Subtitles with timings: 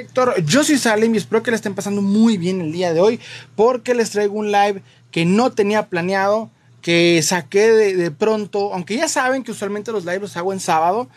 [0.00, 3.00] Héctor, yo soy Salem y espero que le estén pasando muy bien el día de
[3.00, 3.20] hoy
[3.54, 9.08] porque les traigo un live que no tenía planeado, que saqué de, pronto, aunque ya
[9.08, 11.08] saben que usualmente los lives los hago en sábado,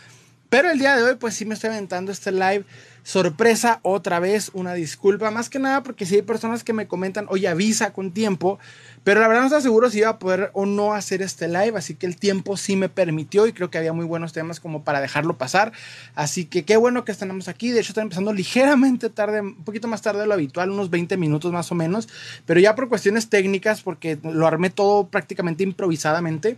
[0.54, 2.64] pero el día de hoy pues sí me estoy aventando este live
[3.02, 7.26] sorpresa otra vez, una disculpa, más que nada porque si hay personas que me comentan,
[7.30, 8.60] oye avisa con tiempo,
[9.04, 11.74] pero la verdad no estoy seguro si iba a poder o no hacer este live,
[11.76, 14.84] así que el tiempo sí me permitió y creo que había muy buenos temas como
[14.84, 15.72] para dejarlo pasar.
[16.14, 17.72] Así que qué bueno que tenemos aquí.
[17.72, 21.18] De hecho, está empezando ligeramente tarde, un poquito más tarde de lo habitual, unos 20
[21.18, 22.08] minutos más o menos,
[22.46, 26.58] pero ya por cuestiones técnicas, porque lo armé todo prácticamente improvisadamente.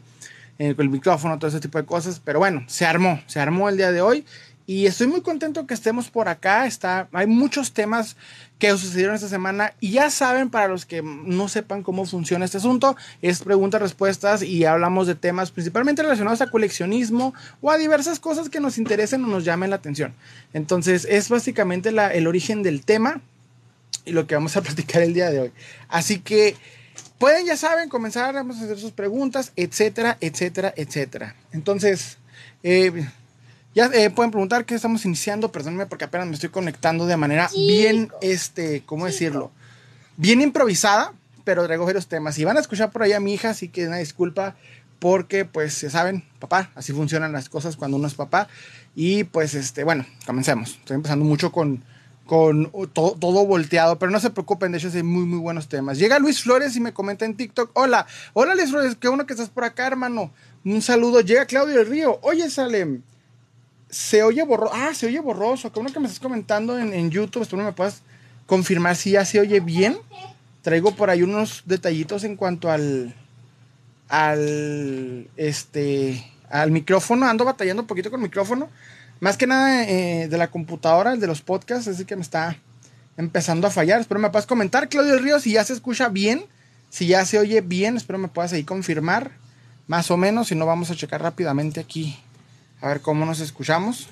[0.57, 2.21] Con el micrófono, todo ese tipo de cosas.
[2.23, 4.25] Pero bueno, se armó, se armó el día de hoy
[4.67, 6.65] y estoy muy contento que estemos por acá.
[6.65, 8.15] Está, hay muchos temas
[8.57, 12.57] que sucedieron esta semana y ya saben, para los que no sepan cómo funciona este
[12.57, 18.19] asunto, es preguntas, respuestas y hablamos de temas principalmente relacionados a coleccionismo o a diversas
[18.19, 20.13] cosas que nos interesen o nos llamen la atención.
[20.53, 23.21] Entonces, es básicamente el origen del tema
[24.05, 25.51] y lo que vamos a platicar el día de hoy.
[25.89, 26.55] Así que
[27.17, 31.35] pueden, ya saben, comenzar a hacer sus preguntas, etcétera, etcétera, etcétera.
[31.51, 32.17] Entonces,
[32.63, 33.07] eh,
[33.73, 37.49] ya eh, pueden preguntar qué estamos iniciando, perdónenme porque apenas me estoy conectando de manera
[37.53, 39.51] bien, este, ¿cómo decirlo?
[40.17, 42.37] Bien improvisada, pero traigo varios temas.
[42.39, 44.55] Y van a escuchar por ahí a mi hija, así que una disculpa
[44.99, 48.47] porque, pues, ya saben, papá, así funcionan las cosas cuando uno es papá.
[48.95, 50.77] Y pues, este, bueno, comencemos.
[50.79, 51.83] Estoy empezando mucho con,
[52.25, 55.97] con todo, todo, volteado, pero no se preocupen, de hecho hay muy, muy buenos temas.
[55.97, 59.33] Llega Luis Flores y me comenta en TikTok, hola, hola Luis Flores, qué bueno que
[59.33, 60.31] estás por acá, hermano.
[60.63, 61.21] Un saludo.
[61.21, 63.03] Llega Claudio del Río, oye, Salem
[63.95, 64.73] se oye borroso.
[64.75, 65.71] Ah, se oye borroso.
[65.71, 68.01] Como que me estás comentando en, YouTube, espero me puedas
[68.45, 69.97] confirmar si ya se oye bien.
[70.61, 73.15] Traigo por ahí unos detallitos en cuanto al.
[74.09, 75.29] al.
[75.37, 76.29] este.
[76.49, 77.25] al micrófono.
[77.25, 78.69] Ando batallando un poquito con el micrófono.
[79.19, 82.57] Más que nada eh, de la computadora, el de los podcasts, así que me está
[83.17, 84.01] empezando a fallar.
[84.01, 86.45] Espero me puedas comentar, Claudio Ríos, si ya se escucha bien,
[86.89, 89.31] si ya se oye bien, espero me puedas ahí confirmar,
[89.87, 92.17] más o menos, si no vamos a checar rápidamente aquí
[92.81, 94.07] a ver cómo nos escuchamos.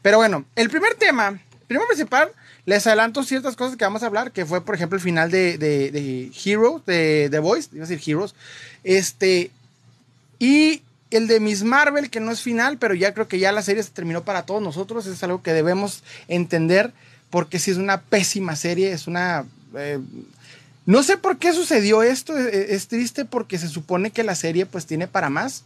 [0.00, 2.30] Pero bueno, el primer tema, primero principal,
[2.64, 5.58] les adelanto ciertas cosas que vamos a hablar, que fue, por ejemplo, el final de,
[5.58, 8.34] de, de Heroes, de The Voice, iba a decir Heroes.
[8.84, 9.50] Este,
[10.38, 10.82] y
[11.16, 13.82] el de Miss Marvel, que no es final, pero ya creo que ya la serie
[13.82, 15.06] se terminó para todos nosotros.
[15.06, 16.92] Es algo que debemos entender,
[17.30, 19.44] porque si es una pésima serie, es una.
[19.76, 19.98] Eh,
[20.84, 24.66] no sé por qué sucedió esto, es, es, triste porque se supone que la serie
[24.66, 25.64] pues tiene para más.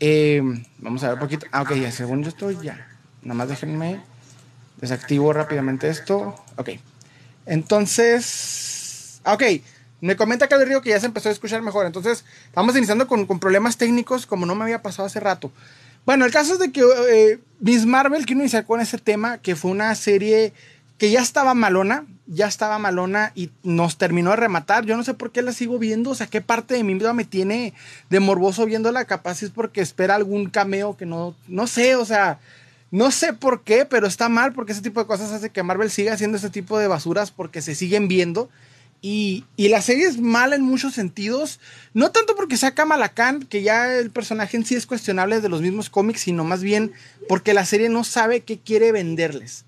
[0.00, 0.42] Eh,
[0.78, 1.46] vamos a ver un poquito.
[1.52, 2.88] Ah, ok, ya, según yo estoy ya.
[3.22, 4.00] Nada más déjenme.
[4.80, 6.34] Desactivo rápidamente esto.
[6.56, 6.70] Ok.
[7.46, 9.20] Entonces.
[9.24, 9.42] Ah, ok.
[10.00, 11.86] Me comenta Carlos Río que ya se empezó a escuchar mejor.
[11.86, 12.24] Entonces,
[12.54, 15.50] vamos iniciando con, con, problemas técnicos, como no me había pasado hace rato.
[16.04, 19.56] Bueno, el caso es de que eh, Miss Marvel, quiero iniciar con ese tema, que
[19.56, 20.52] fue una serie
[20.98, 24.84] que ya estaba malona ya estaba malona y nos terminó de rematar.
[24.84, 27.12] Yo no sé por qué la sigo viendo, o sea, qué parte de mí misma
[27.12, 27.72] me tiene
[28.10, 32.40] de morboso viéndola, capaz es porque espera algún cameo que no, no sé, o sea,
[32.90, 35.90] no sé por qué, pero está mal porque ese tipo de cosas hace que Marvel
[35.90, 38.48] siga haciendo ese tipo de basuras porque se siguen viendo.
[39.02, 41.60] Y, la serie es mala en muchos sentidos,
[41.94, 45.60] no tanto porque saca Malacán, que ya el personaje en sí es cuestionable de los
[45.62, 46.92] mismos cómics, sino más bien
[47.28, 49.64] porque la serie no sabe qué quiere venderles.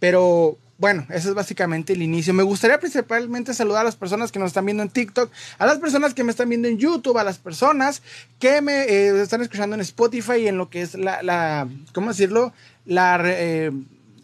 [0.00, 2.32] Pero bueno, ese es básicamente el inicio.
[2.32, 5.76] Me gustaría principalmente saludar a las personas que nos están viendo en TikTok, a las
[5.76, 8.00] personas que me están viendo en YouTube, a las personas
[8.38, 12.54] que me eh, están escuchando en Spotify y en lo que es la, ¿cómo decirlo?
[12.86, 13.72] La, eh,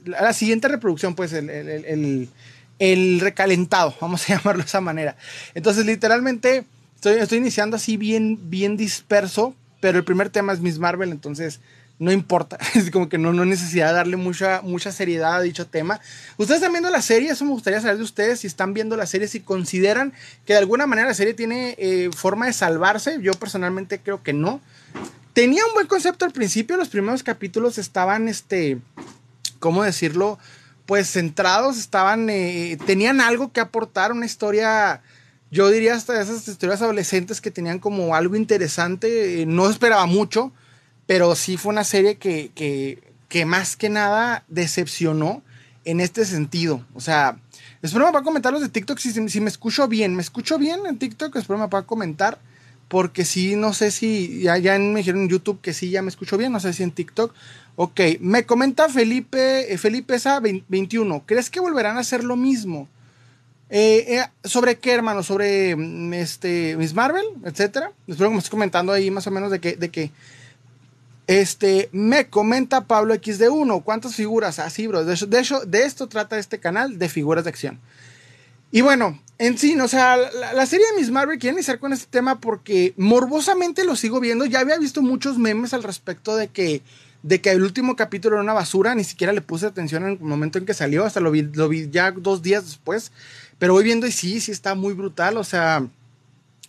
[0.06, 2.30] la, siguiente reproducción, pues el,
[2.78, 5.16] recalentado, vamos a llamarlo de esa manera.
[5.54, 6.64] Entonces, literalmente,
[6.94, 11.60] estoy, estoy iniciando así bien, bien disperso, pero el primer tema es Miss Marvel, entonces
[11.98, 12.58] no importa.
[12.74, 16.00] Es como que no, no necesidad darle mucha, mucha seriedad a dicho tema.
[16.36, 19.06] Ustedes están viendo la serie, eso me gustaría saber de ustedes, si están viendo la
[19.06, 20.12] serie, si consideran
[20.44, 23.18] que de alguna manera la serie tiene eh, forma de salvarse.
[23.22, 24.60] Yo personalmente creo que no.
[25.32, 28.78] Tenía un buen concepto al principio, los primeros capítulos estaban, este,
[29.58, 30.38] ¿cómo decirlo?
[30.86, 35.02] Pues centrados, estaban, eh, tenían algo que aportar, una historia
[35.50, 40.52] yo diría hasta esas historias adolescentes que tenían como algo interesante, eh, no esperaba mucho,
[41.06, 45.42] pero sí fue una serie que, que, que más que nada decepcionó
[45.84, 46.84] en este sentido.
[46.94, 47.38] O sea,
[47.80, 50.14] espero me pueda comentar los de TikTok si, si, me escucho bien.
[50.16, 51.34] ¿Me escucho bien en TikTok?
[51.36, 52.38] Espero me pueda comentar.
[52.88, 56.08] Porque sí, no sé si ya, ya me dijeron en YouTube que sí, ya me
[56.08, 56.52] escucho bien.
[56.52, 57.32] No sé si en TikTok.
[57.76, 61.24] Ok, me comenta Felipe, eh, Felipe Sa 21.
[61.26, 62.88] ¿Crees que volverán a hacer lo mismo?
[63.68, 65.22] Eh, eh, ¿Sobre qué, hermano?
[65.22, 67.26] ¿Sobre mm, este, Miss Marvel?
[67.44, 67.92] Etcétera.
[68.06, 70.10] Espero que me estés comentando ahí más o menos de que, de que
[71.26, 74.58] Este, me comenta Pablo XD1, ¿cuántas figuras?
[74.58, 75.04] Así, bro.
[75.04, 77.80] De hecho, de hecho, de esto trata este canal, de figuras de acción.
[78.70, 82.06] Y bueno, en sí, o sea, la, serie de Miss Marvel quiere iniciar con este
[82.08, 84.46] tema porque morbosamente lo sigo viendo.
[84.46, 86.82] Ya había visto muchos memes al respecto de que,
[87.26, 88.94] de que el último capítulo era una basura.
[88.94, 91.04] Ni siquiera le puse atención en el momento en que salió.
[91.04, 93.10] Hasta lo vi, lo vi ya dos días después.
[93.58, 95.36] Pero voy viendo y sí, sí está muy brutal.
[95.36, 95.84] O sea,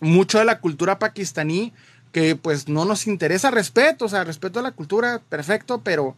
[0.00, 1.72] mucho de la cultura pakistaní
[2.10, 3.52] que pues no nos interesa.
[3.52, 6.16] Respeto, o sea, respeto a la cultura, perfecto, pero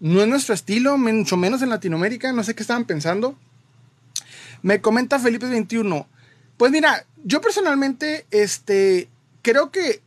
[0.00, 2.32] no es nuestro estilo, mucho menos en Latinoamérica.
[2.32, 3.36] No sé qué estaban pensando.
[4.62, 6.04] Me comenta Felipe 21.
[6.56, 9.08] Pues mira, yo personalmente, este,
[9.42, 10.02] creo que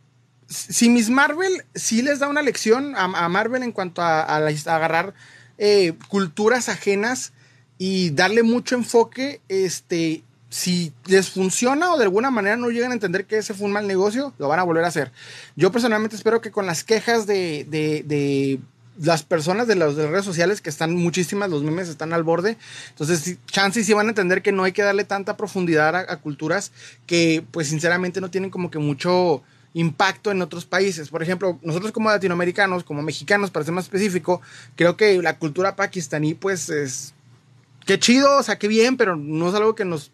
[0.52, 5.14] si Miss Marvel sí les da una lección a, Marvel en cuanto a, agarrar
[5.58, 7.32] eh, culturas ajenas
[7.78, 12.94] y darle mucho enfoque, este, si les funciona o de alguna manera no llegan a
[12.94, 15.10] entender que ese fue un mal negocio, lo van a volver a hacer.
[15.56, 18.60] Yo personalmente espero que con las quejas de, de
[19.00, 22.56] las personas de las, redes sociales que están muchísimas, los memes están al borde.
[22.90, 26.72] Entonces, chances sí van a entender que no hay que darle tanta profundidad a, culturas
[27.06, 29.42] que, pues, sinceramente no tienen como que mucho
[29.74, 31.08] impacto en otros países.
[31.08, 34.40] Por ejemplo, nosotros como latinoamericanos, como mexicanos, para ser más específico,
[34.76, 37.14] creo que la cultura pakistaní, pues, es.
[37.86, 40.12] Qué chido, o sea, qué bien, pero no es algo que nos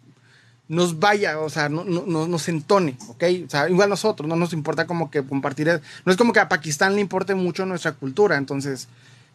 [0.69, 3.23] nos vaya, o sea, no, no, nos entone, ¿ok?
[3.47, 6.47] O sea, igual nosotros, no nos importa como que compartir, no es como que a
[6.47, 8.87] Pakistán le importe mucho nuestra cultura, entonces,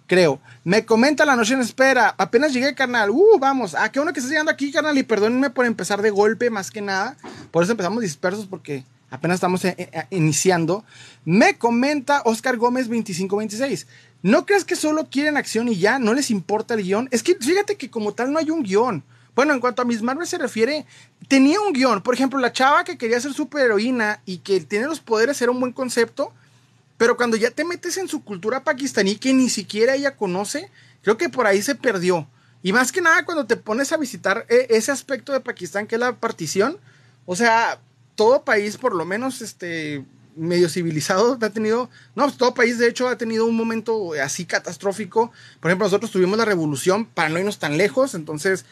[0.06, 0.41] creo.
[0.62, 4.21] Me comenta la noche en espera, apenas llegué, carnal, uh, vamos, ah, qué bueno que
[4.21, 7.17] estás llegando aquí, carnal, y perdónenme por empezar de golpe, más que nada,
[7.50, 10.84] por eso empezamos dispersos, porque apenas estamos eh, eh, iniciando.
[11.25, 13.87] Me comenta Oscar Gómez 2526.
[14.22, 15.99] ¿No crees que solo quieren acción y ya?
[15.99, 17.08] ¿No les importa el guion?
[17.11, 19.05] Es que fíjate que como tal no hay un guion.
[19.34, 20.87] Bueno, en cuanto a Miss Marvel se refiere,
[21.28, 22.02] tenía un guion.
[22.02, 25.61] Por ejemplo, la chava que quería ser superheroína y que tiene los poderes era un
[25.61, 26.32] buen concepto.
[26.96, 30.70] Pero cuando ya te metes en su cultura pakistaní que ni siquiera ella conoce,
[31.02, 32.28] creo que por ahí se perdió.
[32.62, 35.96] Y más que nada cuando te pones a visitar eh, ese aspecto de Pakistán que
[35.96, 36.78] es la partición,
[37.26, 37.81] o sea,
[38.14, 40.05] todo país, por lo menos este
[40.37, 44.44] medio civilizado, ha tenido, no, pues todo país de hecho ha tenido un momento así
[44.44, 45.31] catastrófico.
[45.61, 48.64] Por ejemplo, nosotros tuvimos la revolución para no irnos tan lejos, entonces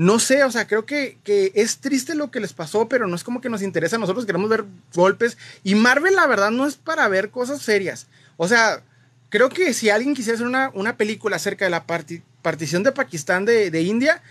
[0.00, 1.18] no sé, o sea, creo que,
[1.54, 3.98] es triste lo que les pasó, pero no es como que nos interesa.
[3.98, 4.64] Nosotros queremos ver
[4.94, 5.36] golpes.
[5.62, 8.06] Y Marvel, la verdad, no es para ver cosas serias.
[8.38, 8.82] O sea,
[9.28, 13.82] creo que si alguien quisiera hacer una, película acerca de la partición de Pakistán de,
[13.82, 14.22] India,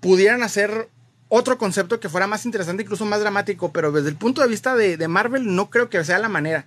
[0.00, 0.88] pudieran hacer
[1.28, 3.72] otro concepto que fuera más interesante, incluso más dramático.
[3.72, 6.66] Pero desde el punto de vista de, de Marvel, no creo que sea la manera.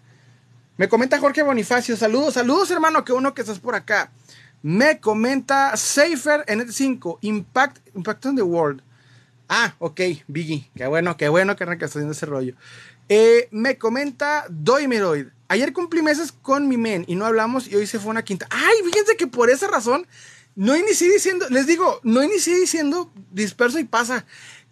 [0.78, 1.98] Me comenta Jorge Bonifacio.
[1.98, 3.04] Saludos, saludos, hermano.
[3.04, 4.12] Qué bueno que estás por acá.
[4.62, 8.82] Me comenta Safer NT5, Impact, Impact on the World.
[9.48, 10.70] Ah, ok, Biggie.
[10.76, 12.56] Qué bueno, qué bueno que está haciendo ese rollo.
[13.08, 15.28] Eh, me comenta Doimeroid.
[15.48, 18.48] Ayer cumplí meses con mi men y no hablamos y hoy se fue una quinta.
[18.52, 20.06] Ay, fíjense que por esa razón
[20.56, 24.26] no inicié diciendo, les digo, no inicié diciendo disperso y pasa.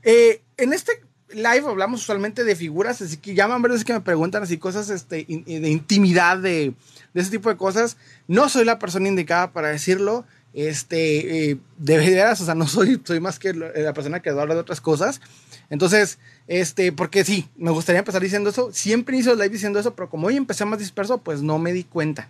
[0.03, 0.91] Eh, en este
[1.29, 5.25] live hablamos usualmente de figuras, así que llaman veces que me preguntan así cosas este,
[5.25, 6.73] de intimidad, de
[7.17, 7.97] de ese tipo de cosas.
[8.27, 10.23] No soy la persona indicada para decirlo.
[10.53, 14.53] Este, eh, de veras, o sea, no soy, soy más que la persona que habla
[14.53, 15.19] de otras cosas.
[15.71, 18.71] Entonces, este, porque sí, me gustaría empezar diciendo eso.
[18.71, 21.83] Siempre el live diciendo eso, pero como hoy empecé más disperso, pues no me di
[21.83, 22.29] cuenta.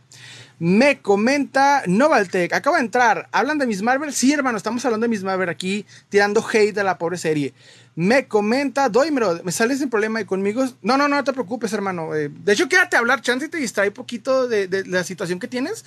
[0.59, 3.29] Me comenta Novaltech, acaba de entrar.
[3.31, 4.11] ¿Hablan de Miss Marvel?
[4.11, 7.53] Sí, hermano, estamos hablando de Miss Marvel aquí, tirando hate de la pobre serie.
[7.95, 10.65] Me comenta, Doimero, me sales sin problema y conmigo.
[10.81, 12.15] No, no, no, te preocupes, hermano.
[12.15, 15.47] Eh, de hecho, quédate a hablar, chance y te distrae poquito de, la situación que
[15.47, 15.85] tienes.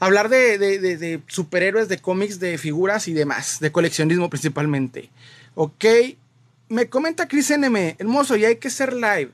[0.00, 5.10] Hablar de, de, superhéroes, de cómics, de figuras y demás, de coleccionismo principalmente.
[5.54, 5.84] Ok.
[6.68, 9.30] Me comenta Chris NM, hermoso, y hay que ser live.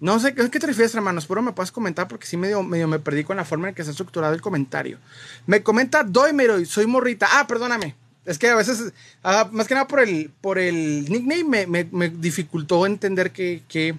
[0.00, 1.20] No sé, ¿a qué te refieres, hermano?
[1.20, 3.84] Espero me puedas comentar porque sí medio, medio me perdí con la forma en que
[3.84, 4.98] se ha estructurado el comentario.
[5.46, 7.28] Me comenta Doimero, soy morrita.
[7.30, 7.94] Ah, perdóname.
[8.24, 12.84] Es que a veces, ah, más que nada por el, por el nickname, me, dificultó
[12.84, 13.94] entender qué, qué,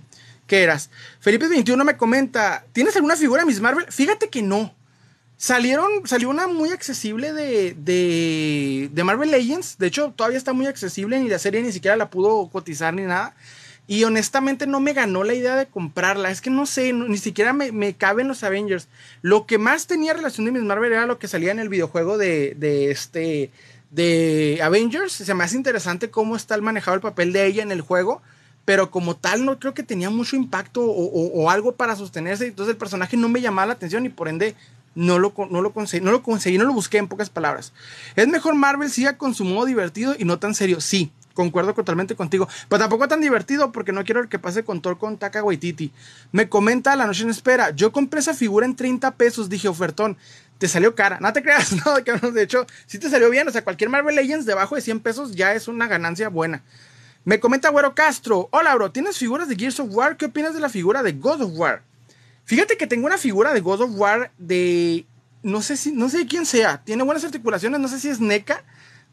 [0.50, 0.90] eras.
[1.24, 3.86] Felipe21 me comenta, ¿tienes alguna figura de Miss Marvel?
[3.90, 4.76] Fíjate que no.
[5.44, 9.78] Salieron, salió una muy accesible de, de, de Marvel Legends.
[9.78, 13.02] De hecho, todavía está muy accesible, ni la serie ni siquiera la pudo cotizar ni
[13.02, 13.36] nada.
[13.86, 16.32] Y honestamente no me ganó la idea de comprarla.
[16.32, 18.88] Es que no sé, ni siquiera me, me caben los Avengers.
[19.22, 22.18] Lo que más tenía relación de Miss Marvel era lo que salía en el videojuego
[22.18, 23.52] de, de este
[23.92, 25.12] de Avengers.
[25.12, 28.22] Se me hace interesante cómo está manejado el papel de ella en el juego,
[28.64, 32.48] pero como tal no creo que tenía mucho impacto o, algo para sostenerse.
[32.48, 34.56] Entonces el personaje no me llamaba la atención y por ende
[34.96, 37.74] no lo, no lo, conseguí, no lo conseguí, no lo busqué en pocas palabras.
[38.16, 40.82] Es mejor Marvel siga con su modo divertido y no tan serio.
[40.82, 42.48] Sí, concuerdo totalmente contigo.
[42.70, 45.92] Pero tampoco tan divertido porque no quiero que pase con Thor con Taka Waititi.
[46.32, 47.72] Me comenta La Noche en Espera.
[47.72, 49.50] Yo compré esa figura en 30 pesos.
[49.50, 50.18] Dije, ofertón,
[50.58, 51.18] te salió cara.
[51.20, 53.48] No te creas, no, de hecho, sí te salió bien.
[53.48, 56.64] O sea, cualquier Marvel Legends debajo de 100 pesos ya es una ganancia buena.
[57.26, 58.50] Me comenta Güero Castro.
[58.52, 60.18] Hola, bro, ¿tienes figuras de Gears of War?
[60.18, 61.82] ¿Qué opinas de la figura de God of War?
[62.46, 65.06] Fíjate que tengo una figura de God of War de.
[65.42, 65.92] No sé si.
[65.92, 66.84] No sé quién sea.
[66.84, 67.80] Tiene buenas articulaciones.
[67.80, 68.64] No sé si es NECA.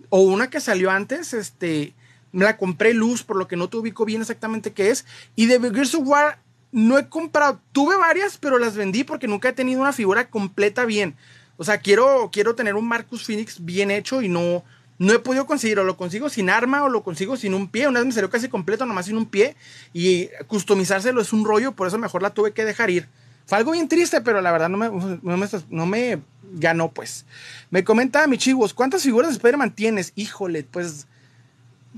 [0.08, 1.34] O una que salió antes.
[1.34, 1.94] Este.
[2.32, 5.04] Me la compré luz, por lo que no te ubico bien exactamente qué es.
[5.34, 6.38] Y de Gears of War
[6.72, 7.60] no he comprado.
[7.72, 11.16] Tuve varias, pero las vendí porque nunca he tenido una figura completa bien.
[11.56, 14.64] O sea, quiero, quiero tener un Marcus Phoenix bien hecho y no,
[14.99, 15.84] no he podido conseguirlo.
[15.84, 17.88] Lo consigo sin arma o lo consigo sin un pie.
[17.88, 19.56] Una vez me salió casi completo, nomás sin un pie.
[19.92, 23.08] Y customizárselo es un rollo, por eso mejor la tuve que dejar ir.
[23.50, 24.88] Fue algo bien triste, pero la verdad no me,
[25.71, 26.21] no me,
[26.52, 27.26] ganó, pues.
[27.69, 30.12] Me comenta mi chivos, ¿cuántas figuras de Spider-Man tienes?
[30.14, 31.09] Híjole, pues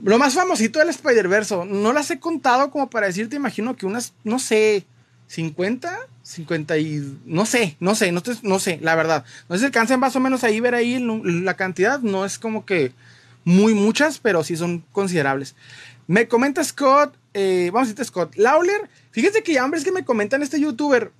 [0.02, 4.14] lo más famosito del Spider-Verse, no las he contado como para decirte, imagino que unas,
[4.24, 4.86] no sé,
[5.26, 9.26] 50, 50 y no sé, no sé, no, no sé, la verdad.
[9.50, 12.64] No sé si alcancen más o menos ahí ver ahí la cantidad, no es como
[12.64, 12.94] que
[13.44, 15.54] muy muchas, pero sí son considerables.
[16.06, 20.06] Me comenta Scott, eh, vamos a decirte Scott, Lawler, fíjate que ya hombres que me
[20.06, 21.12] comentan este youtuber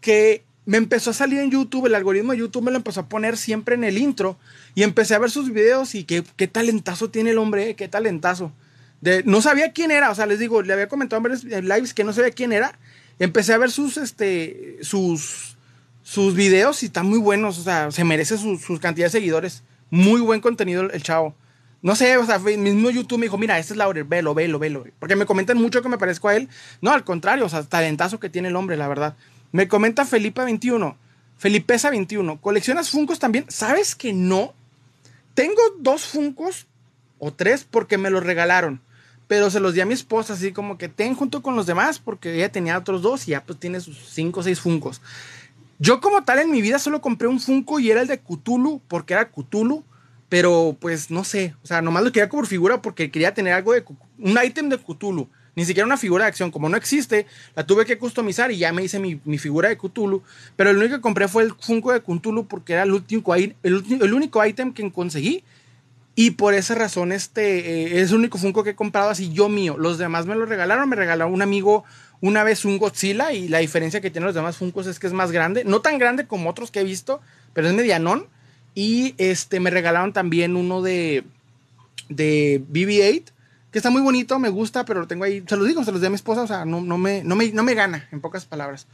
[0.00, 3.08] que me empezó a salir en YouTube, el algoritmo de YouTube me lo empezó a
[3.08, 4.36] poner siempre en el intro
[4.74, 7.86] y empecé a ver sus videos y qué, qué talentazo tiene el hombre, eh, qué
[7.86, 8.52] talentazo.
[9.00, 12.02] De, no sabía quién era, o sea, les digo, le había comentado en lives que
[12.02, 12.78] no sabía quién era.
[13.20, 15.56] Empecé a ver sus, este, sus,
[16.02, 19.62] sus videos y están muy buenos, o sea, se merece sus su cantidad de seguidores.
[19.90, 21.36] Muy buen contenido el, chavo.
[21.80, 24.84] No sé, o sea, mismo YouTube me dijo, mira, este es Laurel, velo, velo, velo.
[24.98, 26.48] Porque me comentan mucho que me parezco a él.
[26.80, 29.16] No, al contrario, o sea, talentazo que tiene el hombre, la verdad.
[29.52, 30.96] Me comenta Felipe21.
[31.40, 32.40] Felipeza21.
[32.40, 33.44] ¿Coleccionas Funcos también?
[33.48, 34.54] ¿Sabes que no?
[35.34, 36.66] Tengo dos Funcos
[37.18, 38.80] o tres porque me los regalaron.
[39.28, 41.98] Pero se los di a mi esposa, así como que ten junto con los demás,
[41.98, 45.02] porque ella tenía otros dos y ya pues tiene sus cinco o seis Funcos.
[45.78, 48.80] Yo, como tal, en mi vida solo compré un Funko y era el de Cthulhu,
[48.88, 49.84] porque era Cthulhu.
[50.28, 53.72] Pero pues no sé, o sea, nomás lo quería como figura porque quería tener algo
[53.72, 53.84] de
[54.18, 56.52] un ítem de Cthulhu ni siquiera una figura de acción.
[56.52, 60.22] Como no existe, la tuve que customizar y ya me hice mi, figura de Cthulhu.
[60.54, 63.56] Pero el único que compré fue el Funko de Cthulhu porque era el, último, el,
[63.62, 65.42] el único ítem que conseguí.
[66.14, 69.48] Y por esa razón, este eh, es el único Funko que he comprado así yo
[69.48, 69.76] mío.
[69.78, 70.88] Los demás me lo regalaron.
[70.88, 71.84] Me regaló un amigo
[72.20, 73.32] una vez un Godzilla.
[73.32, 75.64] Y la diferencia que tienen los demás Funkos es que es más grande.
[75.64, 77.22] No tan grande como otros que he visto,
[77.54, 78.26] pero es medianón.
[78.74, 81.24] Y este me regalaron también uno de,
[82.10, 83.35] de BB-8
[83.76, 86.00] que está muy bonito, me gusta, pero lo tengo ahí, se los digo, se los
[86.00, 88.22] di a mi esposa, o sea, no, no, me, no, me, no me gana, en
[88.22, 88.86] pocas palabras.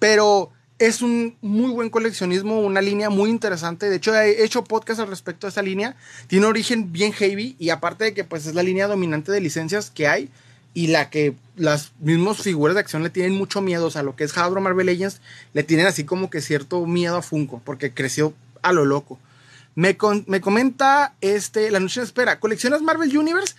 [0.00, 0.50] Pero
[0.80, 3.88] es un muy buen coleccionismo, una línea muy interesante.
[3.88, 5.94] De hecho, he hecho podcast al respecto de esa línea.
[6.26, 9.40] Tiene un origen bien heavy y aparte de que pues es la línea dominante de
[9.40, 10.28] licencias que hay
[10.74, 13.86] y la que las mismas figuras de acción le tienen mucho miedo.
[13.86, 15.20] O sea, lo que es Hasbro Marvel Legends
[15.52, 19.20] le tienen así como que cierto miedo a Funko porque creció a lo loco.
[19.76, 23.54] Me, me comenta este, la noche de espera, ¿coleccionas Marvel Universe?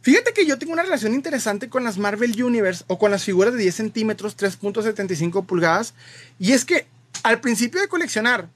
[0.00, 3.52] Fíjate que yo tengo una relación interesante con las Marvel Universe o con las figuras
[3.52, 5.94] de 10 centímetros, 3.75 pulgadas.
[6.38, 6.86] Y es que
[7.22, 8.48] al principio de coleccionar,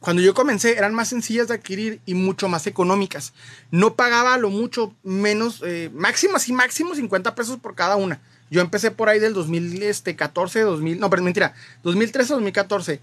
[0.00, 3.32] cuando yo comencé, eran más sencillas de adquirir y mucho más económicas.
[3.70, 8.20] No pagaba lo mucho menos, eh, máximo, así máximo 50 pesos por cada una.
[8.50, 13.00] Yo empecé por ahí del 2014, 2000, no, pero mentira, 2013 2014.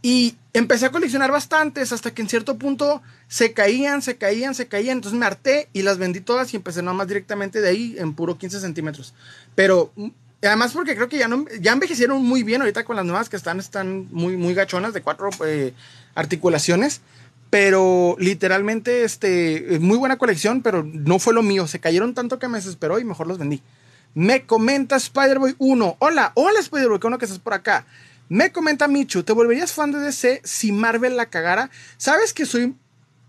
[0.00, 4.68] Y empecé a coleccionar bastantes hasta que en cierto punto se caían, se caían, se
[4.68, 4.98] caían.
[4.98, 8.14] Entonces me harté y las vendí todas y empecé nada más directamente de ahí en
[8.14, 9.14] puro 15 centímetros.
[9.54, 10.08] Pero mm,
[10.42, 13.36] además porque creo que ya, no, ya envejecieron muy bien ahorita con las nuevas que
[13.36, 15.74] están, están muy, muy gachonas de cuatro eh,
[16.14, 17.00] articulaciones.
[17.50, 21.66] Pero literalmente, este, muy buena colección, pero no fue lo mío.
[21.66, 23.62] Se cayeron tanto que me desesperó y mejor los vendí.
[24.14, 25.96] Me comenta Spider-Boy 1.
[25.98, 27.86] Hola, hola Spider-Boy, qué bueno que estás por acá.
[28.28, 31.70] Me comenta Michu, ¿te volverías fan de DC si Marvel la cagara?
[31.96, 32.74] ¿Sabes que soy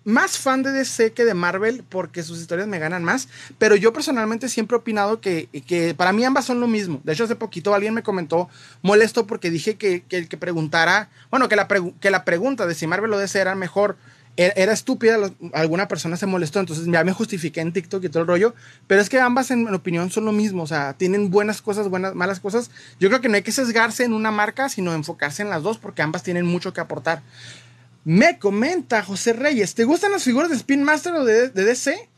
[0.04, 3.30] más fan de DC que de Marvel porque sus historias me ganan más?
[3.58, 7.00] Pero yo personalmente siempre he opinado que, que para mí ambas son lo mismo.
[7.06, 8.50] De hecho, hace poquito alguien me comentó
[8.82, 12.86] molesto porque dije que, el que preguntara, bueno, que la, que la pregunta de si
[12.86, 13.96] Marvel o DC era mejor
[14.40, 15.18] era, estúpida,
[15.54, 18.56] alguna persona se molestó, entonces ya me justifiqué en TikTok y todo el rollo,
[18.88, 21.90] pero es que ambas en mi opinión son lo mismo, o sea, tienen buenas cosas,
[21.90, 22.72] buenas, malas cosas.
[23.02, 25.78] Yo creo que no hay que sesgarse en una marca, sino enfocarse en las dos
[25.78, 27.22] porque ambas tienen mucho que aportar.
[28.06, 32.10] Me comenta José Reyes, ¿te gustan las figuras de Spin Master o de, de DC?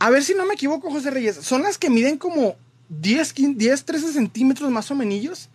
[0.00, 2.56] A ver si no me equivoco, José Reyes, son las que miden como
[2.88, 5.48] 10, 10 13 centímetros más o menos.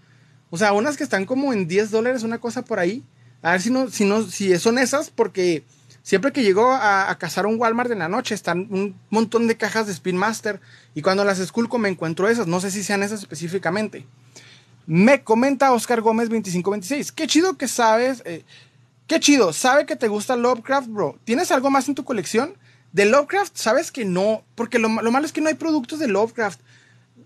[0.49, 3.03] O sea, unas que están como en 10 dólares, una cosa por ahí.
[3.41, 5.63] A ver si no, si no, si son esas, porque
[6.09, 9.85] Siempre que llego a, cazar un Walmart en la noche, están un montón de cajas
[9.85, 10.59] de Spin Master.
[10.95, 12.47] Y cuando las esculco me encuentro esas.
[12.47, 14.07] No sé si sean esas específicamente.
[14.87, 17.11] Me comenta Oscar Gómez 2526.
[17.11, 18.23] Qué chido que sabes.
[18.25, 18.43] Eh,
[19.05, 19.53] qué chido.
[19.53, 21.19] Sabe que te gusta Lovecraft, bro.
[21.25, 22.55] ¿Tienes algo más en tu colección?
[22.91, 24.43] De Lovecraft, sabes que no.
[24.55, 26.59] Porque lo, lo malo es que no hay productos de Lovecraft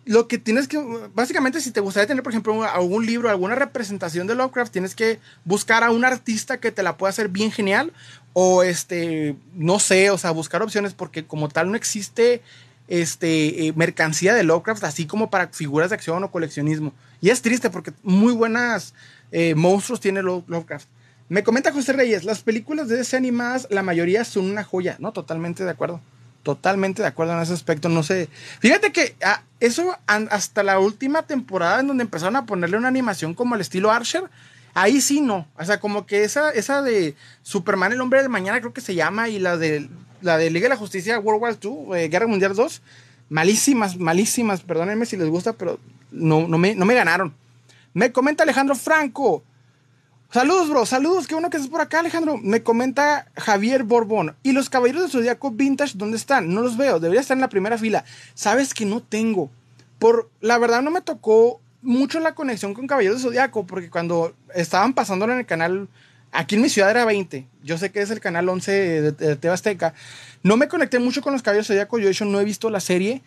[0.05, 0.77] lo que tienes que,
[1.13, 5.19] básicamente, si te gustaría tener, por ejemplo, algún libro, alguna representación de Lovecraft, tienes que
[5.45, 7.93] buscar a un artista que te la pueda hacer bien genial,
[8.33, 12.41] o este, no sé, o sea, buscar opciones, porque como tal no existe
[12.87, 16.93] este, eh, mercancía de Lovecraft, así como para figuras de acción o coleccionismo.
[17.21, 18.93] Y es triste porque muy buenas
[19.31, 20.87] eh, monstruos tiene Lovecraft.
[21.29, 25.13] Me comenta José Reyes, las películas de ese animadas, la mayoría son una joya, ¿no?
[25.13, 26.01] Totalmente de acuerdo
[26.43, 27.89] totalmente de acuerdo en ese aspecto.
[27.89, 28.29] No sé.
[28.59, 33.33] Fíjate que ah, eso hasta la última temporada en donde empezaron a ponerle una animación
[33.33, 34.25] como el estilo Archer,
[34.73, 35.47] ahí sí no.
[35.57, 38.95] O sea, como que esa, esa de Superman, el hombre de mañana, creo que se
[38.95, 39.89] llama, y la de
[40.21, 42.81] la de Liga de la Justicia, World War II, eh, Guerra Mundial 2,
[43.29, 44.61] malísimas, malísimas.
[44.61, 45.79] Perdónenme si les gusta, pero
[46.11, 47.33] no, no, me, no me ganaron.
[47.93, 49.43] Me comenta Alejandro Franco.
[50.33, 50.83] Saludos, bro.
[50.87, 51.27] Saludos.
[51.27, 52.39] Qué bueno que estás por acá, Alejandro.
[52.39, 54.35] Me comenta Javier Borbón.
[54.41, 56.51] ¿Y los caballeros de Zodíaco Vintage dónde están?
[56.51, 56.99] No los veo.
[56.99, 58.03] Debería estar en la primera fila.
[58.33, 59.51] Sabes que no tengo.
[59.99, 63.67] Por la verdad, no me tocó mucho la conexión con Caballeros de Zodíaco.
[63.67, 65.87] Porque cuando estaban pasándolo en el canal.
[66.31, 67.45] Aquí en mi ciudad era 20.
[67.63, 69.93] Yo sé que es el canal 11 de, de Tebasteca.
[70.41, 71.99] No me conecté mucho con los Caballeros de Zodíaco.
[71.99, 73.21] Yo, de hecho, no he visto la serie.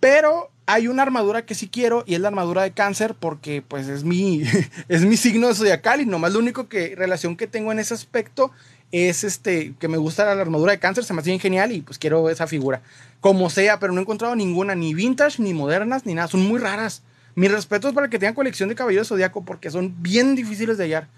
[0.00, 3.88] Pero hay una armadura que sí quiero y es la armadura de cáncer porque pues
[3.88, 4.42] es mi,
[4.88, 7.94] es mi signo de zodiacal y nomás lo único que relación que tengo en ese
[7.94, 8.50] aspecto
[8.92, 11.82] es este que me gusta la armadura de cáncer, se me hace bien genial y
[11.82, 12.82] pues quiero esa figura.
[13.20, 16.58] Como sea, pero no he encontrado ninguna, ni vintage, ni modernas, ni nada, son muy
[16.58, 17.02] raras.
[17.34, 21.08] Mis respetos para que tengan colección de caballeros zodiaco porque son bien difíciles de hallar.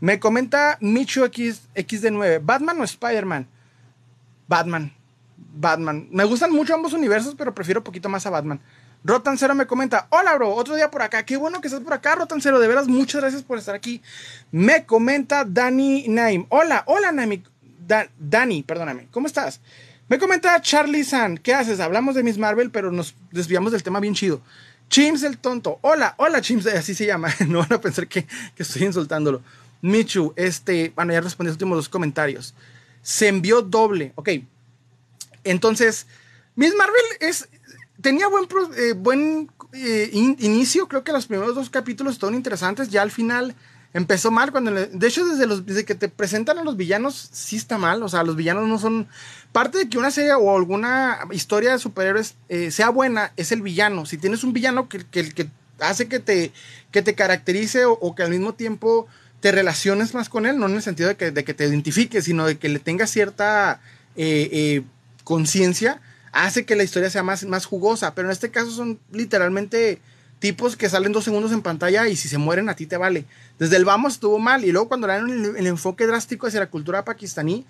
[0.00, 3.46] Me comenta Micho X, XD9, ¿Batman o Spider-Man?
[4.48, 4.92] Batman.
[5.54, 6.08] Batman.
[6.10, 8.60] Me gustan mucho ambos universos, pero prefiero poquito más a Batman.
[9.04, 12.14] Rotancero me comenta, hola bro, otro día por acá, qué bueno que estás por acá,
[12.14, 14.00] Rotancero, de veras, muchas gracias por estar aquí.
[14.52, 17.42] Me comenta Dani Naim, hola, hola Naim,
[18.18, 19.60] Dani, perdóname, ¿cómo estás?
[20.08, 21.80] Me comenta Charlie San, ¿qué haces?
[21.80, 24.40] Hablamos de Miss Marvel, pero nos desviamos del tema bien chido.
[24.88, 28.62] Chims el tonto, hola, hola Chims, así se llama, no van a pensar que, que
[28.62, 29.42] estoy insultándolo.
[29.80, 32.54] Michu, este, bueno, ya respondí los últimos dos comentarios.
[33.02, 34.28] Se envió doble, ok.
[35.44, 36.06] Entonces,
[36.54, 37.48] Miss Marvel es,
[38.00, 43.02] tenía buen, eh, buen eh, inicio, creo que los primeros dos capítulos estaban interesantes, ya
[43.02, 43.54] al final
[43.94, 47.56] empezó mal, cuando de hecho desde, los, desde que te presentan a los villanos sí
[47.56, 49.08] está mal, o sea, los villanos no son,
[49.52, 53.62] parte de que una serie o alguna historia de superhéroes eh, sea buena, es el
[53.62, 56.52] villano, si tienes un villano que, que, hace que te,
[56.90, 59.06] que te caracterice o, que al mismo tiempo
[59.40, 62.24] te relaciones más con él, no en el sentido de que, de que te identifiques,
[62.24, 63.80] sino de que le tengas cierta
[65.32, 65.98] conciencia,
[66.30, 68.14] hace que la historia sea más, más jugosa.
[68.14, 69.98] Pero en este caso son literalmente
[70.40, 73.24] tipos que salen dos segundos en pantalla y si se mueren a ti te vale.
[73.58, 76.66] Desde el vamos estuvo mal y luego cuando le dieron el, enfoque drástico hacia la
[76.66, 77.64] cultura pakistaní,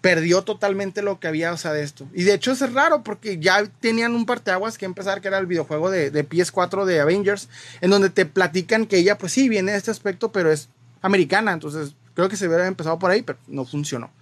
[0.00, 2.06] perdió totalmente lo que había, de esto.
[2.14, 5.46] Y de hecho es raro porque ya tenían un parteaguas que empezar, que era el
[5.46, 7.48] videojuego de, de PS4 de Avengers,
[7.80, 10.68] en donde te platican que ella, pues sí, viene de este aspecto, pero es
[11.02, 11.52] americana.
[11.52, 14.12] Entonces creo que se hubiera empezado por ahí, pero no funcionó.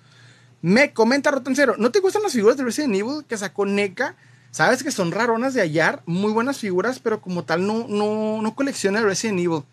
[0.64, 4.16] Me comenta Rotancero, ¿no te gustan las figuras de Resident Evil que sacó NECA?
[4.50, 8.54] Sabes que son raronas de hallar, muy buenas figuras, pero como tal no, no, no
[8.54, 9.64] colecciona Resident Evil.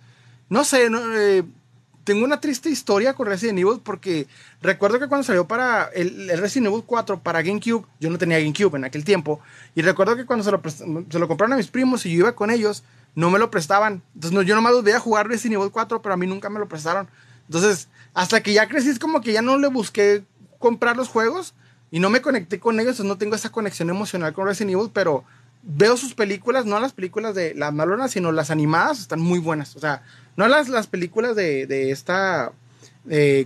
[0.49, 1.43] No sé, eh,
[2.03, 4.27] tengo una triste historia con Resident Evil porque
[4.61, 8.75] recuerdo que cuando salió para el, Resident Evil 4 para GameCube, yo no tenía GameCube
[8.75, 9.39] en aquel tiempo,
[9.73, 10.61] y recuerdo que cuando se lo,
[11.09, 12.83] se lo compraron a mis primos y yo iba con ellos,
[13.15, 14.01] no me lo prestaban.
[14.13, 16.67] Entonces no, yo nomás veía jugar Resident Evil 4, pero a mí nunca me lo
[16.67, 17.07] prestaron.
[17.47, 20.25] Entonces, hasta que ya crecí es como que ya no le busqué
[20.61, 21.53] comprar los juegos
[21.91, 25.25] y no me conecté con ellos, no tengo esa conexión emocional con Resident Evil, pero
[25.63, 29.75] veo sus películas, no las películas de las malonas, sino las animadas, están muy buenas.
[29.75, 30.03] O sea,
[30.37, 32.53] no las, las películas de, de esta,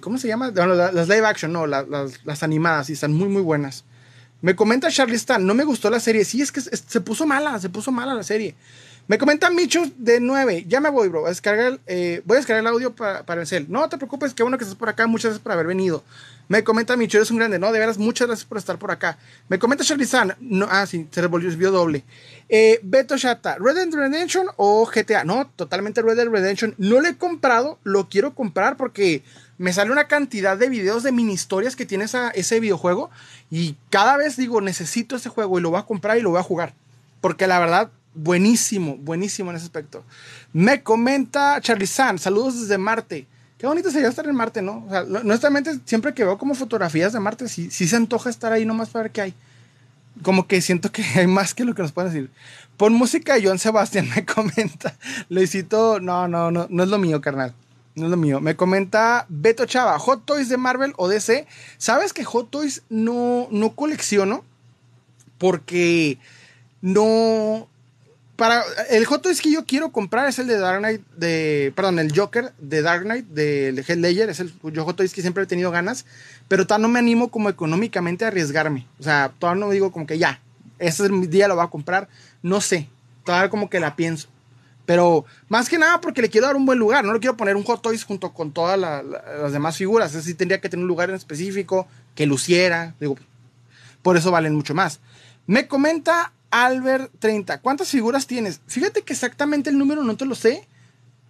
[0.02, 0.52] ¿cómo se llama?
[0.52, 1.88] las, live action, no, las,
[2.24, 3.84] las, animadas, y están muy, muy buenas.
[4.42, 6.24] Me comenta Charlie Stan, no me gustó la serie.
[6.24, 8.54] Sí, es que se puso mala, se puso mala la serie.
[9.08, 10.66] Me comenta Micho de 9.
[10.68, 11.28] Ya me voy, bro.
[11.28, 13.68] A eh, voy a descargar el audio para, para el cel.
[13.70, 15.06] No te preocupes, qué bueno que estás por acá.
[15.06, 16.04] Muchas gracias por haber venido.
[16.48, 17.60] Me comenta Micho, eres un grande.
[17.60, 19.18] No, de veras, muchas gracias por estar por acá.
[19.50, 20.36] Me comenta Charlie San.
[20.40, 22.04] No, ah, sí, se revolvió doble.
[22.50, 25.24] Eh, Beto Shata, ¿Red Dead Redemption o GTA?
[25.24, 26.76] No, totalmente Red Dead Redemption.
[26.78, 29.24] No lo he comprado, lo quiero comprar porque
[29.58, 33.10] me sale una cantidad de videos de mini historias que tiene ese videojuego.
[33.50, 36.40] Y cada vez digo, necesito ese juego y lo voy a comprar y lo voy
[36.40, 36.76] a jugar.
[37.22, 40.04] Porque la verdad, buenísimo, buenísimo en ese aspecto.
[40.54, 43.28] Me comenta Charlie San, saludos desde Marte.
[43.58, 44.86] Qué bonito sería estar en Marte, ¿no?
[44.88, 48.66] O sea, honestamente, siempre que veo como fotografías de Marte, sí, se antoja estar ahí
[48.66, 49.34] nomás para ver qué hay.
[50.22, 52.32] Como que siento que hay más que lo que nos pueden decir.
[52.78, 54.96] Pon música de John Sebastián, me comenta.
[55.30, 57.54] Luisito, no, no, no, no es lo mío, carnal.
[57.96, 58.42] No es lo mío.
[58.42, 61.48] Me comenta Beto Chava, Hot Toys de Marvel o DC.
[61.78, 64.44] ¿Sabes que Hot Toys no, no colecciono?
[65.38, 66.18] Porque
[66.82, 67.70] no,
[68.36, 72.00] para el Hot Toys que yo quiero comprar es el de Dark Knight de perdón
[72.00, 75.48] el Joker de Dark Knight de, Ledger es el yo Hot Toys que siempre he
[75.48, 76.06] tenido ganas
[76.48, 78.88] pero todavía no me animo como económicamente a arriesgarme.
[79.00, 80.42] O sea todavía no digo como que ya
[80.80, 82.10] ese es día lo voy a comprar
[82.42, 82.90] no sé
[83.24, 84.28] todavía como que la pienso.
[84.86, 87.56] Pero más que nada porque le quiero dar un buen lugar no le quiero poner
[87.56, 91.16] un Hot junto con todas las demás figuras es tendría que tener un lugar en
[91.16, 93.16] específico que luciera digo
[94.02, 95.00] por eso valen mucho más.
[95.48, 97.60] Me comenta Albert 30.
[97.60, 98.62] ¿Cuántas figuras tienes?
[98.66, 100.66] Fíjate que exactamente el número no te lo sé,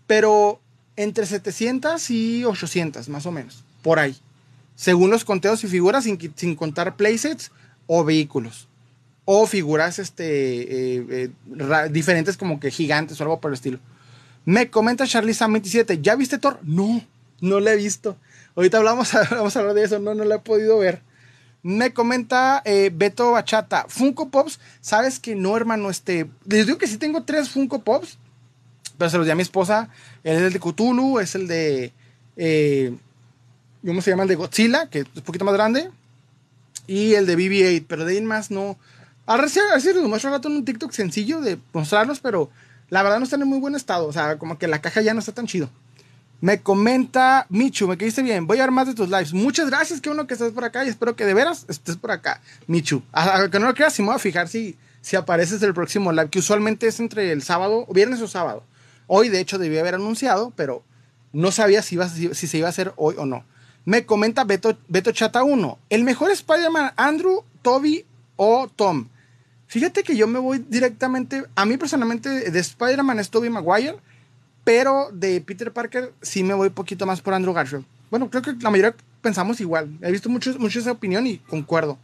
[0.05, 0.61] pero
[0.97, 4.15] entre 700 y 800, más o menos, por ahí.
[4.75, 7.49] Según los conteos y figuras, sin, contar playsets
[7.87, 8.67] o vehículos.
[9.25, 13.79] O figuras este, eh, eh, diferentes como que gigantes o algo por el estilo.
[14.45, 16.03] Me comenta Charlie Sam 27.
[16.03, 16.59] ¿Ya viste Thor?
[16.61, 17.03] No,
[17.41, 18.15] no la he visto.
[18.55, 19.97] Ahorita hablamos, vamos a hablar de eso.
[19.97, 21.01] No, no la he podido ver.
[21.65, 26.85] Me comenta eh, Beto Bachata, Funko Pops, sabes que no, hermano, este, les digo que
[26.85, 28.19] sí tengo tres Funko Pops,
[28.99, 29.89] pero se los di a mi esposa,
[30.23, 31.91] es el de Cthulhu, es el de,
[32.37, 32.95] eh,
[33.83, 34.21] ¿cómo se llama?
[34.21, 35.89] El de Godzilla, que es un poquito más grande,
[36.85, 38.77] y el de BB-8, pero de ahí más no.
[39.25, 42.51] A ver si les muestro rato en un TikTok sencillo de mostrarlos, pero
[42.89, 45.15] la verdad no están en muy buen estado, o sea, como que la caja ya
[45.15, 45.71] no está tan chido.
[46.41, 48.45] Me comenta Michu, me quediste bien.
[48.45, 49.33] Voy a ver más de tus lives.
[49.33, 52.11] Muchas gracias, que uno que estés por acá y espero que de veras estés por
[52.11, 53.01] acá, Michu.
[53.11, 56.11] A, que no lo creas, si me voy a fijar si, si apareces el próximo
[56.11, 58.63] live, que usualmente es entre el sábado, viernes o sábado.
[59.07, 60.83] Hoy, de hecho, debía haber anunciado, pero
[61.31, 63.45] no sabía si, iba, si, se iba a hacer hoy o no.
[63.85, 65.79] Me comenta Beto, Beto Chata 1.
[65.89, 69.09] El mejor Spider-Man, Andrew, Toby o Tom.
[69.67, 71.45] Fíjate que yo me voy directamente.
[71.55, 73.97] A mí personalmente, de Spider-Man es Toby Maguire
[74.65, 77.85] pero de Peter Parker sí me voy poquito más por Andrew Garfield.
[78.11, 79.97] Bueno, creo que la mayoría pensamos igual.
[80.01, 81.97] He visto mucho, mucho esa opinión y concuerdo.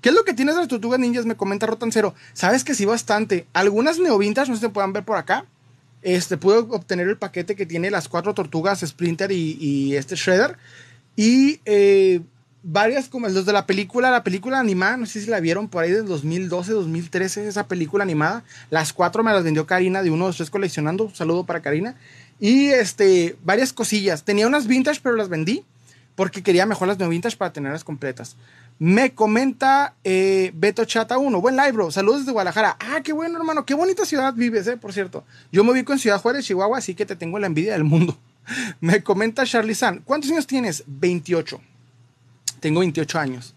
[0.00, 1.24] ¿Qué es lo que tienes de las tortugas ninjas?
[1.24, 2.14] Me comenta Rotancero.
[2.32, 3.46] Sabes que sí, bastante.
[3.52, 5.46] Algunas neovintas, no se puedan ver por acá.
[6.02, 10.56] Este, pude obtener el paquete que tiene las cuatro tortugas, Splinter y, y este Shredder.
[11.16, 12.22] Y eh,
[12.62, 15.84] varias como los de la película, la película animada, no sé si la vieron por
[15.84, 18.44] ahí del 2012, 2013, esa película animada.
[18.70, 21.10] Las cuatro me las vendió Karina de uno de tres coleccionando.
[21.14, 21.96] saludo para Karina.
[22.38, 24.24] Y este, varias cosillas.
[24.24, 25.64] Tenía unas vintage, pero las vendí
[26.20, 28.36] porque quería mejor las no vintage para tenerlas completas.
[28.78, 31.40] Me comenta eh, Beto Chata 1.
[31.40, 31.90] Buen live, bro.
[31.90, 32.76] Saludos desde Guadalajara.
[32.78, 33.64] Ah, qué bueno, hermano.
[33.64, 35.24] Qué bonita ciudad vives, eh, por cierto.
[35.50, 38.18] Yo me ubico en Ciudad Juárez, Chihuahua, así que te tengo la envidia del mundo.
[38.80, 40.00] me comenta Charlie San.
[40.00, 40.84] ¿Cuántos años tienes?
[40.86, 41.58] 28.
[42.60, 43.54] Tengo 28 años.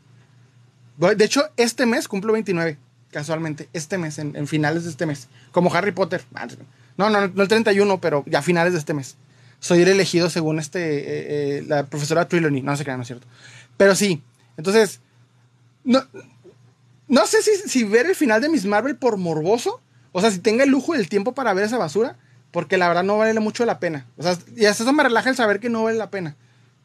[0.97, 2.77] De hecho, este mes cumplo 29,
[3.11, 3.69] casualmente.
[3.73, 5.27] Este mes, en, finales de este mes.
[5.51, 6.23] Como Harry Potter.
[6.33, 6.47] Ah,
[6.97, 9.17] no, no, no el 31, pero ya finales de este mes.
[9.59, 12.61] Soy el elegido según este, eh, eh, la profesora Trelawney.
[12.61, 13.27] No se crean, no es cierto.
[13.77, 14.21] Pero sí.
[14.57, 14.99] Entonces,
[15.83, 16.03] no,
[17.07, 19.81] no sé si, ver el final de Miss Marvel por morboso.
[20.11, 22.17] O sea, si tenga el lujo del tiempo para ver esa basura.
[22.51, 24.05] Porque la verdad no vale mucho la pena.
[24.17, 26.35] O sea, y hasta eso me relaja el saber que no vale la pena.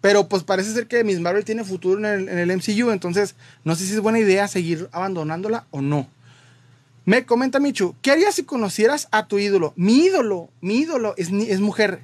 [0.00, 3.34] Pero pues parece ser que Miss Marvel tiene futuro en el, MCU, entonces
[3.64, 6.08] no sé si es buena idea seguir abandonándola o no.
[7.04, 9.72] Me comenta Michu, ¿qué harías si conocieras a tu ídolo?
[9.76, 12.00] Mi ídolo, mi ídolo es, mujer.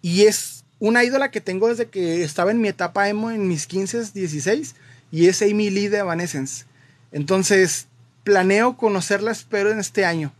[0.00, 3.66] Y es una ídola que tengo desde que estaba en mi etapa emo en mis
[3.66, 4.74] 15, 16.
[5.10, 6.64] Y es Amy Lee de Evanescence.
[7.10, 7.88] Entonces,
[8.24, 10.32] planeo conocerla, espero en este año.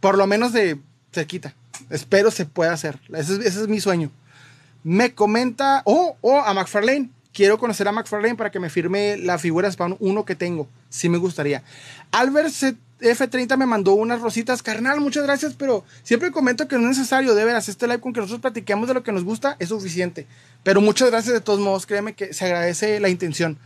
[0.00, 0.78] Por lo menos de
[1.12, 1.54] cerquita.
[1.90, 2.98] Espero se pueda hacer.
[3.14, 4.10] ese es mi sueño
[4.86, 9.16] me comenta, o oh, oh, a McFarlane, quiero conocer a McFarlane para que me firme
[9.16, 10.68] la figura Spawn 1 que tengo.
[10.90, 11.64] Sí me gustaría.
[12.12, 12.54] Albert
[13.00, 14.62] F30 me mandó unas rositas.
[14.62, 17.34] Carnal, muchas gracias, pero siempre comento que no es necesario.
[17.34, 20.28] De veras, este live con que nosotros platiquemos de lo que nos gusta es suficiente.
[20.62, 21.84] Pero muchas gracias de todos modos.
[21.84, 23.58] Créeme que se agradece la intención.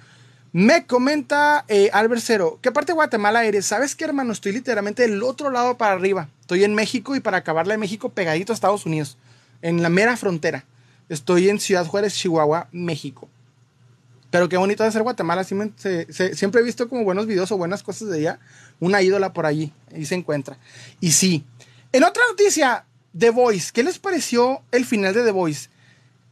[0.52, 3.66] Me comenta eh, Albert Cero, ¿qué parte de Guatemala eres?
[3.66, 4.32] ¿Sabes qué, hermano?
[4.32, 6.30] Estoy literalmente del otro lado para arriba.
[6.40, 9.18] Estoy en México y para acabarla de México pegadito a Estados Unidos.
[9.60, 10.64] En la mera frontera.
[11.10, 13.28] Estoy en Ciudad Juárez, Chihuahua, México.
[14.30, 15.42] Pero qué bonito de ser Guatemala.
[15.42, 18.38] siempre he visto como buenos videos o buenas cosas de allá.
[18.78, 19.72] Una ídola por allí.
[19.92, 20.56] Ahí se encuentra.
[21.00, 21.44] Y sí.
[21.92, 22.84] En otra noticia,
[23.18, 23.72] The Voice.
[23.74, 25.68] ¿Qué les pareció el final de The Voice?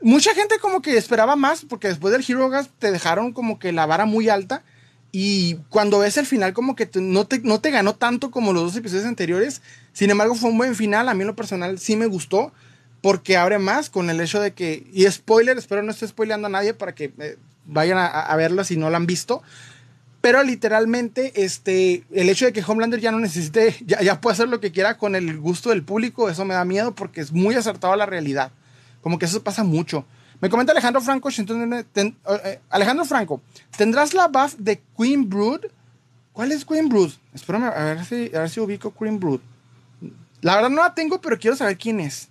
[0.01, 3.73] Mucha gente como que esperaba más porque después del Hero Gas te dejaron como que
[3.73, 4.63] la vara muy alta.
[5.11, 8.63] Y cuando ves el final como que no, te, no te ganó tanto como los
[8.63, 9.61] dos episodios anteriores.
[9.93, 11.09] Sin embargo fue un buen final.
[11.09, 12.53] A mí en lo personal sí me gustó
[13.01, 16.51] porque abre más con el hecho de que, y spoiler, espero no esté spoileando a
[16.51, 19.43] nadie para que eh, vayan a, a verlo si no lo han visto,
[20.21, 24.49] pero literalmente, este, el hecho de que Homelander ya no necesite, ya, ya puede hacer
[24.49, 27.55] lo que quiera con el gusto del público, eso me da miedo porque es muy
[27.55, 28.51] acertado a la realidad.
[29.01, 30.05] Como que eso pasa mucho.
[30.41, 33.41] Me comenta Alejandro Franco, entonces, eh, Alejandro Franco,
[33.77, 35.67] ¿tendrás la buff de Queen Brood?
[36.33, 37.13] ¿Cuál es Queen Brood?
[37.33, 39.41] Espérame, a ver si, a ver si ubico Queen Brood.
[40.41, 42.29] La verdad no la tengo, pero quiero saber quién es.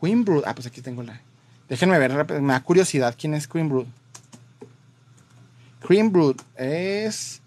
[0.00, 0.44] Queen Brood.
[0.46, 1.20] Ah, pues aquí tengo la.
[1.68, 3.86] Déjenme ver, me da curiosidad quién es Queen Brood.
[5.80, 7.40] Cream Brood es.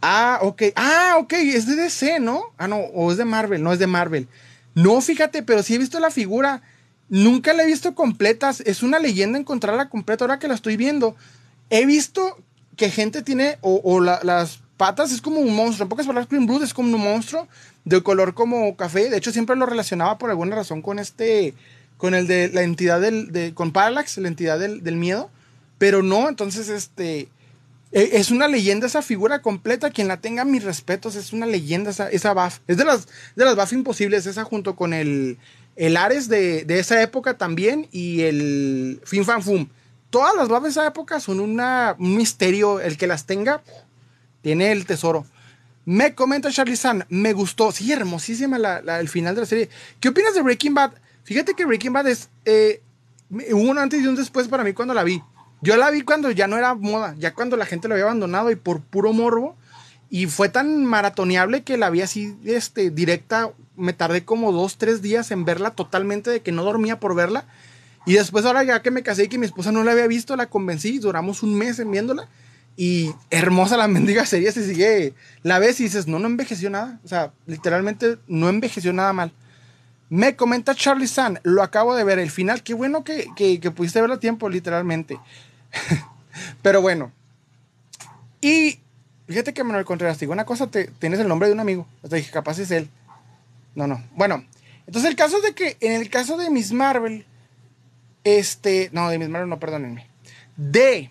[0.00, 0.62] Ah, ok.
[0.74, 1.32] Ah, ok.
[1.32, 2.44] Es de DC, ¿no?
[2.58, 2.76] Ah, no.
[2.76, 3.62] O es de Marvel.
[3.62, 4.28] No es de Marvel.
[4.74, 6.62] No, fíjate, pero sí he visto la figura.
[7.08, 8.52] Nunca la he visto completa.
[8.64, 11.16] Es una leyenda encontrarla completa ahora que la estoy viendo.
[11.70, 12.38] He visto
[12.76, 13.58] que gente tiene.
[13.60, 15.84] O, las patas es como un monstruo.
[15.84, 17.48] En pocas palabras, Cream Brood es como un monstruo
[17.86, 19.08] de color como café.
[19.08, 21.54] De hecho, siempre lo relacionaba por alguna razón con este.
[21.96, 23.32] Con el de la entidad del.
[23.32, 25.30] De, con Parallax, la entidad del, miedo.
[25.78, 27.28] Pero no, entonces, este,
[27.92, 29.90] e, es una leyenda esa figura completa.
[29.90, 32.58] Quien la tenga, mis respetos, es una leyenda esa, esa buff.
[32.66, 35.38] Es de las, de las imposibles, esa junto con el,
[35.76, 39.68] el Ares de, esa época también y el Fin Fan Fum.
[40.10, 42.80] Todas las buffs de esa época son una, un misterio.
[42.80, 43.62] El que las tenga,
[44.42, 45.24] tiene el tesoro.
[45.86, 47.70] Me comenta Charlie San, me gustó.
[47.70, 49.70] Sí, hermosísima la, el final de la serie.
[50.00, 50.94] ¿Qué opinas de Breaking Bad?
[51.22, 52.28] Fíjate que Breaking Bad es.
[52.44, 52.82] Eh,
[53.52, 55.22] un antes y un después para mí cuando la vi.
[55.62, 58.50] Yo la vi cuando ya no era moda, ya cuando la gente lo había abandonado
[58.50, 59.56] y por puro morbo.
[60.10, 63.52] Y fue tan maratoneable que la vi así, este, directa.
[63.76, 67.46] Me tardé como dos, tres días en verla totalmente, de que no dormía por verla.
[68.06, 70.34] Y después, ahora ya que me casé y que mi esposa no la había visto,
[70.36, 70.98] la convencí.
[70.98, 72.28] Duramos un mes en viéndola.
[72.76, 75.14] Y hermosa la mendiga serie se sigue.
[75.42, 77.00] La ves y dices, no, no envejeció nada.
[77.04, 79.32] O sea, literalmente no envejeció nada mal.
[80.08, 83.70] Me comenta Charlie San, lo acabo de ver, el final, qué bueno que, que, que
[83.72, 85.18] pudiste verlo a tiempo, literalmente.
[86.62, 87.12] Pero bueno.
[88.40, 88.78] Y
[89.26, 91.88] fíjate que Manuel Contreras, digo una cosa, te, tienes el nombre de un amigo.
[92.02, 92.88] O dije, capaz es él.
[93.74, 94.02] No, no.
[94.14, 94.44] Bueno,
[94.86, 97.26] entonces el caso es de que en el caso de Miss Marvel,
[98.24, 100.06] este, no, de Miss Marvel, no, perdónenme.
[100.56, 101.10] De,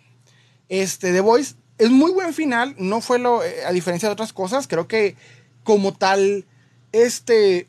[0.70, 2.76] este, The Voice, es muy buen final.
[2.78, 5.16] No fue lo, eh, a diferencia de otras cosas, creo que
[5.64, 6.46] como tal,
[6.92, 7.68] este,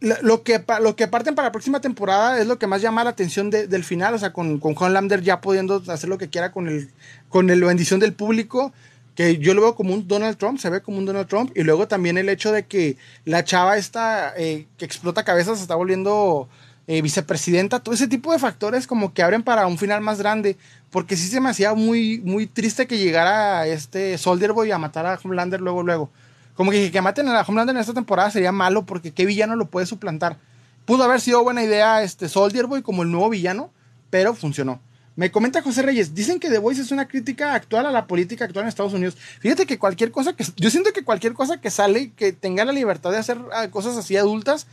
[0.00, 3.10] lo que, lo que parten para la próxima temporada es lo que más llama la
[3.10, 6.68] atención del final, o sea, con, con Lander ya pudiendo hacer lo que quiera con,
[6.68, 6.90] el,
[7.28, 8.72] con la bendición del público,
[9.16, 11.64] que yo lo veo como un Donald Trump, se ve como un Donald Trump, y
[11.64, 15.74] luego también el hecho de que la chava esta eh, que explota cabezas se está
[15.74, 16.48] volviendo
[16.88, 20.56] eh, vicepresidenta, todo ese tipo de factores como que abren para un final más grande,
[20.90, 25.04] porque sí se me hacía muy, muy triste que llegara este Soldier Boy a matar
[25.04, 26.10] a Homelander luego, luego.
[26.54, 29.54] Como que que maten a la Homelander en esta temporada sería malo porque qué villano
[29.54, 30.38] lo puede suplantar.
[30.86, 33.70] Pudo haber sido buena idea este Soldier Boy como el nuevo villano,
[34.08, 34.80] pero funcionó.
[35.14, 38.46] Me comenta José Reyes, dicen que The Voice es una crítica actual a la política
[38.46, 39.18] actual en Estados Unidos.
[39.40, 42.72] Fíjate que cualquier cosa que yo siento que cualquier cosa que sale que tenga la
[42.72, 44.66] libertad de hacer ah, cosas así adultas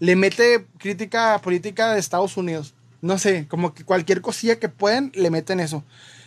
[0.00, 2.74] le mete crítica política de Estados Unidos.
[3.02, 5.84] No sé, como que cualquier cosilla que pueden le meten eso.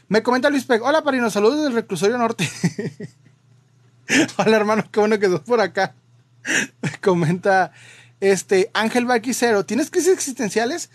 [0.07, 2.49] Me comenta Luis Peg, hola Parino, saludos del reclusorio norte.
[4.38, 5.95] Hola hermano, qué bueno que estás por acá.
[7.01, 7.71] Comenta
[8.19, 10.89] este Ángel Baquicero, ¿tienes crisis existenciales?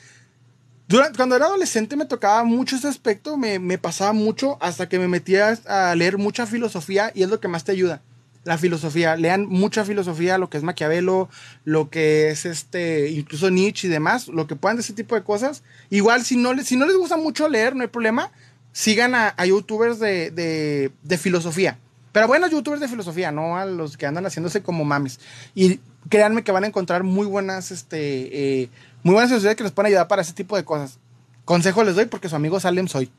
[1.17, 5.09] Cuando era adolescente me tocaba mucho ese aspecto, me, me pasaba mucho hasta que me
[5.09, 8.03] metía a leer mucha filosofía y es lo que más te ayuda.
[8.49, 11.29] La filosofía, lean mucha filosofía, lo que es Maquiavelo,
[11.65, 15.23] lo que es este, incluso Nietzsche y demás, lo que puedan de ese tipo de
[15.23, 15.63] cosas.
[15.91, 18.33] Igual, si no, si no les gusta mucho leer, no hay problema,
[18.73, 21.77] sigan a, youtubers de, de, filosofía
[22.11, 25.21] pero buenos youtubers de filosofía, no a los que andan haciéndose como mames.
[25.55, 28.71] Y créanme que van a encontrar muy buenas, este, eh,
[29.03, 30.99] muy buenas filosofías que les pueden ayudar para ese tipo de cosas.
[31.45, 33.11] Consejo les doy porque su amigo Salem soy.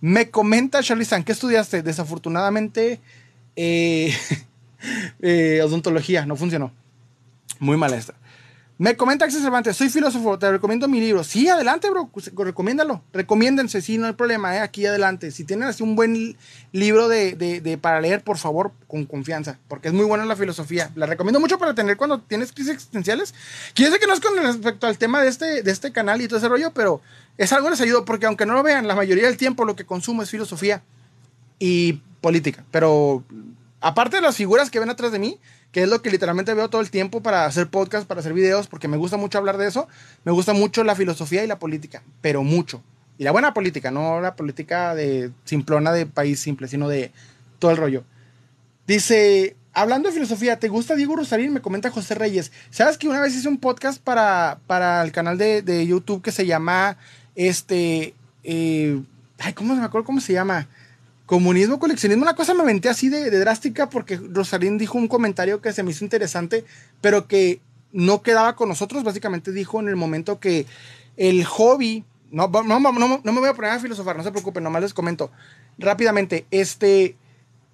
[0.00, 1.82] Me comenta Charlie San, ¿qué estudiaste?
[1.82, 3.00] Desafortunadamente,
[3.56, 4.16] eh,
[5.20, 6.72] eh, odontología, no funcionó.
[7.58, 8.16] Muy maestra.
[8.80, 11.22] Me comenta Axel Cervantes, soy filósofo, te recomiendo mi libro.
[11.22, 13.02] Sí, adelante, bro, pues, recomiéndalo.
[13.12, 14.60] Recomiéndense, sí, no hay problema, ¿eh?
[14.60, 15.30] aquí adelante.
[15.32, 16.34] Si tienen así un buen
[16.72, 20.90] libro de, de, para leer, por favor, con confianza, porque es muy buena la filosofía.
[20.94, 23.34] La recomiendo mucho para tener cuando tienes crisis existenciales.
[23.74, 26.38] Quiero que no es con respecto al tema de este, de este canal y todo
[26.38, 27.02] ese rollo, pero
[27.36, 29.76] es algo que les ayuda, porque aunque no lo vean, la mayoría del tiempo lo
[29.76, 30.82] que consumo es filosofía
[31.58, 32.64] y política.
[32.70, 33.24] Pero
[33.80, 35.38] aparte de las figuras que ven atrás de mí,
[35.72, 38.66] que es lo que literalmente veo todo el tiempo para hacer podcast, para hacer videos,
[38.66, 39.88] porque me gusta mucho hablar de eso.
[40.24, 42.82] Me gusta mucho la filosofía y la política, pero mucho.
[43.18, 47.12] Y la buena política, no la política de simplona de país simple, sino de
[47.58, 48.04] todo el rollo.
[48.86, 51.52] Dice hablando de filosofía, ¿te gusta Diego Rosarín?
[51.52, 52.52] Me comenta José Reyes.
[52.70, 56.46] ¿Sabes que una vez hice un podcast para, para el canal de, YouTube que se
[56.46, 56.96] llama,
[57.34, 58.14] este,
[58.44, 59.00] eh,
[59.38, 60.68] ay, ¿cómo me acuerdo cómo se llama?
[61.30, 65.60] Comunismo, coleccionismo, una cosa me aventé así de, de drástica porque Rosarín dijo un comentario
[65.60, 66.64] que se me hizo interesante,
[67.00, 67.60] pero que
[67.92, 69.04] no quedaba con nosotros.
[69.04, 70.66] Básicamente dijo en el momento que
[71.16, 74.64] el hobby, no, no, no, no, me voy a poner a filosofar, no se preocupen,
[74.64, 75.30] nomás les comento
[75.78, 77.14] rápidamente, este,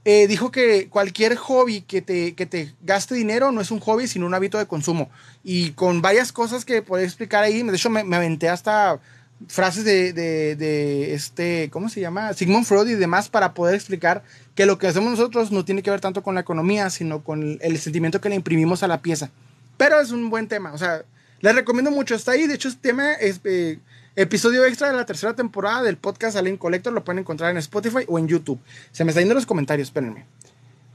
[0.05, 4.07] eh, dijo que cualquier hobby que te, que te gaste dinero no es un hobby,
[4.07, 5.09] sino un hábito de consumo.
[5.42, 9.01] Y con varias cosas que puede explicar ahí, de hecho me, me aventé hasta
[9.49, 12.33] frases de, este, ¿cómo se llama?
[12.33, 14.22] Sigmund Freud y demás para poder explicar
[14.55, 17.59] que lo que hacemos nosotros no tiene que ver tanto con la economía, sino con
[17.61, 19.31] el, sentimiento que le imprimimos a la pieza.
[19.77, 21.05] Pero es un buen tema, o sea,
[21.40, 23.79] les recomiendo mucho, está ahí, de hecho este tema es eh,
[24.16, 28.05] episodio extra de la tercera temporada del podcast Alien Collector, lo pueden encontrar en Spotify
[28.09, 28.59] o en YouTube.
[28.90, 30.25] Se me está yendo los comentarios, espérenme.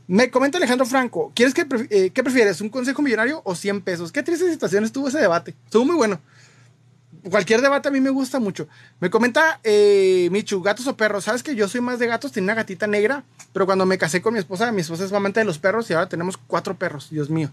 [0.08, 4.12] Me comenta Alejandro Franco, ¿quieres que, eh, ¿qué prefieres, un consejo millonario o 100 pesos?
[4.12, 6.20] Qué triste situación estuvo ese debate, estuvo muy bueno
[7.30, 8.68] cualquier debate a mí me gusta mucho.
[9.00, 11.26] Me comenta eh, Michu, gatos o perros.
[11.26, 14.22] Sabes que yo soy más de gatos, tenía una gatita negra, pero cuando me casé
[14.22, 17.10] con mi esposa, mi esposa es amante de los perros y ahora tenemos cuatro perros.
[17.10, 17.52] Dios mío,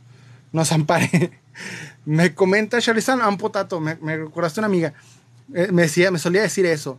[0.52, 1.40] nos ampare.
[2.04, 4.94] me comenta Charizan Ampotato, me, me recordaste una amiga.
[5.54, 6.98] Eh, me decía, me solía decir eso.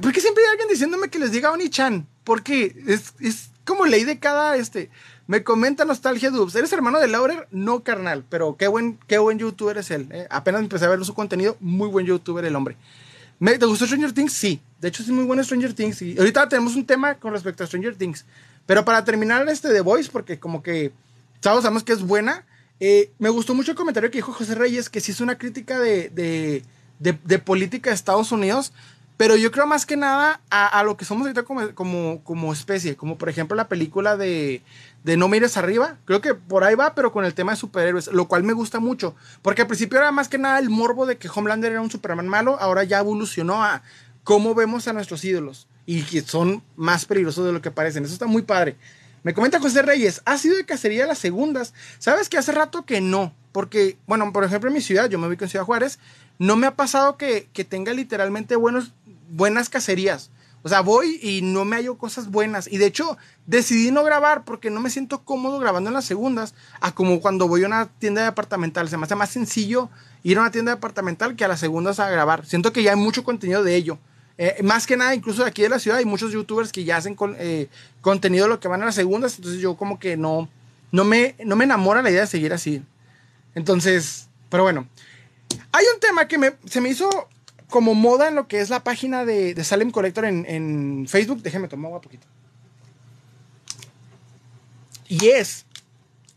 [0.00, 2.06] ¿Por qué siempre hay alguien diciéndome que les diga Oni-chan?
[2.24, 4.90] Porque es, es como ley de cada este.
[5.26, 6.54] Me comenta Nostalgia Dubs.
[6.54, 7.46] ¿Eres hermano de Laurer?
[7.50, 8.24] No, carnal.
[8.28, 10.08] Pero qué buen, qué buen youtuber es él.
[10.10, 10.26] Eh.
[10.30, 11.56] Apenas empecé a ver su contenido.
[11.60, 12.76] Muy buen youtuber el hombre.
[13.38, 14.32] ¿Me, ¿Te gustó Stranger Things?
[14.32, 14.60] Sí.
[14.80, 16.02] De hecho, es muy bueno Stranger Things.
[16.02, 18.24] Y ahorita tenemos un tema con respecto a Stranger Things.
[18.66, 20.92] Pero para terminar este The Voice, porque como que
[21.40, 22.44] todos sabemos que es buena.
[22.80, 25.78] Eh, me gustó mucho el comentario que dijo José Reyes, que sí es una crítica
[25.78, 26.62] de, de,
[26.98, 28.72] de política de Estados Unidos.
[29.16, 32.96] Pero yo creo más que nada a, lo que somos ahorita como, como, como, especie,
[32.96, 34.62] como por ejemplo la película de,
[35.04, 38.08] de No mires arriba, creo que por ahí va, pero con el tema de superhéroes,
[38.08, 41.18] lo cual me gusta mucho, porque al principio era más que nada el morbo de
[41.18, 43.82] que Homelander era un Superman malo, ahora ya evolucionó a
[44.24, 48.14] cómo vemos a nuestros ídolos y que son más peligrosos de lo que parecen, eso
[48.14, 48.76] está muy padre.
[49.22, 51.74] Me comenta José Reyes, ¿ha sido de cacería las segundas?
[51.98, 53.32] ¿Sabes que hace rato que no?
[53.52, 55.98] Porque, bueno, por ejemplo en mi ciudad, yo me ubico en Ciudad Juárez,
[56.38, 58.92] no me ha pasado que, que tenga literalmente buenos
[59.32, 60.30] buenas cacerías.
[60.64, 62.70] O sea, voy y no me hallo cosas buenas.
[62.70, 66.54] Y de hecho, decidí no grabar porque no me siento cómodo grabando en las segundas.
[66.80, 68.88] A como cuando voy a una tienda departamental.
[68.88, 69.90] Se me hace más sencillo
[70.22, 72.46] ir a una tienda departamental que a las segundas a grabar.
[72.46, 73.98] Siento que ya hay mucho contenido de ello.
[74.38, 77.16] Eh, más que nada, incluso aquí de la ciudad hay muchos youtubers que ya hacen
[77.38, 77.68] eh,
[78.00, 79.36] contenido de lo que van a las segundas.
[79.36, 80.48] Entonces yo como que no,
[80.92, 82.82] no, me, no me enamora la idea de seguir así.
[83.56, 84.86] Entonces, pero bueno.
[85.72, 87.28] Hay un tema que me, se me hizo
[87.72, 91.42] como moda en lo que es la página de, Salem Collector en, Facebook.
[91.42, 92.28] Déjeme tomar agua poquito.
[95.08, 95.64] Y es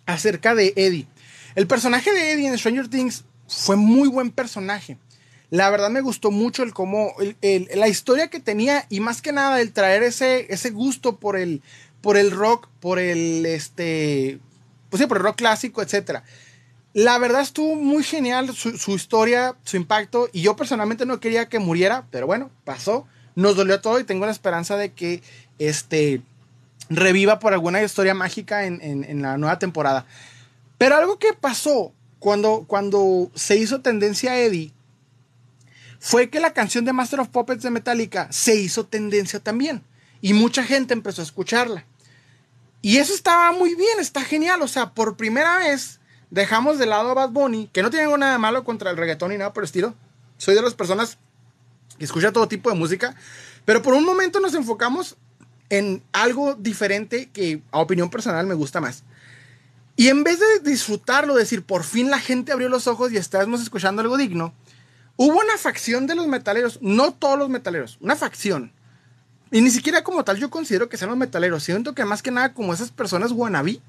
[0.08, 1.08] acerca de Eddie.
[1.54, 4.98] El personaje de Eddie en Stranger Things fue muy buen personaje.
[5.52, 7.14] La verdad me gustó mucho el cómo,
[7.76, 11.62] la historia que tenía y más que nada el traer ese, ese gusto por el,
[12.02, 14.40] por el rock, por el, este,
[14.90, 16.24] pues sí, por el rock clásico, etcétera.
[16.96, 21.60] La verdad estuvo muy genial su, historia, su impacto, y yo personalmente no quería que
[21.60, 23.06] muriera, pero bueno, pasó,
[23.36, 25.22] nos dolió todo y tengo la esperanza de que
[25.60, 26.22] este
[26.90, 30.06] reviva por alguna historia mágica en, la nueva temporada.
[30.78, 34.72] Pero algo que pasó cuando, cuando se hizo tendencia a Eddie
[36.00, 39.84] fue que la canción de Master of Puppets de Metallica se hizo tendencia también,
[40.22, 41.84] y mucha gente empezó a escucharla.
[42.82, 47.12] Y eso estaba muy bien, está genial, o sea, por primera vez dejamos de lado
[47.12, 49.66] a Bad Bunny, que no tiene nada malo contra el reggaetón ni nada por el
[49.66, 49.94] estilo.
[50.38, 51.18] Soy de las personas
[51.98, 53.16] que escucha todo tipo de música,
[53.64, 55.16] pero por un momento nos enfocamos
[55.70, 59.04] en algo diferente que a opinión personal me gusta más.
[59.96, 63.62] Y en vez de disfrutarlo, decir, por fin la gente abrió los ojos y estamos
[63.62, 64.54] escuchando algo digno,
[65.16, 68.74] hubo una facción de los metaleros, no todos los metaleros, una facción.
[69.52, 72.32] Y ni siquiera como tal yo considero que sean los metaleros, siento que más que
[72.32, 73.80] nada como esas personas wannabe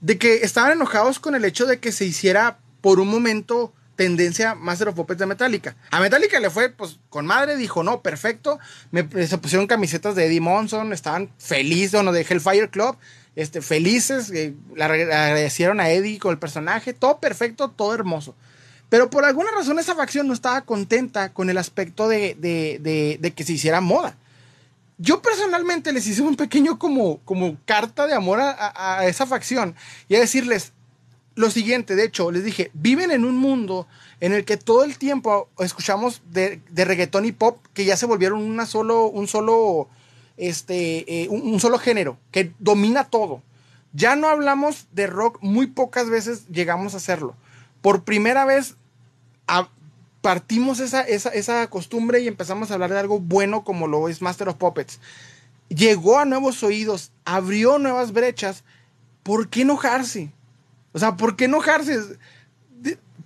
[0.00, 4.54] de que estaban enojados con el hecho de que se hiciera por un momento tendencia
[4.54, 5.76] Master of Puppets de Metallica.
[5.90, 8.60] A Metallica le fue, pues, con madre, dijo, no, perfecto.
[8.92, 12.96] Me, se pusieron camisetas de Eddie Monson, estaban felices, no de Hellfire Club,
[13.34, 18.36] este, felices, eh, le agradecieron a Eddie con el personaje, todo perfecto, todo hermoso.
[18.88, 23.30] Pero por alguna razón esa facción no estaba contenta con el aspecto de, de, de
[23.32, 24.16] que se hiciera moda.
[24.98, 29.76] Yo personalmente les hice un pequeño como, como carta de amor a, esa facción
[30.08, 30.72] y a decirles
[31.36, 33.86] lo siguiente, de hecho, les dije, viven en un mundo
[34.18, 38.42] en el que todo el tiempo escuchamos de, reggaetón y pop que ya se volvieron
[38.42, 39.88] una solo, un solo,
[40.36, 43.40] este, eh, un, solo género que domina todo.
[43.92, 47.36] Ya no hablamos de rock, muy pocas veces llegamos a hacerlo.
[47.82, 48.74] Por primera vez
[50.20, 54.22] partimos esa, esa, esa costumbre y empezamos a hablar de algo bueno como lo es
[54.22, 55.00] Master of Puppets.
[55.68, 58.64] Llegó a nuevos oídos, abrió nuevas brechas.
[59.22, 60.32] ¿Por qué enojarse?
[60.92, 61.98] O sea, ¿por qué enojarse?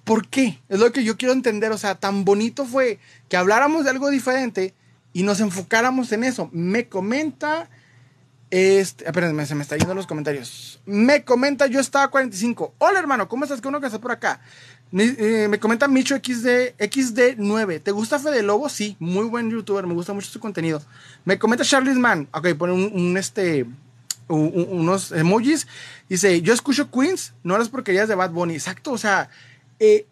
[0.05, 0.61] ¿Por qué?
[0.69, 1.71] Es lo que yo quiero entender.
[1.71, 4.75] O sea, tan bonito fue que habláramos de algo diferente
[5.13, 6.51] y nos enfocáramos en eso.
[6.53, 7.69] Me comenta.
[8.51, 10.81] Este, espérenme, se me está yendo los comentarios.
[10.85, 12.75] Me comenta, yo estaba 45.
[12.79, 13.61] Hola hermano, ¿cómo estás?
[13.61, 14.41] ¿Qué uno que está por acá?
[14.95, 17.83] Eh, me comenta Micho XD, XD9.
[17.83, 18.69] ¿Te gusta Fede Lobo?
[18.69, 20.83] Sí, muy buen youtuber, me gusta mucho su contenido.
[21.25, 22.29] Me comenta Charles Man.
[22.33, 23.67] Ok, pone un, este,
[24.29, 25.67] unos emojis.
[26.09, 28.55] Dice, yo escucho Queens, no las porquerías de Bad Bunny.
[28.55, 29.31] Exacto, o sea,
[29.79, 30.07] eh,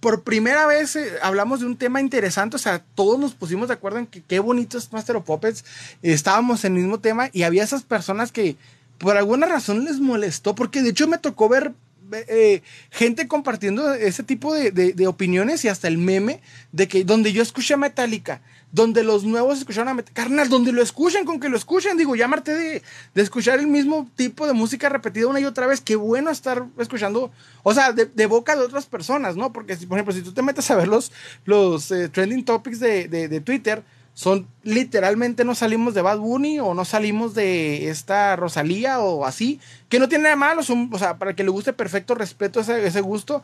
[0.00, 3.74] por primera vez eh, hablamos de un tema interesante, o sea, todos nos pusimos de
[3.74, 5.64] acuerdo en que qué bonito es Master of Puppets,
[6.02, 8.56] estábamos en el mismo tema y había esas personas que
[8.98, 11.72] por alguna razón les molestó, porque de hecho me tocó ver
[12.14, 16.40] eh, gente compartiendo ese tipo de, opiniones y hasta el meme
[16.72, 18.40] de que donde yo escuché Metallica,
[18.72, 22.16] donde los nuevos escucharon a Metallica, carnal, donde lo escuchen, con que lo escuchen, digo,
[22.16, 22.82] llámate de,
[23.14, 26.66] de escuchar el mismo tipo de música repetida una y otra vez, qué bueno estar
[26.78, 27.30] escuchando,
[27.62, 29.52] o sea, de, boca de otras personas, ¿no?
[29.52, 33.42] Porque, si, por ejemplo, si tú te metes a ver los, eh, trending topics de
[33.44, 33.84] Twitter,
[34.14, 39.60] son literalmente no salimos de Bad Bunny o no salimos de esta Rosalía o así,
[39.88, 42.86] que no tiene nada malo, son, o sea, para que le guste perfecto, respeto ese,
[42.86, 43.42] ese gusto.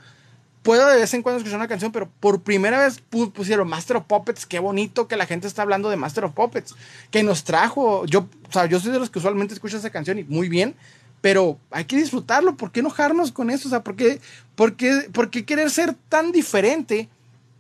[0.63, 3.01] Puedo de vez en cuando escuchar una canción, pero por primera vez
[3.33, 4.45] pusieron Master of Puppets.
[4.45, 6.75] Qué bonito que la gente está hablando de Master of Puppets.
[7.11, 8.05] Que nos trajo.
[8.05, 10.75] Yo, o sea, yo soy de los que usualmente escucho esa canción y muy bien.
[11.23, 12.59] Pero hay que disfrutarlo.
[12.59, 13.69] ¿Por qué enojarnos con eso?
[13.69, 14.21] O sea, ¿por qué,
[14.55, 17.09] por qué, por qué querer ser tan diferente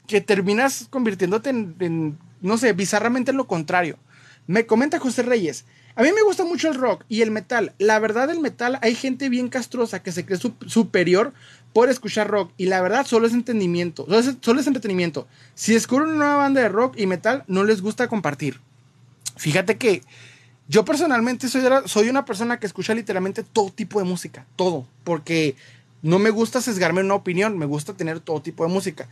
[0.06, 3.98] que terminas convirtiéndote en no sé, bizarramente lo contrario.
[4.46, 5.64] Me comenta José Reyes.
[5.94, 7.72] A mí me gusta mucho el rock y el metal.
[7.78, 11.32] La verdad, el metal, hay gente bien castrosa que se cree superior
[11.72, 12.52] por escuchar rock.
[12.56, 14.06] Y la verdad, solo es entendimiento.
[14.40, 15.26] Solo es, entretenimiento.
[15.54, 18.60] Si descubren una nueva banda de rock y metal, no les gusta compartir.
[19.36, 20.02] Fíjate que
[20.68, 24.46] yo personalmente soy, soy una persona que escucha literalmente todo tipo de música.
[24.56, 24.86] Todo.
[25.04, 25.56] Porque
[26.02, 27.58] no me gusta sesgarme en una opinión.
[27.58, 29.08] Me gusta tener todo tipo de música.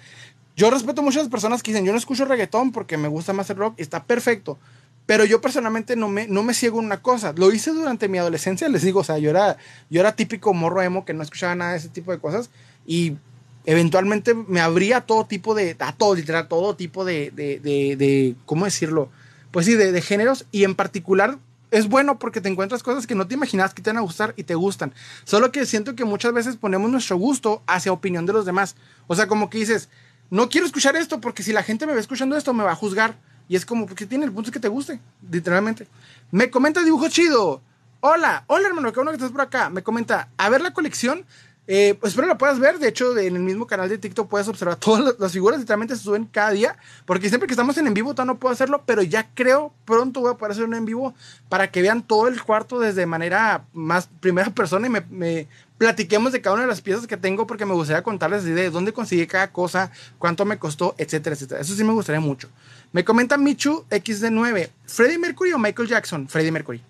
[0.59, 3.59] Yo respeto muchas personas que dicen, yo no escucho reggaetón porque me gusta más el
[3.59, 4.59] rock, está perfecto.
[5.07, 7.33] Pero yo personalmente no me, no me ciego en una cosa.
[7.37, 9.57] Lo hice durante mi adolescencia, les digo, o sea, yo era,
[9.89, 12.51] yo era típico morro emo que no escuchaba nada de ese tipo de cosas.
[12.85, 13.19] Y
[13.67, 18.65] eventualmente me abría todo tipo de, a todo, literal, todo tipo de, de, de, ¿cómo
[18.65, 19.11] decirlo?
[19.53, 20.45] Pues sí, de, de géneros.
[20.51, 21.39] Y en particular
[21.71, 24.35] es bueno porque te encuentras cosas que no te imaginas que te van a gustar
[24.37, 24.93] y te gustan.
[25.23, 28.75] Solo que siento que muchas veces ponemos nuestro gusto hacia opinión de los demás.
[29.07, 29.89] O sea, como que dices,
[30.31, 32.77] no quiero escuchar esto porque si la gente me ve escuchando esto me va a
[32.77, 33.17] juzgar.
[33.49, 35.01] Y es como, porque tiene el punto que te guste,
[35.31, 35.89] literalmente.
[36.31, 37.63] Me comenta dibujo chido.
[38.01, 39.71] Hola, hola hermano, qué bueno que estás por acá.
[39.71, 41.25] Me comenta, a ver la colección.
[41.71, 42.79] Eh, pues espero la puedas ver.
[42.79, 45.61] De hecho, en el mismo canal de TikTok puedes observar todas las figuras.
[45.61, 46.77] Literalmente se suben cada día.
[47.07, 48.83] Porque siempre que estamos en en vivo, todavía no puedo hacerlo.
[48.87, 51.15] Pero ya creo pronto voy a poder hacer un en vivo
[51.49, 55.49] para que vean todo el cuarto desde manera más primera persona y me,
[55.79, 58.93] platiquemos de cada una de las piezas que tengo porque me gustaría contarles de dónde
[58.93, 61.61] conseguí cada cosa, cuánto me costó, etcétera, etcétera.
[61.61, 62.49] Eso sí me gustaría mucho.
[62.93, 66.29] Me comenta Michu XD9, ¿Freddie Mercury o Michael Jackson?
[66.29, 66.83] Freddie Mercury.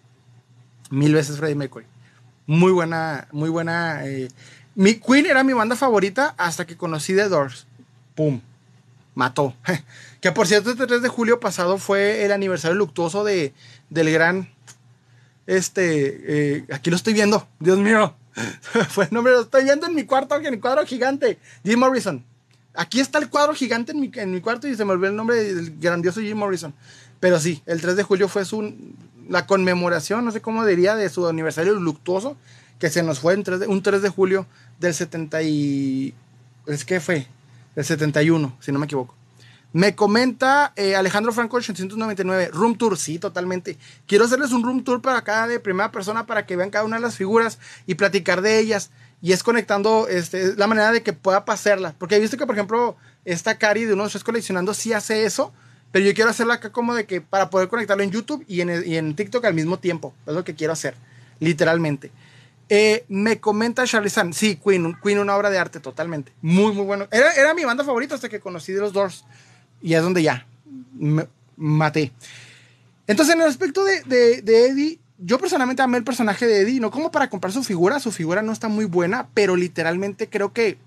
[0.91, 1.86] Mil veces Freddie Mercury.
[2.47, 4.07] Muy buena, muy buena.
[4.07, 4.28] Eh,
[4.74, 7.66] mi Queen era mi banda favorita hasta que conocí The Doors.
[8.14, 8.41] ¡Pum!
[9.14, 9.55] Mató.
[10.20, 13.53] que por cierto, este 3 de julio pasado fue el aniversario luctuoso de,
[13.91, 14.49] del gran.
[15.47, 16.57] Este.
[16.57, 17.47] Eh, aquí lo estoy viendo.
[17.59, 18.14] Dios mío.
[18.89, 21.39] Fue el nombre, lo estoy viendo en mi cuarto, en mi cuadro gigante.
[21.64, 22.24] Jim Morrison.
[22.74, 25.16] Aquí está el cuadro gigante en mi, en mi cuarto y se me olvidó el
[25.16, 26.72] nombre del grandioso Jim Morrison.
[27.20, 28.74] Pero sí, el 3 de julio fue su,
[29.28, 32.36] la conmemoración, no sé cómo diría, de su aniversario luctuoso,
[32.78, 34.47] que se nos fue en 3 de, un 3 de julio
[34.78, 36.14] del 70 y...
[36.66, 37.26] ¿Es que fue?
[37.74, 39.18] Del 71, si no me equivoco.
[39.73, 43.77] Me comenta eh, Alejandro Franco 899, Room Tour, sí, totalmente.
[44.07, 46.97] Quiero hacerles un Room Tour para cada de primera persona para que vean cada una
[46.97, 48.91] de las figuras y platicar de ellas.
[49.21, 51.95] Y es conectando este, la manera de que pueda pasarla.
[51.99, 55.53] Porque he visto que, por ejemplo, esta Cari de unos tres coleccionando sí hace eso.
[55.93, 58.83] Pero yo quiero hacerla acá como de que para poder conectarlo en YouTube y en,
[58.87, 60.14] y en TikTok al mismo tiempo.
[60.27, 60.95] Es lo que quiero hacer,
[61.41, 62.11] literalmente.
[62.71, 66.33] Eh, me comenta Charlie San, sí, Queen, Queen, una obra de arte totalmente.
[66.43, 67.09] Muy, muy bueno.
[67.11, 69.25] Era, era mi banda favorita hasta que conocí de los Doors.
[69.83, 70.47] Y es donde ya
[70.95, 71.26] me
[71.57, 72.12] maté.
[73.07, 74.03] Entonces, en el aspecto de,
[74.43, 78.01] de, Eddie, yo personalmente amé el personaje de Eddie, no como para comprar su figura,
[78.01, 80.79] su figura no está muy buena, pero literalmente creo que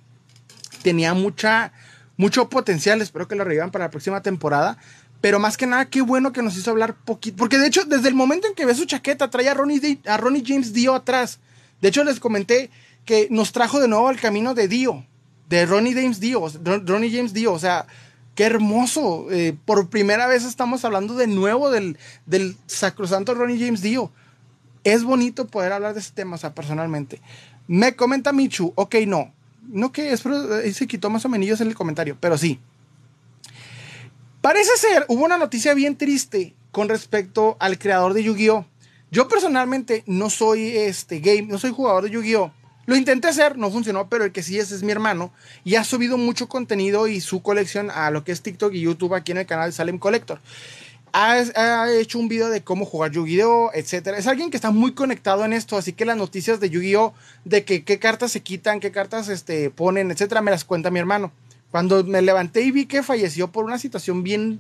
[0.83, 1.71] tenía mucha,
[2.17, 4.77] mucho potencial, espero que lo revivan para la próxima temporada.
[5.19, 7.37] Pero más que nada, qué bueno que nos hizo hablar poquito.
[7.37, 10.17] Porque de hecho, desde el momento en que ve su chaqueta, trae a Ronnie, a
[10.17, 11.39] Ronnie James Dio atrás.
[11.79, 12.71] De hecho, les comenté
[13.05, 15.05] que nos trajo de nuevo al camino de Dio,
[15.49, 17.85] de Ronnie James Dio, Ronnie James Dio, o sea,
[18.36, 19.27] qué hermoso.
[19.32, 24.11] Eh, por primera vez estamos hablando de nuevo del, del sacrosanto Ronnie James Dio.
[24.84, 27.21] Es bonito poder hablar de este tema, o sea, personalmente.
[27.67, 29.34] Me comenta Michu, ok, no.
[29.61, 32.59] No que es, pero se quitó más o menos en el comentario, pero sí.
[34.41, 38.65] Parece ser, hubo una noticia bien triste con respecto al creador de Yu-Gi-Oh!
[39.11, 42.51] Yo personalmente no soy este game, no soy jugador de Yu-Gi-Oh!
[42.91, 45.31] Lo intenté hacer, no funcionó, pero el que sí es es mi hermano
[45.63, 49.15] y ha subido mucho contenido y su colección a lo que es TikTok y YouTube
[49.15, 50.41] aquí en el canal Salem Collector.
[51.13, 54.17] Ha, hecho un video de cómo jugar Yu-Gi-Oh, etcétera.
[54.17, 57.13] Es alguien que está muy conectado en esto, así que las noticias de Yu-Gi-Oh,
[57.45, 61.31] de qué cartas se quitan, qué cartas este, ponen, etcétera, me las cuenta mi hermano.
[61.71, 64.59] Cuando me levanté y vi que falleció por una situación bien,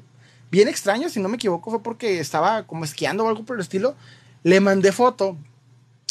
[0.49, 3.61] bien extraña, si no me equivoco, fue porque estaba como esquiando o algo por el
[3.61, 3.93] estilo,
[4.43, 5.35] le mandé foto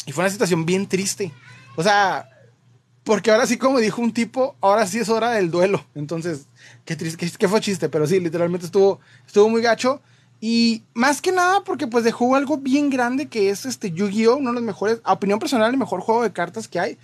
[0.05, 1.31] y fue una situación bien triste.
[1.75, 2.27] O sea,
[3.03, 5.83] porque ahora sí, como dijo un tipo, ahora sí es hora del duelo.
[5.95, 6.47] Entonces,
[6.85, 10.01] qué triste, qué, fue chiste, pero sí, literalmente estuvo, estuvo muy gacho.
[10.39, 14.37] Y más que nada porque pues dejó algo bien grande que es este Yu-Gi-Oh!
[14.37, 16.97] Uno de los mejores, a opinión personal, el mejor juego de cartas que hay.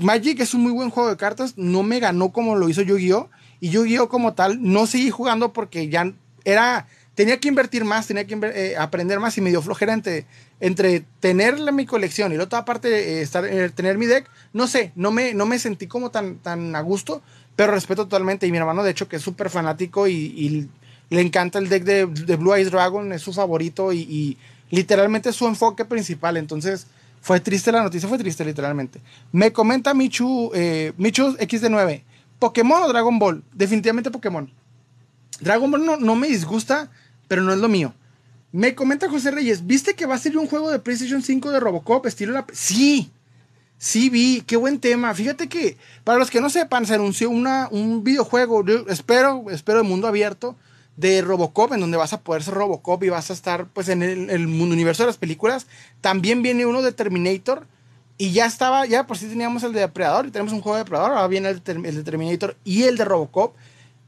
[0.00, 3.28] Magic es un muy buen juego de cartas, no me ganó como lo hizo Yu-Gi-Oh!
[3.60, 4.08] Y Yu-Gi-Oh!
[4.08, 6.12] como tal, no seguí jugando porque ya
[6.44, 10.26] era, tenía que invertir más, tenía que eh, aprender más y me dio flojera entre,
[10.60, 14.28] entre tenerla mi colección y la otra parte eh, estar, eh, tener mi deck.
[14.52, 17.22] No sé, no me, no me sentí como tan, tan a gusto,
[17.56, 18.46] pero respeto totalmente.
[18.46, 20.68] Y mi hermano, de hecho, que es súper fanático y
[21.10, 22.04] le encanta el deck de,
[22.36, 24.36] Blue Eyes Dragon, es su favorito y,
[24.70, 26.36] literalmente es su enfoque principal.
[26.36, 26.86] Entonces,
[27.20, 29.00] fue triste la noticia, fue triste literalmente.
[29.32, 32.02] Me comenta Michu, eh, Michu XD9,
[32.38, 33.42] Pokémon o Dragon Ball.
[33.52, 34.50] Definitivamente Pokémon.
[35.40, 36.90] Dragon Ball no, no me disgusta,
[37.28, 37.94] pero no es lo mío.
[38.54, 41.58] Me comenta José Reyes, ¿viste que va a ser un juego de PlayStation 5 de
[41.58, 42.46] Robocop estilo la...
[42.52, 43.10] Sí,
[43.78, 45.12] sí vi, qué buen tema.
[45.12, 49.88] Fíjate que, para los que no sepan, se anunció una, un videojuego, espero, espero de
[49.88, 50.54] mundo abierto,
[50.96, 54.04] de Robocop, en donde vas a poder ser Robocop y vas a estar pues en
[54.04, 55.66] el, mundo universo de las películas.
[56.00, 57.66] También viene uno de Terminator.
[58.18, 60.84] Y ya estaba, ya por si teníamos el de Depredador y tenemos un juego de
[60.84, 61.10] Depredador.
[61.10, 63.56] Ahora viene el, de Terminator y el de Robocop.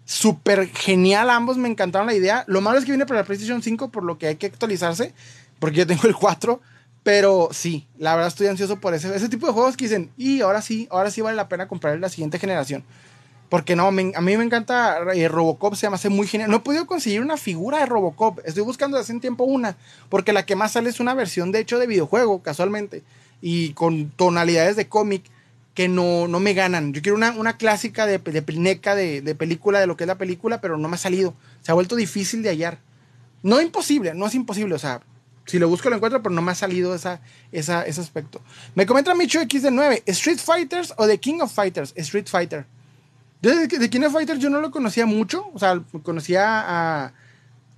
[0.07, 2.45] Súper genial, ambos me encantaron la idea.
[2.47, 5.13] Lo malo es que viene para la PlayStation 5, por lo que hay que actualizarse,
[5.59, 6.61] porque yo tengo el 4.
[7.03, 10.63] Pero sí, la verdad estoy ansioso por ese, tipo de juegos que dicen, y ahora
[10.63, 12.85] sí, ahora sí vale la pena comprar la siguiente generación.
[13.49, 16.51] Porque no, a mí me encanta eh, Robocop, se me hace muy genial.
[16.51, 18.41] No he podido conseguir una figura de Robocop.
[18.45, 19.77] Estoy buscando hace un tiempo una.
[20.09, 23.05] Porque la que más sale es una versión, de hecho, de videojuego, casualmente.
[23.41, 25.23] Y con tonalidades de cómic
[25.77, 26.95] que no, no me ganan.
[26.95, 30.16] Yo quiero una, una clásica de, de de, de, película, de lo que es la
[30.16, 31.35] película, pero no me ha salido.
[31.61, 32.79] Se ha vuelto difícil de hallar.
[33.43, 34.74] No imposible, no es imposible.
[34.74, 35.03] O sea,
[35.45, 37.20] si lo busco lo encuentro, pero no me ha salido esa,
[37.53, 38.41] ese aspecto.
[38.74, 40.03] Me comenta Micho X de 9.
[40.07, 41.93] ¿Street Fighters o The King of Fighters?
[41.95, 42.64] Street Fighter.
[43.43, 47.12] Yo de, de King of Fighters yo no lo conocía mucho, o sea, conocía a...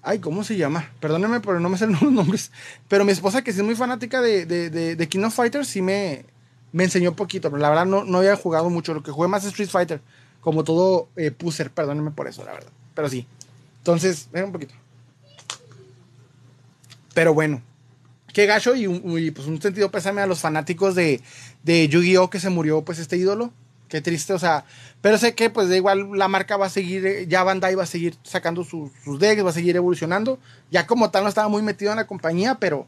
[0.03, 0.89] Ay, ¿cómo se llama?
[1.01, 2.53] Perdónenme, pero no me salen los nombres.
[2.87, 5.83] Pero mi esposa, que sí es muy fanática de, de, de, King of Fighters, sí
[5.83, 6.25] me,
[6.73, 7.51] me enseñó poquito.
[7.51, 8.95] Pero la verdad no, no había jugado mucho.
[8.95, 10.01] Lo que jugué más es Street Fighter.
[10.41, 12.71] Como todo eh, puser, perdónenme por eso, la verdad.
[12.95, 13.27] Pero sí.
[13.79, 14.75] Entonces, ven un poquito.
[17.15, 17.63] Pero bueno.
[18.33, 18.87] Qué gacho y,
[19.33, 21.21] pues un sentido pésame a los fanáticos de,
[21.65, 22.31] de Yu-Gi-Oh!
[22.31, 23.53] que se murió pues este ídolo.
[23.89, 24.65] Qué triste, o sea,
[25.01, 27.85] pero sé que pues da igual la marca va a seguir, eh, ya Bandai va
[27.85, 30.39] a seguir sacando sus decks, va a seguir evolucionando.
[30.71, 32.87] Ya como tal no estaba muy metido en la compañía, pero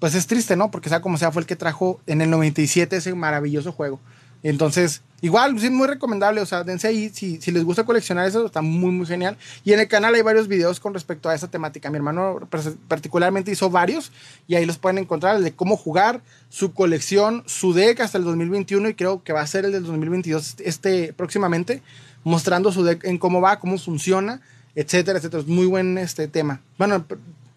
[0.00, 0.70] pues es triste, ¿no?
[0.70, 4.00] Porque sea como sea fue el que trajo en el 97 ese maravilloso juego.
[4.42, 6.40] Entonces, igual, sí, muy recomendable.
[6.40, 7.10] O sea, dense ahí.
[7.10, 9.36] Si, si, les gusta coleccionar eso, está muy, muy genial.
[9.64, 11.90] Y en el canal hay varios videos con respecto a esa temática.
[11.90, 12.40] Mi hermano
[12.88, 14.12] particularmente hizo varios
[14.48, 15.36] y ahí los pueden encontrar.
[15.36, 19.42] El de cómo jugar, su colección, su deck hasta el 2021 y creo que va
[19.42, 21.82] a ser el del 2022 este próximamente.
[22.24, 24.40] Mostrando su deck en cómo va, cómo funciona,
[24.74, 25.42] etcétera, etcétera.
[25.42, 26.60] Es muy buen este tema.
[26.78, 27.04] Bueno,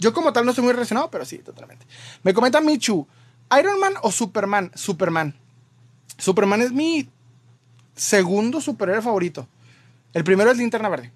[0.03, 1.85] yo como tal no estoy muy relacionado, pero sí, totalmente.
[2.23, 3.07] Me comenta Michu,
[3.57, 4.71] ¿Iron Man o Superman?
[4.75, 5.33] Superman.
[6.17, 7.09] Superman es mi
[7.95, 9.47] segundo superhéroe favorito.
[10.13, 11.11] El primero es Linterna Verde.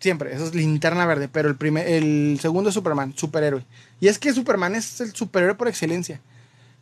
[0.00, 1.28] Siempre, eso es Linterna Verde.
[1.28, 3.64] Pero el, primer, el segundo es Superman, superhéroe.
[4.00, 6.20] Y es que Superman es el superhéroe por excelencia.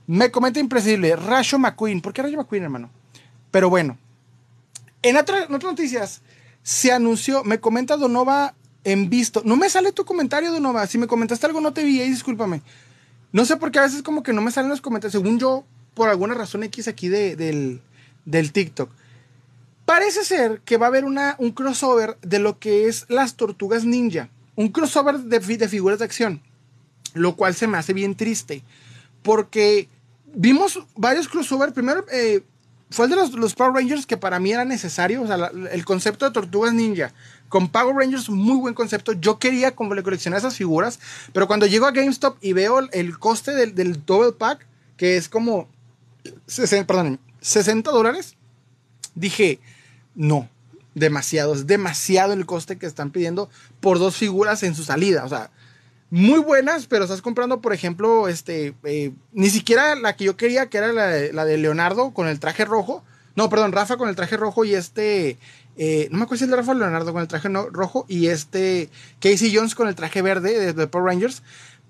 [0.07, 2.01] Me comenta impresible, Rayo McQueen.
[2.01, 2.91] ¿Por qué Rayo McQueen, hermano?
[3.51, 3.99] Pero bueno.
[5.03, 6.23] En, otras noticias,
[6.63, 8.55] se anunció, me comenta Donova
[8.85, 9.43] en visto.
[9.45, 10.87] No me sale tu comentario, Donova.
[10.87, 12.63] Si me comentaste algo, no te vi, ahí discúlpame.
[13.33, 15.13] No sé por qué a veces como que no me salen los comentarios.
[15.13, 15.65] Según yo,
[15.95, 17.81] por alguna razón X aquí del,
[18.25, 18.91] del TikTok.
[19.85, 23.85] Parece ser que va a haber una, un crossover de lo que es las tortugas
[23.85, 24.29] ninja.
[24.55, 26.43] Un crossover de, de figuras de acción.
[27.15, 28.63] Lo cual se me hace bien triste.
[29.23, 29.89] Porque
[30.35, 31.73] vimos varios crossover.
[31.73, 32.43] Primero, eh,
[32.91, 35.23] fue el de los, los, Power Rangers que para mí era necesario.
[35.23, 37.13] O sea, el concepto de Tortugas Ninja
[37.49, 39.13] con Power Rangers, muy buen concepto.
[39.13, 40.99] Yo quería como le coleccionar esas figuras,
[41.33, 45.29] pero cuando llego a GameStop y veo el, coste del, del, Double Pack, que es
[45.29, 45.69] como
[46.47, 48.37] 60, perdón, 60 dólares,
[49.15, 49.61] dije,
[50.15, 50.49] no,
[50.95, 53.49] demasiado, es demasiado el coste que están pidiendo
[53.81, 55.25] por dos figuras en su salida.
[55.25, 55.51] O sea,
[56.11, 60.67] muy buenas, pero estás comprando, por ejemplo, este, eh, ni siquiera la que yo quería,
[60.67, 63.05] que era la de, Leonardo con el traje rojo.
[63.37, 65.39] No, perdón, Rafa con el traje rojo y este,
[65.79, 68.91] eh, no me acuerdo si es de Rafa Leonardo con el traje rojo y este
[69.21, 71.43] Casey Jones con el traje verde de, Power Rangers.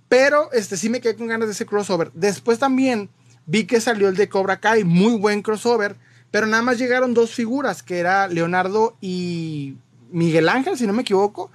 [0.09, 2.11] Pero este sí me quedé con ganas de ese crossover.
[2.13, 3.09] Después también
[3.47, 5.97] vi que salió el de Cobra Kai, muy buen crossover,
[6.31, 9.77] pero nada más llegaron dos figuras, que era Leonardo y
[10.11, 11.51] Miguel Ángel, si no me equivoco,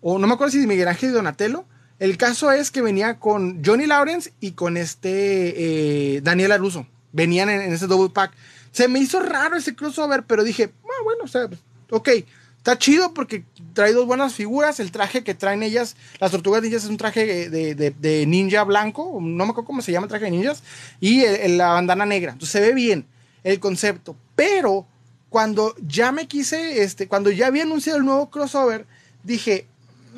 [0.00, 1.64] o no me acuerdo si Miguel Ángel y Donatello.
[1.98, 6.86] El caso es que venía con Johnny Lawrence y con este eh, Daniel Aruso.
[7.12, 8.32] Venían en, ese double pack.
[8.70, 11.48] Se me hizo raro ese crossover, pero dije, ah, bueno, o sea,
[11.90, 12.08] ok,
[12.56, 14.80] está chido porque trae dos buenas figuras.
[14.80, 19.44] El traje que traen ellas, las tortugas ninjas, es un traje de, ninja blanco, no
[19.44, 20.62] me acuerdo cómo se llama el traje de ninjas,
[21.00, 22.32] y la bandana negra.
[22.32, 23.06] Entonces se ve bien
[23.44, 24.16] el concepto.
[24.34, 24.86] Pero
[25.28, 28.86] cuando ya me quise, este, cuando ya había anunciado el nuevo crossover,
[29.22, 29.66] dije,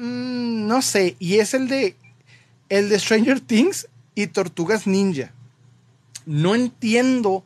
[0.00, 1.94] Mm, no sé, y es el de
[2.70, 5.34] el de Stranger Things y Tortugas Ninja.
[6.24, 7.44] No entiendo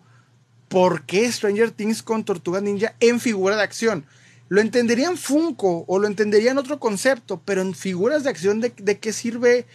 [0.68, 4.06] por qué Stranger Things con Tortugas Ninja en figura de acción.
[4.54, 8.60] Lo entendería en Funko o lo entendería en otro concepto, pero en figuras de acción,
[8.60, 9.66] ¿de, qué sirve?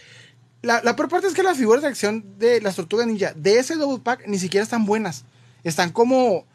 [0.62, 3.58] La, la peor parte es que las figuras de acción de las Tortugas Ninja de
[3.58, 5.24] ese double pack ni siquiera están buenas.
[5.64, 6.46] Están como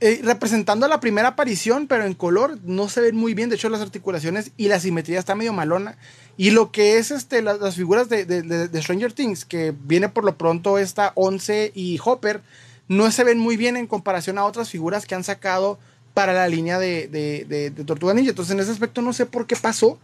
[0.00, 3.50] eh, representando la primera aparición, pero en color no se ven muy bien.
[3.50, 5.98] De hecho, las articulaciones y la simetría está medio malona.
[6.38, 10.78] Y lo que es este, las, figuras de, Stranger Things, que viene por lo pronto
[10.78, 12.40] esta Once y Hopper,
[12.88, 15.78] no se ven muy bien en comparación a otras figuras que han sacado
[16.16, 18.30] para la línea de, Tortuga Ninja.
[18.30, 19.98] Entonces, en ese aspecto no sé por qué pasó,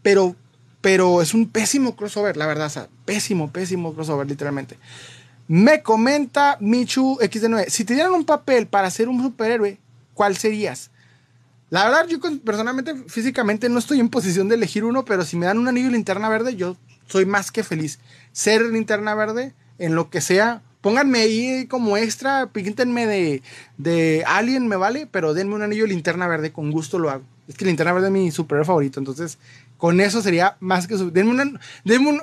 [0.00, 0.36] pero,
[0.80, 2.70] pero es un pésimo crossover, la verdad.
[2.76, 4.78] O pésimo, pésimo crossover, literalmente.
[5.48, 9.80] Me comenta Michu XD9, si te dieran un papel para ser un superhéroe,
[10.14, 10.92] ¿cuál serías?
[11.68, 15.46] La verdad, yo personalmente, físicamente, no estoy en posición de elegir uno, pero si me
[15.46, 16.76] dan un anillo de linterna verde, yo
[17.06, 17.98] soy más que feliz.
[18.30, 23.42] Ser linterna verde, en lo que sea, pónganme ahí como extra, píntenme de,
[23.78, 27.24] de Alien, me vale, pero denme un anillo de linterna verde, con gusto lo hago.
[27.48, 29.38] Es que linterna verde es mi superhéroe favorito, entonces
[29.76, 31.58] con eso sería más que suficiente.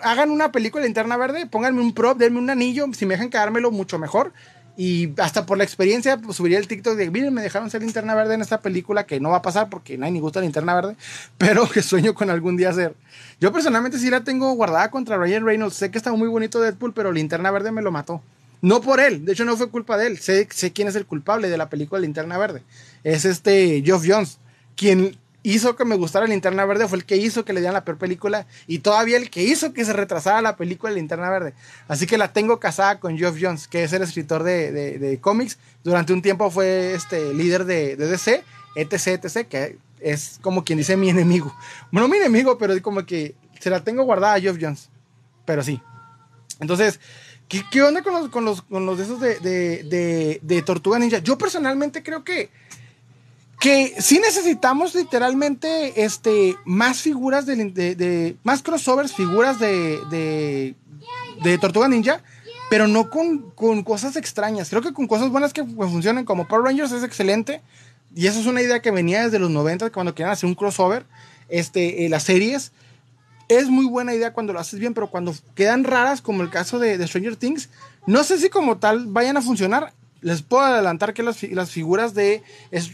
[0.03, 2.86] hagan una película linterna verde, pónganme un prop, denme un anillo.
[2.93, 4.32] Si me dejan quedármelo, mucho mejor.
[4.78, 8.14] Y hasta por la experiencia, pues, subiría el TikTok de, miren, me dejaron ser linterna
[8.14, 10.95] verde en esta película, que no va a pasar porque nadie ni gusta linterna verde,
[11.39, 12.93] pero que sueño con algún día hacer.
[13.41, 15.76] Yo personalmente sí la tengo guardada contra Ryan Reynolds.
[15.76, 18.22] Sé que está muy bonito Deadpool, pero linterna verde me lo mató.
[18.62, 20.18] No por él, de hecho no fue culpa de él.
[20.20, 22.64] Sé, quién es el culpable de la película Linterna Verde.
[23.03, 24.39] Es este Geoff Jones,
[24.76, 27.86] quien hizo que me gustara Linterna Verde, fue el que hizo que le dieran la
[27.86, 31.53] peor película y todavía el que hizo que se retrasara la película de Linterna Verde.
[31.88, 35.58] Así que la tengo casada con Geoff Jones, que es el escritor de, cómics.
[35.84, 38.43] Durante un tiempo fue este líder de, DC,
[38.76, 41.55] etc, etc, que es como quien dice mi enemigo.
[41.91, 44.89] Bueno, mi enemigo, pero como que se la tengo guardada a Geoff Jones.
[45.45, 45.82] Pero sí.
[46.60, 46.99] Entonces,
[47.48, 51.00] ¿qué, qué onda con los, con los, con los de esos de, de, de Tortuga
[51.00, 51.20] Ninja?
[51.20, 52.50] Yo personalmente creo que
[53.60, 60.76] que sí necesitamos literalmente este, más figuras de, más crossovers, figuras de,
[61.41, 62.22] de, Tortuga Ninja,
[62.70, 63.52] pero no con,
[63.84, 64.70] cosas extrañas.
[64.70, 67.62] Creo que con cosas buenas que funcionen, como Power Rangers es excelente.
[68.16, 71.06] Y eso es una idea que venía desde los 90, cuando querían hacer un crossover,
[71.50, 72.72] este, eh, las series.
[73.50, 76.80] Es muy buena idea cuando lo haces bien, pero cuando quedan raras, como el caso
[76.80, 77.70] de, de Stranger Things,
[78.06, 81.38] no sé si como tal vayan a funcionar les puedo adelantar que las,
[81.70, 82.43] figuras de,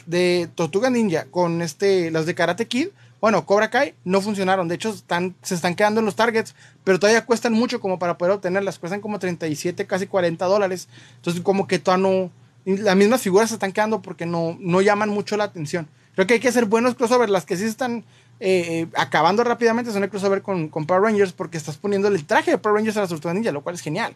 [0.05, 2.89] de Tortuga Ninja con este, las de Karate Kid,
[3.23, 4.67] bueno, Cobra Kai no funcionaron.
[4.67, 8.17] De hecho, están, se están quedando en los targets, pero todavía cuestan mucho como para
[8.17, 8.79] poder obtenerlas.
[8.79, 10.89] Cuestan como 37, casi 40 dólares.
[11.15, 12.31] Entonces, como que todavía no.
[12.65, 15.87] Las mismas figuras se están quedando porque no, no llaman mucho la atención.
[16.15, 17.31] Creo que hay que hacer buenos crossovers.
[17.31, 18.03] Las que sí están
[18.45, 22.25] eh, eh, acabando rápidamente son el crossover con, con Power Rangers porque estás poniendo el
[22.25, 24.13] traje de Power Rangers a la Tortuga Ninja, lo cual es genial.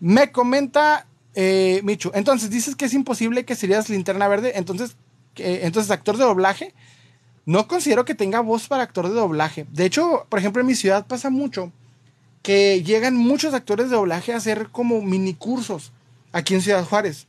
[0.00, 4.96] Me comenta eh, Michu, entonces dices que es imposible que serías linterna verde, entonces,
[5.36, 6.74] entonces actor de doblaje.
[7.46, 9.66] No considero que tenga voz para actor de doblaje.
[9.72, 11.72] De hecho, por ejemplo, en mi ciudad pasa mucho
[12.42, 15.90] que llegan muchos actores de doblaje a hacer como mini cursos
[16.32, 17.26] aquí en Ciudad Juárez.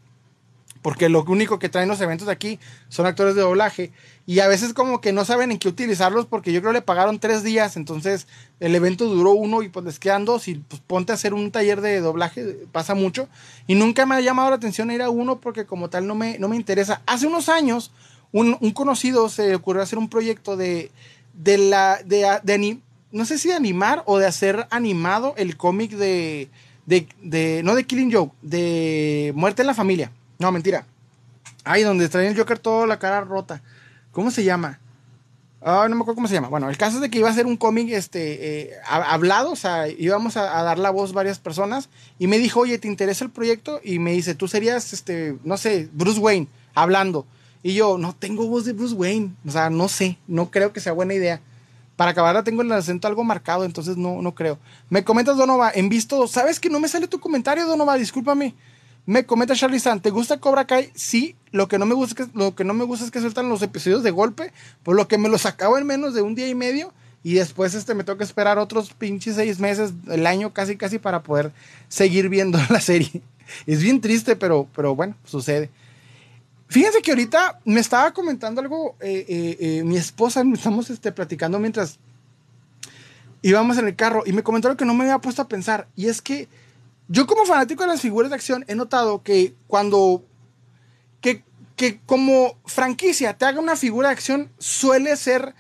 [0.84, 2.60] Porque lo único que traen los eventos de aquí
[2.90, 3.92] son actores de doblaje
[4.28, 7.20] y a veces como que no saben en qué utilizarlos porque yo creo le pagaron
[7.20, 8.28] tres días, entonces
[8.60, 11.50] el evento duró uno y pues les quedan dos y pues ponte a hacer un
[11.52, 13.28] taller de doblaje, pasa mucho
[13.66, 16.38] y nunca me ha llamado la atención ir a uno porque como tal no me,
[16.38, 17.02] no me interesa.
[17.08, 17.92] Hace unos años
[18.34, 20.92] un, conocido se le ocurrió hacer un proyecto de,
[21.34, 22.78] de la, de, de,
[23.12, 26.50] no sé si de animar o de hacer animado el cómic de,
[26.86, 30.12] de, de, no de Killing Joke, de Muerte en la Familia.
[30.44, 30.86] No, mentira.
[31.64, 33.62] Ay, donde trae el Joker toda la cara rota.
[34.12, 34.78] ¿Cómo se llama?
[35.62, 36.50] Ah, no me acuerdo cómo se llama.
[36.50, 39.56] Bueno, el caso es de que iba a ser un cómic este, eh, hablado, o
[39.56, 41.88] sea, íbamos a, dar la voz varias personas.
[42.20, 43.80] Y me dijo, oye, ¿te interesa el proyecto?
[43.86, 47.26] Y me dice, tú serías, este, no sé, Bruce Wayne, hablando.
[47.64, 49.32] Y yo, no tengo voz de Bruce Wayne.
[49.48, 51.40] O sea, no sé, no creo que sea buena idea.
[51.96, 54.60] Para acabarla tengo el acento algo marcado, entonces no, no creo.
[54.90, 57.96] Me comentas, Donova, en visto, ¿sabes que no me sale tu comentario, Donova?
[57.96, 58.54] Discúlpame.
[59.06, 60.90] Me comenta Charlie San, ¿te gusta Cobra Kai?
[60.96, 63.20] Sí, lo que no me gusta es que, lo que, no me gusta es que
[63.20, 66.36] sueltan los episodios de golpe, por lo que me los acabo en menos de un
[66.36, 66.94] día y medio
[67.24, 71.24] y después este, me toca esperar otros pinches seis meses, el año casi casi para
[71.24, 71.52] poder
[71.88, 73.22] seguir viendo la serie.
[73.66, 75.70] Es bien triste, pero, pero bueno, sucede.
[76.68, 81.60] Fíjense que ahorita me estaba comentando algo eh, eh, eh, mi esposa, estamos este, platicando
[81.60, 82.00] mientras
[83.42, 85.88] íbamos en el carro y me comentó algo que no me había puesto a pensar
[85.96, 86.48] y es que
[87.08, 90.24] yo como fanático de las figuras de acción he notado que cuando,
[91.22, 91.44] que,
[91.76, 95.54] que como franquicia te haga una figura de acción suele ser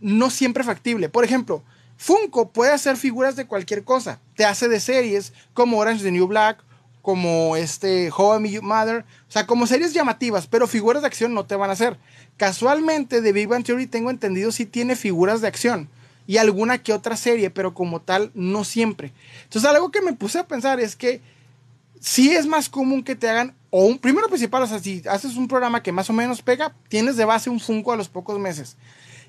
[0.00, 1.08] no siempre factible.
[1.08, 1.62] Por ejemplo,
[1.96, 4.20] Funko puede hacer figuras de cualquier cosa.
[4.34, 6.62] Te hace de series como Orange the New Black,
[7.00, 11.46] como este How I Mother, o sea, como series llamativas, pero figuras de acción no
[11.46, 11.98] te van a hacer.
[12.36, 15.88] Casualmente, de Big Bang Theory tengo entendido si tiene figuras de acción
[16.26, 19.12] y alguna que otra serie, pero como tal, no siempre.
[19.44, 21.20] Entonces, algo que me puse a pensar es que
[22.00, 25.36] sí es más común que te hagan, o un primero principal, o sea, si haces
[25.36, 28.38] un programa que más o menos pega, tienes de base un Funko a los pocos
[28.38, 28.76] meses.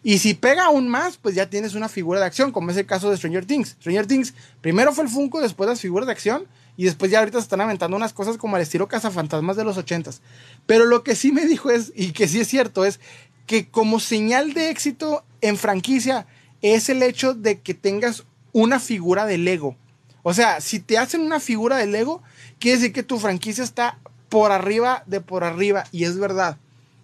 [0.05, 2.85] Y si pega aún más, pues ya tienes una figura de acción, como es el
[2.85, 3.69] caso de Stranger Things.
[3.79, 7.37] Stranger Things, primero fue el Funko, después las figuras de acción, y después ya ahorita
[7.37, 10.21] se están aventando unas cosas como el estilo cazafantasmas de los ochentas.
[10.65, 12.99] Pero lo que sí me dijo es, y que sí es cierto, es
[13.45, 16.27] que como señal de éxito en franquicia,
[16.63, 19.75] es el hecho de que tengas una figura de Lego.
[20.23, 22.23] O sea, si te hacen una figura de Lego,
[22.57, 23.99] quiere decir que tu franquicia está
[24.29, 25.83] por arriba de por arriba.
[25.91, 26.57] Y es verdad.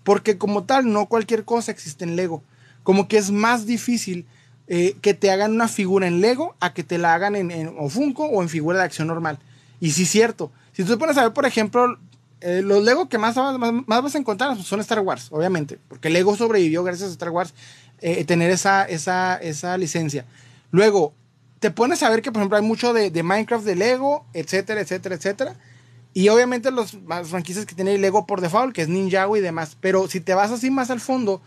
[0.03, 2.41] Porque como tal, no cualquier cosa existe en Lego.
[2.83, 4.25] Como que es más difícil
[4.67, 7.75] eh, que te hagan una figura en Lego a que te la hagan en, en
[7.77, 9.39] o Funko o en figura de acción normal.
[9.81, 10.51] Y sí es cierto.
[10.71, 11.97] Si tú te pones a ver, por ejemplo,
[12.41, 15.77] eh, los Lego que más, más, más, vas a encontrar son Star Wars, obviamente.
[15.89, 17.53] Porque Lego sobrevivió gracias a Star Wars.
[18.01, 20.25] Eh, tener esa, esa, esa licencia.
[20.71, 21.13] Luego,
[21.59, 24.79] te pones a ver que, por ejemplo, hay mucho de, de Minecraft, de Lego, etcétera,
[24.81, 25.55] etcétera, etcétera.
[26.13, 29.77] Y obviamente los franquicias que tiene Lego por default, que es Ninjago y demás.
[29.79, 31.41] Pero si te vas así más al fondo,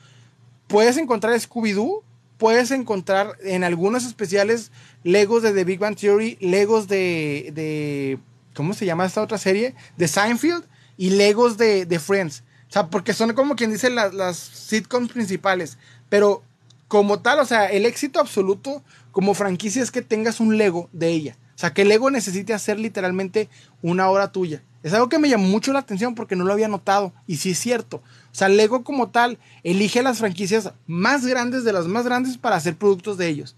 [0.68, 2.02] puedes encontrar Scooby-Doo,
[2.38, 4.70] puedes encontrar en algunos especiales
[5.04, 8.18] Legos de The Big Bang Theory, Legos de, de
[8.54, 9.74] ¿cómo se llama esta otra serie?
[9.96, 10.64] De Seinfeld
[10.96, 12.44] y Legos de, de Friends.
[12.68, 15.76] O sea, porque son como quien dice las, las sitcoms principales.
[16.12, 16.42] Pero
[16.88, 18.82] como tal, o sea, el éxito absoluto
[19.12, 21.38] como franquicia es que tengas un Lego de ella.
[21.54, 23.48] O sea, que el Lego necesite hacer literalmente
[23.80, 24.62] una hora tuya.
[24.82, 27.14] Es algo que me llamó mucho la atención porque no lo había notado.
[27.26, 27.96] Y sí es cierto.
[27.96, 32.56] O sea, Lego como tal elige las franquicias más grandes de las más grandes para
[32.56, 33.56] hacer productos de ellos.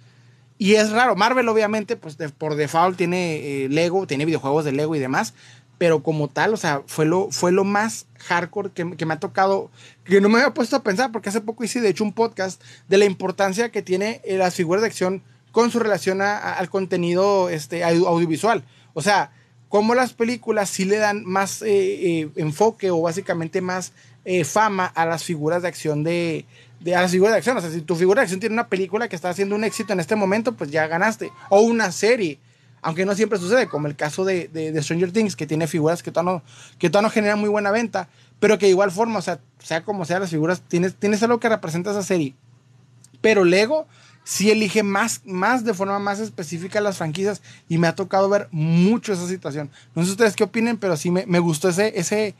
[0.56, 1.16] Y es raro.
[1.16, 5.34] Marvel, obviamente, pues por default tiene eh, Lego, tiene videojuegos de Lego y demás
[5.78, 9.70] pero como tal, o sea, fue lo, fue lo más hardcore que, me ha tocado,
[10.04, 12.62] que no me había puesto a pensar, porque hace poco hice de hecho un podcast
[12.88, 15.22] de la importancia que tiene eh, las figuras de acción
[15.52, 18.64] con su relación al contenido este, audiovisual.
[18.92, 19.30] O sea,
[19.68, 23.92] cómo las películas sí le dan más eh, eh, enfoque o básicamente más
[24.46, 26.46] fama a las figuras de acción de
[26.86, 27.56] a las figuras de acción.
[27.56, 29.92] O sea, si tu figura de acción tiene una película que está haciendo un éxito
[29.92, 31.30] en este momento, pues ya ganaste.
[31.50, 32.38] O una serie
[32.84, 36.12] aunque no siempre sucede, como el caso de, de, Stranger Things, que tiene figuras que
[36.12, 36.42] todavía, no,
[36.78, 38.08] que no generan muy buena venta,
[38.38, 41.92] pero que de igual forma, sea como sea las figuras, tienes, tienes algo que representa
[41.92, 42.34] esa serie.
[43.22, 43.86] Pero Lego
[44.22, 48.48] sí elige más, más de forma más específica las franquicias y me ha tocado ver
[48.50, 49.70] mucho esa situación.
[49.94, 52.34] No sé ustedes qué opinen, pero sí me, me gustó ese, ese,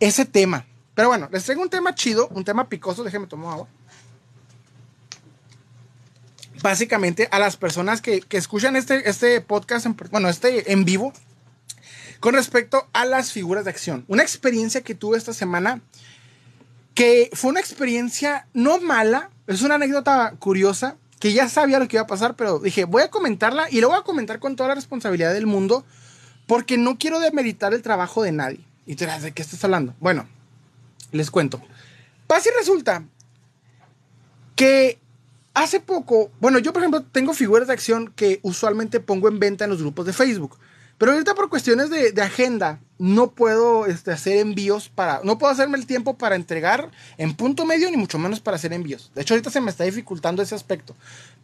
[0.00, 0.66] ese tema.
[0.94, 3.68] Pero bueno, les traigo un tema chido, un tema picoso, déjenme tomar agua
[6.62, 11.12] básicamente a las personas que, escuchan este, este podcast, bueno, este en vivo,
[12.20, 14.04] con respecto a las figuras de acción.
[14.08, 15.80] Una experiencia que tuve esta semana,
[16.94, 21.96] que fue una experiencia no mala, es una anécdota curiosa, que ya sabía lo que
[21.96, 24.68] iba a pasar, pero dije, voy a comentarla y lo voy a comentar con toda
[24.68, 25.84] la responsabilidad del mundo,
[26.46, 28.60] porque no quiero demeritar el trabajo de nadie.
[28.86, 29.94] Y tú dirás, ¿de qué estás hablando?
[30.00, 30.28] Bueno,
[31.12, 31.60] les cuento.
[32.26, 33.04] Pasa y resulta
[34.54, 34.98] que
[35.62, 39.64] hace poco, bueno, yo por ejemplo tengo figuras de acción que usualmente pongo en venta
[39.64, 40.56] en los grupos de Facebook.
[40.98, 45.78] Pero ahorita por cuestiones de, agenda no puedo este, hacer envíos para, no puedo hacerme
[45.78, 49.12] el tiempo para entregar en punto medio ni mucho menos para hacer envíos.
[49.14, 50.96] De hecho ahorita se me está dificultando ese aspecto.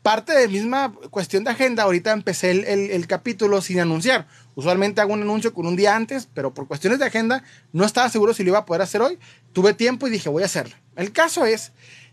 [0.02, 4.26] Parte de misma cuestión de agenda, ahorita empecé el, el capítulo sin anunciar.
[4.56, 8.08] Usualmente hago un anuncio con un día antes, pero por cuestiones de agenda no estaba
[8.08, 9.20] seguro si lo iba a poder hacer hoy.
[9.52, 10.74] Tuve tiempo y dije voy a hacerlo.
[10.96, 11.70] El caso es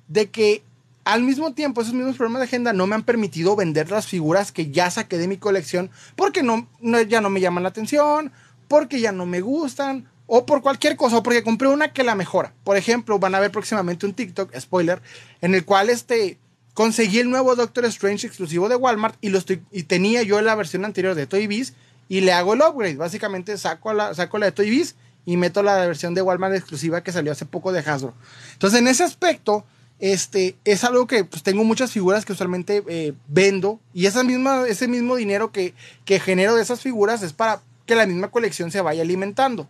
[0.08, 0.64] de que
[1.04, 4.52] al mismo tiempo, esos mismos problemas de agenda no me han permitido vender las figuras
[4.52, 6.68] que ya saqué de mi colección porque no,
[7.08, 8.32] ya no me llaman la atención,
[8.68, 12.16] porque ya no me gustan, o por cualquier cosa, o porque compré una que la
[12.16, 12.54] mejora.
[12.64, 15.02] Por ejemplo, van a ver próximamente un TikTok, spoiler,
[15.42, 16.38] en el cual este,
[16.74, 19.42] conseguí el nuevo Doctor Strange exclusivo de Walmart y, lo
[19.88, 21.74] tenía yo la versión anterior de Toy Biz
[22.08, 22.96] y le hago el upgrade.
[22.96, 24.96] Básicamente saco la, saco la de Toy Biz
[25.26, 28.14] y meto la versión de Walmart exclusiva que salió hace poco de Hasbro.
[28.54, 29.66] Entonces, en ese aspecto
[30.02, 34.68] este, es algo que pues, tengo muchas figuras que usualmente eh, vendo y esa misma,
[34.68, 35.76] ese mismo dinero que,
[36.06, 39.70] que genero de esas figuras es para que la misma colección se vaya alimentando.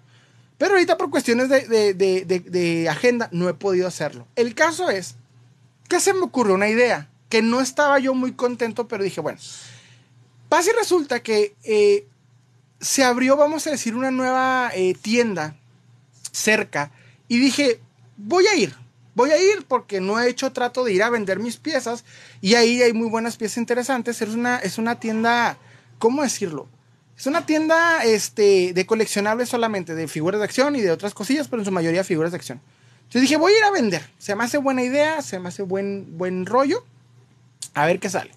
[0.58, 4.26] Pero ahorita por cuestiones de, de, de, agenda no he podido hacerlo.
[4.36, 5.16] El caso es
[5.90, 9.40] que se me ocurrió una idea que no estaba yo muy contento, pero dije, bueno,
[10.48, 12.06] pasa y resulta que eh,
[12.80, 15.56] se abrió, vamos a decir, una nueva eh, tienda
[16.32, 16.92] cerca
[17.28, 17.82] y dije,
[18.16, 18.76] voy a ir,
[19.22, 22.04] voy a ir porque no he hecho trato de ir a vender mis piezas
[22.42, 24.20] y ahí hay muy buenas piezas interesantes.
[24.22, 25.58] Es una, es una tienda,
[26.00, 26.68] ¿cómo decirlo?
[27.16, 31.48] Es una tienda este, de coleccionables solamente, de figuras de acción y de otras cosillas,
[31.48, 32.60] pero en su mayoría figuras de acción.
[33.02, 34.02] Entonces dije, voy a ir a vender.
[34.18, 36.84] Se me hace buena idea, se me hace buen, buen rollo.
[37.76, 38.32] A ver qué sale.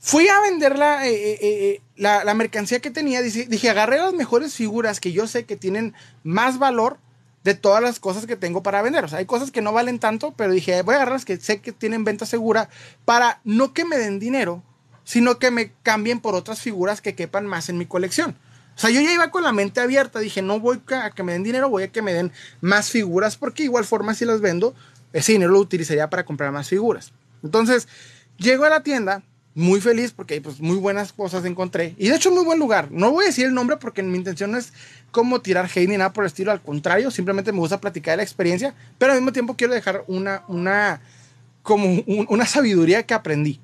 [0.00, 3.22] Fui a vender la, eh, eh, eh, la, mercancía que tenía.
[3.22, 5.94] Dije, dije, agarré las mejores figuras que yo sé que tienen
[6.24, 6.98] más valor
[7.44, 9.04] de todas las cosas que tengo para vender.
[9.04, 11.36] O sea, hay cosas que no valen tanto, pero dije, voy a agarrar las que
[11.36, 12.68] sé que tienen venta segura
[13.04, 14.62] para no que me den dinero,
[15.04, 18.36] sino que me cambien por otras figuras que quepan más en mi colección.
[18.74, 21.32] O sea, yo ya iba con la mente abierta, dije, no voy a que me
[21.32, 24.74] den dinero, voy a que me den más figuras, porque igual forma si las vendo,
[25.12, 27.12] ese dinero lo utilizaría para comprar más figuras.
[27.42, 27.86] Entonces,
[28.38, 29.22] llego a la tienda,
[29.54, 31.94] muy feliz porque pues muy buenas cosas encontré.
[31.98, 32.90] Y de hecho muy buen lugar.
[32.90, 34.72] No voy a decir el nombre porque mi intención no es
[35.10, 36.52] como tirar hate ni nada por el estilo.
[36.52, 38.74] Al contrario, simplemente me gusta platicar de la experiencia.
[38.98, 41.00] Pero al mismo tiempo quiero dejar una, una,
[41.62, 43.60] como una sabiduría que aprendí.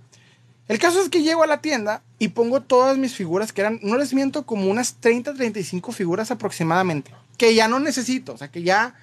[0.68, 3.80] El caso es que llego a la tienda y pongo todas mis figuras que eran,
[3.82, 7.10] no les miento, como unas 30, 35 figuras aproximadamente.
[7.38, 8.34] Que ya no necesito.
[8.34, 8.94] O sea, que ya,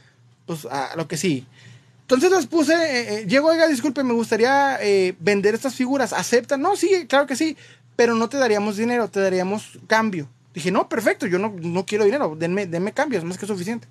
[0.45, 1.47] pues a lo que sí.
[2.05, 6.13] Entonces les puse, eh, eh, llego, oiga, disculpe, me gustaría eh, vender estas figuras.
[6.13, 6.61] ¿Aceptan?
[6.61, 7.57] No, sí, claro que sí,
[7.95, 10.29] pero no te daríamos dinero, te daríamos cambio.
[10.53, 13.87] Dije, no, perfecto, yo no, no quiero dinero, denme, denme cambio, es más que suficiente.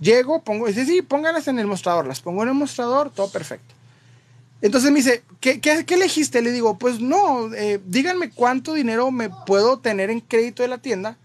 [0.00, 3.72] Llego, pongo, dice, sí, pónganlas en el mostrador, las pongo en el mostrador, todo perfecto.
[4.60, 6.42] Entonces me dice, ¿qué, qué, qué elegiste?
[6.42, 7.50] Le digo, pues no,
[7.86, 11.18] díganme cuánto dinero me puedo tener en crédito de la tienda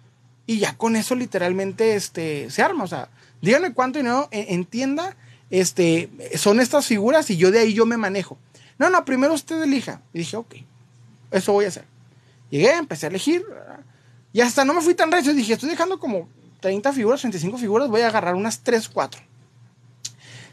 [0.45, 2.83] y ya con eso literalmente este, se arma.
[2.83, 3.09] O sea,
[3.41, 5.15] díganme cuánto dinero en tienda
[5.49, 8.37] este, son estas figuras y yo de ahí yo me manejo.
[8.77, 10.01] No, no, primero usted elija.
[10.13, 10.55] Y dije, ok,
[11.31, 11.85] eso voy a hacer.
[12.49, 13.45] Llegué, empecé a elegir.
[14.31, 15.33] Y hasta no me fui tan recio.
[15.33, 16.29] Dije, estoy dejando como
[16.61, 17.89] 30 figuras, 35 figuras.
[17.89, 19.21] Voy a agarrar unas 3, 4.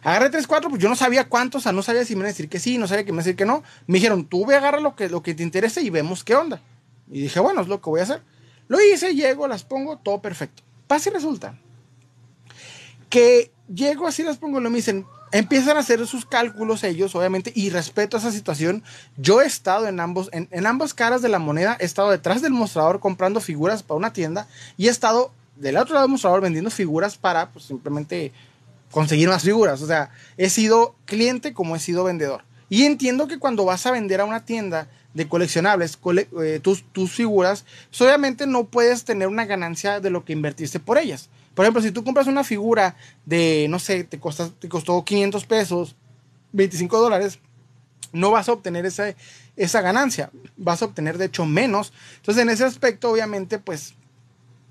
[0.03, 1.63] Agarré 3, 4, pues yo no sabía cuántos.
[1.63, 3.17] O sea, no sabía si me iban a decir que sí, no sabía que me
[3.17, 3.63] iban a decir que no.
[3.87, 6.35] Me dijeron, tú ve a agarrar lo que, lo que te interese y vemos qué
[6.35, 6.61] onda.
[7.11, 8.23] Y dije, bueno, es lo que voy a hacer.
[8.69, 10.63] Lo hice, llego, las pongo, todo perfecto.
[10.87, 11.59] Pasa y resulta
[13.09, 17.53] que llego así las pongo, lo me dicen, empiezan a hacer sus cálculos ellos, obviamente,
[17.55, 18.83] y respeto a esa situación.
[19.17, 22.53] Yo he estado en ambos, en, ambas caras de la moneda, he estado detrás del
[22.53, 24.47] mostrador comprando figuras para una tienda
[24.77, 28.33] y he estado del otro lado del mostrador vendiendo figuras para, pues, simplemente
[28.91, 29.83] conseguir más figuras.
[29.83, 32.45] O sea, he sido cliente como he sido vendedor.
[32.69, 35.99] Y entiendo que cuando vas a vender a una tienda de coleccionables,
[36.43, 40.79] eh, tus, tus figuras, pues, obviamente no puedes tener una ganancia de lo que invertiste
[40.79, 41.31] por ellas.
[41.57, 45.97] Por ejemplo, si tú compras una figura de, no sé, te, te costó 500 pesos,
[46.53, 47.39] 25 dólares,
[48.13, 49.15] no vas a obtener esa,
[49.57, 51.95] esa ganancia, vas a obtener de hecho menos.
[52.17, 53.95] Entonces, en ese aspecto, obviamente, pues,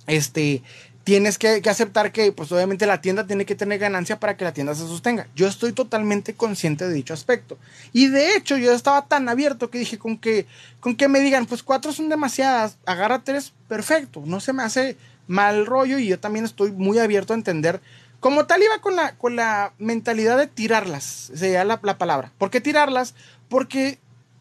[0.05, 0.61] este,
[1.03, 4.53] tienes que, aceptar que, pues, obviamente la tienda tiene que tener ganancia para que la
[4.53, 5.27] tienda se sostenga.
[5.35, 7.57] Yo estoy totalmente consciente de dicho aspecto.
[7.93, 10.45] Y de hecho, yo estaba tan abierto que dije, con que,
[10.79, 14.21] con que me digan, pues, cuatro son demasiadas, agarra tres, perfecto.
[14.23, 14.97] No se me hace
[15.27, 17.81] mal rollo y yo también estoy muy abierto a entender.
[18.19, 22.31] Como tal iba con la, con la mentalidad de tirarlas, sería la, la palabra.
[22.37, 23.13] ¿Por qué tirarlas?
[23.49, 23.99] Porque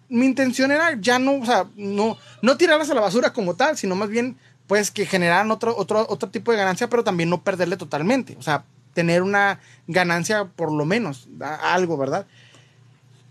[0.09, 3.76] mi intención era ya no, o sea, no, no tirarlas a la basura como tal,
[3.76, 7.43] sino más bien pues que generaran otro, otro, otro tipo de ganancia, pero también no
[7.43, 8.37] perderle totalmente.
[8.39, 8.64] O sea,
[8.95, 11.28] tener una ganancia por lo menos,
[11.62, 12.26] algo, ¿verdad?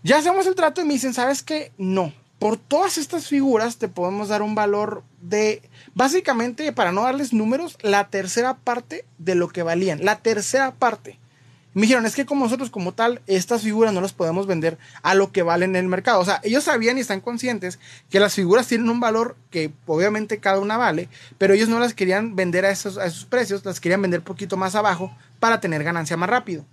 [0.02, 1.72] Ya hacemos el trato y me dicen, ¿sabes qué?
[1.78, 2.12] No.
[2.38, 5.62] Por todas estas figuras te podemos dar un valor de,
[5.94, 10.04] básicamente, para no darles números, la tercera parte de lo que valían.
[10.04, 11.18] La tercera parte.
[11.74, 15.16] Me dijeron, es que como nosotros como tal, estas figuras no las podemos vender a
[15.16, 16.20] lo que valen en el mercado.
[16.20, 17.80] O sea, ellos sabían y están conscientes
[18.10, 21.92] que las figuras tienen un valor que obviamente cada una vale, pero ellos no las
[21.92, 25.82] querían vender a esos, a esos precios, las querían vender poquito más abajo para tener
[25.82, 26.64] ganancia más rápido.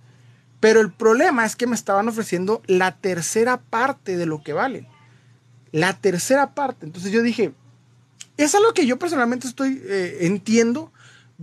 [0.60, 4.86] Pero el problema es que me estaban ofreciendo la tercera parte de lo que valen.
[5.72, 6.86] La tercera parte.
[6.86, 7.52] Entonces yo dije,
[8.44, 10.90] es algo que yo personalmente estoy, eh, entiendo,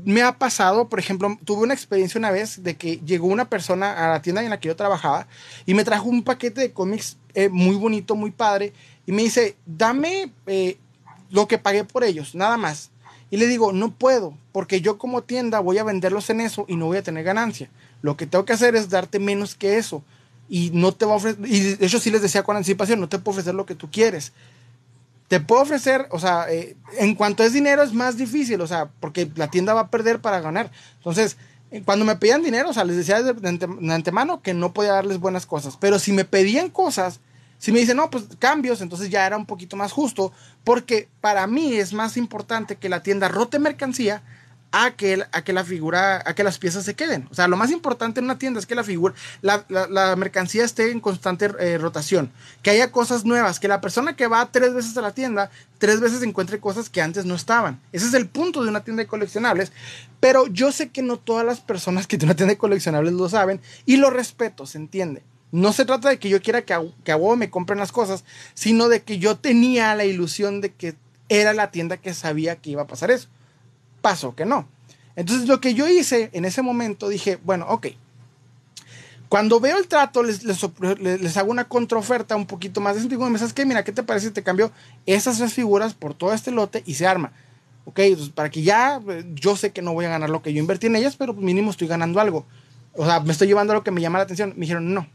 [0.06, 4.06] me ha pasado, por ejemplo, tuve una experiencia una vez de que llegó una persona
[4.06, 5.28] a la tienda en la que yo trabajaba
[5.66, 8.74] y me trajo un paquete de cómics eh, muy bonito, muy padre,
[9.06, 10.78] y me dice, dame eh,
[11.32, 12.92] lo que pagué por ellos, nada más.
[13.32, 16.76] Y le digo, no puedo, porque yo como tienda voy a venderlos en eso y
[16.76, 17.70] no voy a tener ganancia.
[18.02, 20.04] Lo que tengo que hacer es darte menos que eso.
[20.48, 23.08] Y no te va a ofrecer, y de hecho sí les decía con anticipación, no
[23.08, 24.32] te puedo ofrecer lo que tú quieres
[25.30, 28.90] te puedo ofrecer, o sea, eh, en cuanto es dinero es más difícil, o sea,
[29.00, 30.72] porque la tienda va a perder para ganar.
[30.98, 31.38] Entonces,
[31.70, 35.20] eh, cuando me pedían dinero, o sea, les decía de, antemano que no podía darles
[35.20, 35.78] buenas cosas.
[35.80, 37.20] Pero si me pedían cosas,
[37.60, 40.32] si me dicen, no, pues cambios, entonces ya era un poquito más justo,
[40.64, 44.24] porque para mí es más importante que la tienda rote mercancía
[44.72, 47.28] a que, a que la figura, a que las piezas se queden.
[47.32, 50.64] O sea, lo más importante en una tienda es que la figura, la, la, mercancía
[50.64, 54.74] esté en constante eh, rotación, que haya cosas nuevas, que la persona que va tres
[54.74, 55.50] veces a la tienda,
[55.80, 57.80] tres veces encuentre cosas que antes no estaban.
[57.92, 59.72] Ese es el punto de una tienda de coleccionables,
[60.20, 63.28] pero yo sé que no todas las personas que tienen una tienda de coleccionables lo
[63.28, 65.24] saben y lo respeto, se entiende.
[65.52, 67.92] No se trata de que yo quiera que a, que a vos me compren las
[67.92, 70.96] cosas, sino de que yo tenía la ilusión de que
[71.28, 73.30] era la tienda que sabía que iba a pasar eso
[74.02, 74.68] pasó que no.
[75.16, 77.88] Entonces lo que yo hice en ese momento dije, bueno, ok.
[79.28, 83.22] Cuando veo el trato, les, les, hago una contraoferta un poquito más de sentido.
[83.26, 84.72] Me dices que, mira, ¿qué te parece si te cambio
[85.06, 87.32] esas tres figuras por todo este lote y se arma?
[87.86, 90.54] Ok, entonces para que ya, eh, yo sé que no voy a ganar lo que
[90.54, 92.46] yo invertí en ellas, pero mínimo estoy ganando algo.
[92.94, 94.54] O sea, me estoy llevando a lo que me llama la atención.
[94.56, 95.08] Me dijeron, no.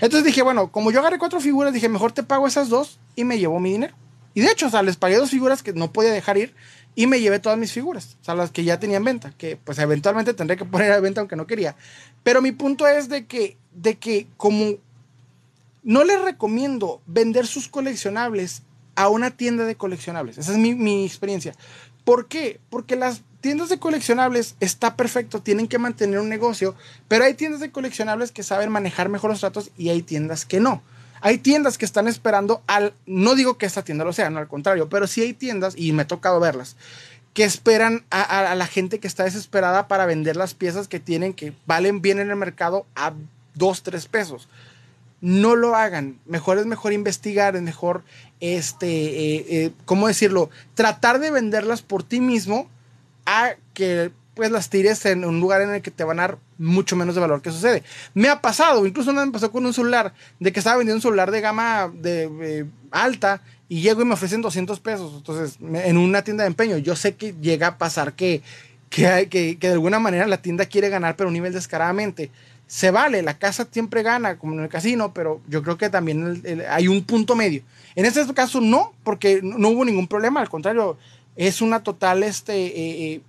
[0.00, 3.24] Entonces dije, bueno, como yo agarré cuatro figuras, dije, mejor te pago esas dos y
[3.24, 3.94] me llevo mi dinero.
[4.34, 6.54] Y de hecho, o sea, les pagué dos figuras que no podía dejar ir
[6.96, 9.56] y me llevé todas mis figuras, o sea, las que ya tenía en venta, que
[9.56, 11.76] pues eventualmente tendré que poner a venta aunque no quería.
[12.24, 14.78] Pero mi punto es de que, de que como
[15.84, 18.62] no les recomiendo vender sus coleccionables
[18.96, 20.38] a una tienda de coleccionables.
[20.38, 21.54] Esa es mi, mi experiencia.
[22.02, 22.60] ¿Por qué?
[22.70, 26.74] Porque las tiendas de coleccionables está perfecto, tienen que mantener un negocio,
[27.08, 30.60] pero hay tiendas de coleccionables que saben manejar mejor los tratos y hay tiendas que
[30.60, 30.82] no.
[31.20, 34.48] Hay tiendas que están esperando al, no digo que esta tienda lo sea, no al
[34.48, 36.76] contrario, pero sí hay tiendas, y me ha tocado verlas,
[37.34, 41.52] que esperan a, la gente que está desesperada para vender las piezas que tienen, que
[41.66, 43.12] valen bien en el mercado a
[43.56, 44.48] 2, 3 pesos.
[45.20, 46.18] No lo hagan.
[46.24, 48.04] Mejor es mejor investigar, es mejor,
[48.40, 50.48] este, eh, eh, ¿cómo decirlo?
[50.74, 52.70] Tratar de venderlas por ti mismo
[53.26, 56.38] a que pues las tires en un lugar en el que te van a dar
[56.58, 57.82] mucho menos de valor que sucede.
[58.12, 61.30] Me ha pasado, incluso me pasó con un celular, de que estaba vendiendo un celular
[61.30, 65.14] de gama de, eh, alta y llego y me ofrecen 200 pesos.
[65.16, 68.42] Entonces, en una tienda de empeño, yo sé que llega a pasar que,
[68.90, 72.30] que, que, de alguna manera la tienda quiere ganar, pero a un nivel descaradamente.
[72.66, 76.42] Se vale, la casa siempre gana, como en el casino, pero yo creo que también
[76.68, 77.62] hay un punto medio.
[77.94, 80.98] En este caso no, porque no, hubo ningún problema, al contrario,
[81.36, 83.20] es una total este, eh, eh,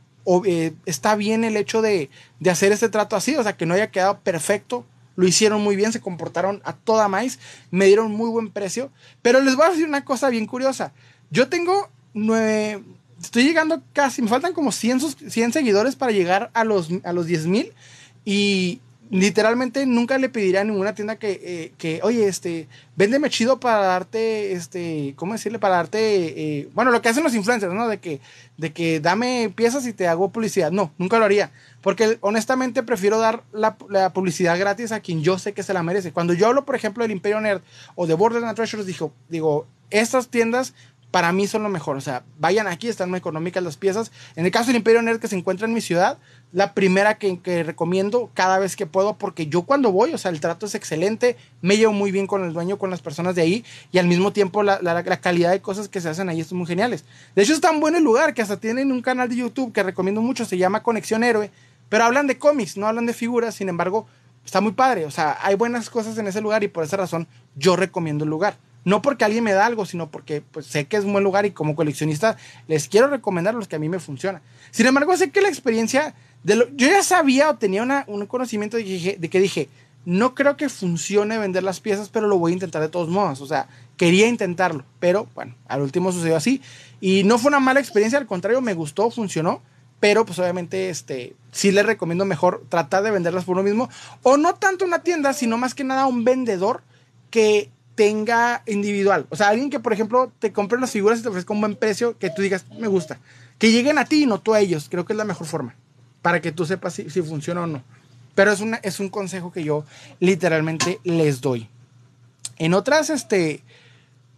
[0.46, 2.10] eh, está bien el hecho de,
[2.50, 4.86] hacer este trato así, o sea, que no haya quedado perfecto.
[5.16, 7.40] Lo hicieron muy bien, se comportaron a toda maíz,
[7.72, 8.92] me dieron muy buen precio.
[9.22, 10.92] Pero les voy a decir una cosa bien curiosa.
[11.32, 12.84] Yo tengo nueve,
[13.22, 17.26] estoy llegando casi, me faltan como 100, 100 seguidores para llegar a los, a los
[17.26, 17.74] 10 mil.
[18.26, 23.60] Y, literalmente nunca le pediría a ninguna tienda que, eh, que, oye, este, véndeme chido
[23.60, 25.60] para darte, este, ¿cómo decirle?
[25.60, 26.00] Para darte,
[26.60, 27.88] eh, bueno, lo que hacen los influencers, ¿no?
[27.88, 28.20] De que,
[28.58, 30.72] de que dame piezas y te hago publicidad.
[30.72, 31.52] No, nunca lo haría.
[31.82, 33.78] Porque honestamente prefiero dar la,
[34.14, 36.12] publicidad gratis a quien yo sé que se la merece.
[36.12, 37.62] Cuando yo hablo, por ejemplo, del Imperio Nerd
[37.96, 40.74] o de Borderlands Treasures, digo, digo, estas tiendas
[41.12, 41.98] para mí son lo mejor.
[41.98, 44.12] O sea, vayan aquí, están muy económicas las piezas.
[44.36, 46.18] En el caso del Imperio Nerd que se encuentra en mi ciudad,
[46.52, 50.40] la primera que, recomiendo cada vez que puedo, porque yo cuando voy, o sea, el
[50.40, 53.66] trato es excelente, me llevo muy bien con el dueño, con las personas de ahí,
[53.92, 57.06] y al mismo tiempo la, calidad de cosas que se hacen ahí es muy geniales.
[57.36, 59.84] De hecho, es tan bueno el lugar que hasta tienen un canal de YouTube que
[59.84, 61.52] recomiendo mucho, se llama Conexión Héroe,
[61.90, 64.08] pero hablan de cómics, no hablan de figuras, sin embargo,
[64.46, 67.28] está muy padre, o sea, hay buenas cosas en ese lugar y por esa razón
[67.56, 68.58] yo recomiendo el lugar.
[68.88, 71.46] No porque alguien me da algo, sino porque pues, sé que es un buen lugar
[71.46, 72.38] y como coleccionista
[72.70, 74.42] les quiero recomendar los que a mí me funcionan.
[74.72, 76.16] Sin embargo, sé que la experiencia,
[76.46, 79.68] de lo, yo ya sabía o tenía una, un conocimiento de que dije,
[80.06, 83.42] no creo que funcione vender las piezas, pero lo voy a intentar de todos modos.
[83.42, 83.68] O sea,
[83.98, 86.62] quería intentarlo, pero bueno, al último sucedió así.
[87.02, 89.62] Y no fue una mala experiencia, al contrario, me gustó, funcionó.
[90.00, 93.90] Pero pues obviamente este, sí les recomiendo mejor tratar de venderlas por uno mismo.
[94.24, 96.84] O no tanto una tienda, sino más que nada un vendedor
[97.30, 99.26] que tenga individual.
[99.32, 101.76] O sea, alguien que, por ejemplo, te compre las figuras y te ofrezca un buen
[101.76, 103.18] precio, que tú digas, me gusta.
[103.58, 104.88] Que lleguen a ti y no tú a ellos.
[104.88, 105.74] Creo que es la mejor forma.
[106.22, 107.82] Para que tú sepas si, si funciona o no.
[108.36, 109.84] Pero es, una, es un consejo que yo
[110.20, 111.68] literalmente les doy.
[112.58, 113.64] En otras, este,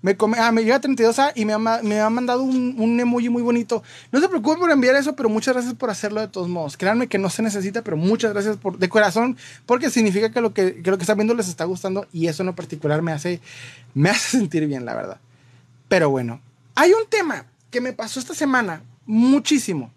[0.02, 3.30] me, come, ah, me llega 32A y me ha, me ha mandado un, un, emoji
[3.30, 3.84] muy bonito.
[4.12, 6.78] No se preocupen por enviar eso, pero muchas gracias por hacerlo de todos modos.
[6.78, 10.54] Créanme que no se necesita, pero muchas gracias por, de corazón, porque significa que lo
[10.54, 13.41] que, que lo que están viendo les está gustando y eso en particular me hace,
[13.93, 15.20] me hace sentir bien, la verdad.
[15.89, 16.41] Pero bueno,
[16.76, 19.91] hay un tema que me pasó esta semana muchísimo.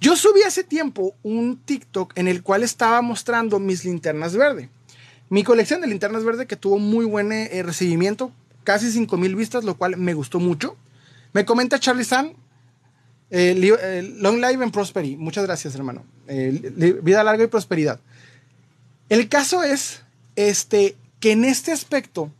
[0.00, 4.68] Yo subí hace tiempo un TikTok en el cual estaba mostrando mis linternas verde.
[5.28, 8.32] Mi colección de linternas verde que tuvo muy buen eh, recibimiento,
[8.64, 10.76] casi 5000 vistas, lo cual me gustó mucho.
[11.32, 12.34] Me comenta Charlie San,
[13.30, 15.16] eh, eh, Long Life and Prosperity.
[15.16, 16.04] Muchas gracias, hermano.
[16.26, 18.00] vida larga y prosperidad.
[19.08, 20.02] El caso es
[20.36, 22.30] este, que en este aspecto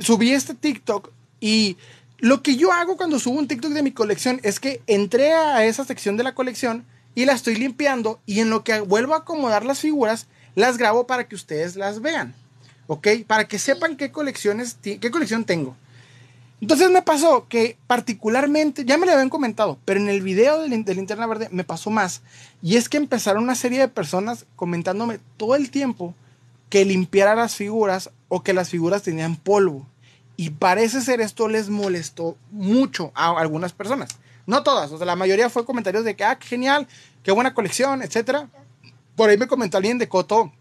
[0.00, 1.10] subí este TikTok
[1.40, 1.76] y
[2.18, 5.64] lo que yo hago cuando subo un TikTok de mi colección es que entré a
[5.64, 9.18] esa sección de la colección y la estoy limpiando y en lo que vuelvo a
[9.18, 12.34] acomodar las figuras, las grabo para que ustedes las vean.
[12.88, 13.06] ¿Ok?
[13.26, 15.76] Para que sepan qué colecciones, qué colección tengo.
[16.60, 20.68] Entonces me pasó que particularmente, ya me lo habían comentado, pero en el video de,
[20.68, 22.22] de Linterna Verde me pasó más.
[22.62, 26.14] Y es que empezaron una serie de personas comentándome todo el tiempo
[26.68, 29.86] que limpiara las figuras o que las figuras tenían polvo.
[30.36, 34.10] Y parece ser esto les molestó mucho a algunas personas.
[34.46, 36.88] No todas, o sea, la mayoría fue comentarios de que, ah, qué genial,
[37.22, 38.48] qué buena colección, etcétera.
[39.14, 40.52] Por ahí me comentó alguien de Coto.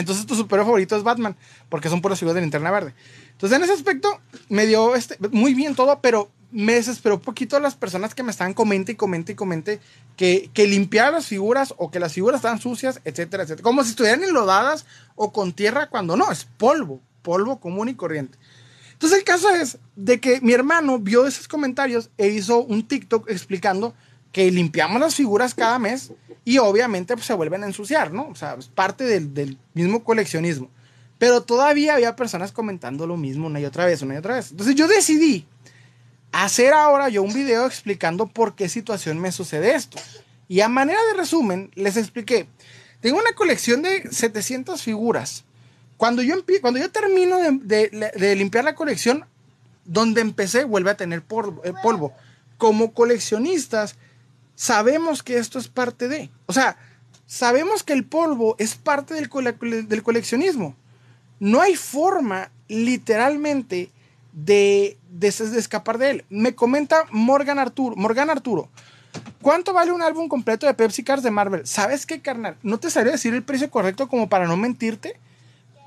[0.00, 1.36] Entonces tu superhéroe favorito es Batman,
[1.68, 2.94] porque son puras figuras de linterna verde.
[3.32, 7.60] Entonces en ese aspecto me dio este, muy bien todo, pero me desesperó un poquito
[7.60, 9.80] las personas que me estaban comente y comente y comente
[10.16, 13.62] que, que limpiara las figuras o que las figuras estaban sucias, etcétera, etcétera.
[13.62, 18.38] Como si estuvieran enlodadas o con tierra cuando no, es polvo, polvo común y corriente.
[18.92, 23.30] Entonces el caso es de que mi hermano vio esos comentarios e hizo un TikTok
[23.30, 23.94] explicando
[24.32, 26.12] que limpiamos las figuras cada mes
[26.44, 28.28] y obviamente pues, se vuelven a ensuciar, ¿no?
[28.28, 30.70] O sea, es parte del, del, mismo coleccionismo.
[31.18, 34.50] Pero todavía había personas comentando lo mismo una y otra vez, una y otra vez.
[34.50, 35.46] Entonces yo decidí
[36.32, 39.98] hacer ahora yo un video explicando por qué situación me sucede esto.
[40.48, 42.46] Y a manera de resumen, les expliqué.
[43.00, 45.44] Tengo una colección de 700 figuras
[46.00, 49.26] cuando yo, cuando yo termino de, limpiar la colección,
[49.84, 51.22] donde empecé vuelve a tener
[51.62, 52.14] eh, polvo.
[52.56, 53.96] Como coleccionistas,
[54.60, 56.28] sabemos que esto es parte de.
[56.44, 56.76] O sea,
[57.26, 59.30] sabemos que el polvo es parte del,
[59.88, 60.76] del coleccionismo.
[61.38, 63.90] No hay forma, literalmente,
[64.34, 66.24] de, de, escapar de él.
[66.28, 67.96] Me comenta Morgan Arturo.
[67.96, 68.68] Morgan Arturo.
[69.40, 71.66] ¿Cuánto vale un álbum completo de Pepsi Cars de Marvel?
[71.66, 72.58] ¿Sabes qué, carnal?
[72.62, 75.18] No te sabría decir el precio correcto como para no mentirte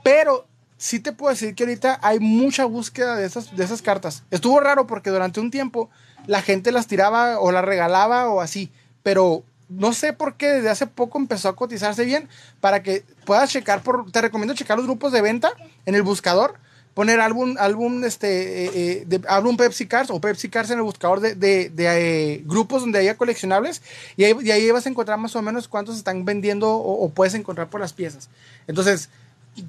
[0.04, 0.46] pero
[0.78, 4.24] sí te puedo decir que ahorita hay mucha búsqueda de esas, de esas cartas.
[4.30, 5.90] Estuvo raro porque durante un tiempo
[6.28, 8.72] la gente las tiraba o las regalaba o así,
[9.04, 13.50] pero no sé por qué desde hace poco empezó a cotizarse bien para que puedas
[13.50, 15.52] checar por te recomiendo checar los grupos de venta
[15.86, 16.56] en el buscador
[16.94, 20.84] poner álbum álbum este eh, eh, de álbum Pepsi Cars o Pepsi Cars en el
[20.84, 23.82] buscador de, de, eh, grupos donde haya coleccionables
[24.16, 27.70] y ahí, vas a encontrar más o menos cuántos están vendiendo o, o puedes encontrar
[27.70, 28.30] por las piezas
[28.68, 29.10] entonces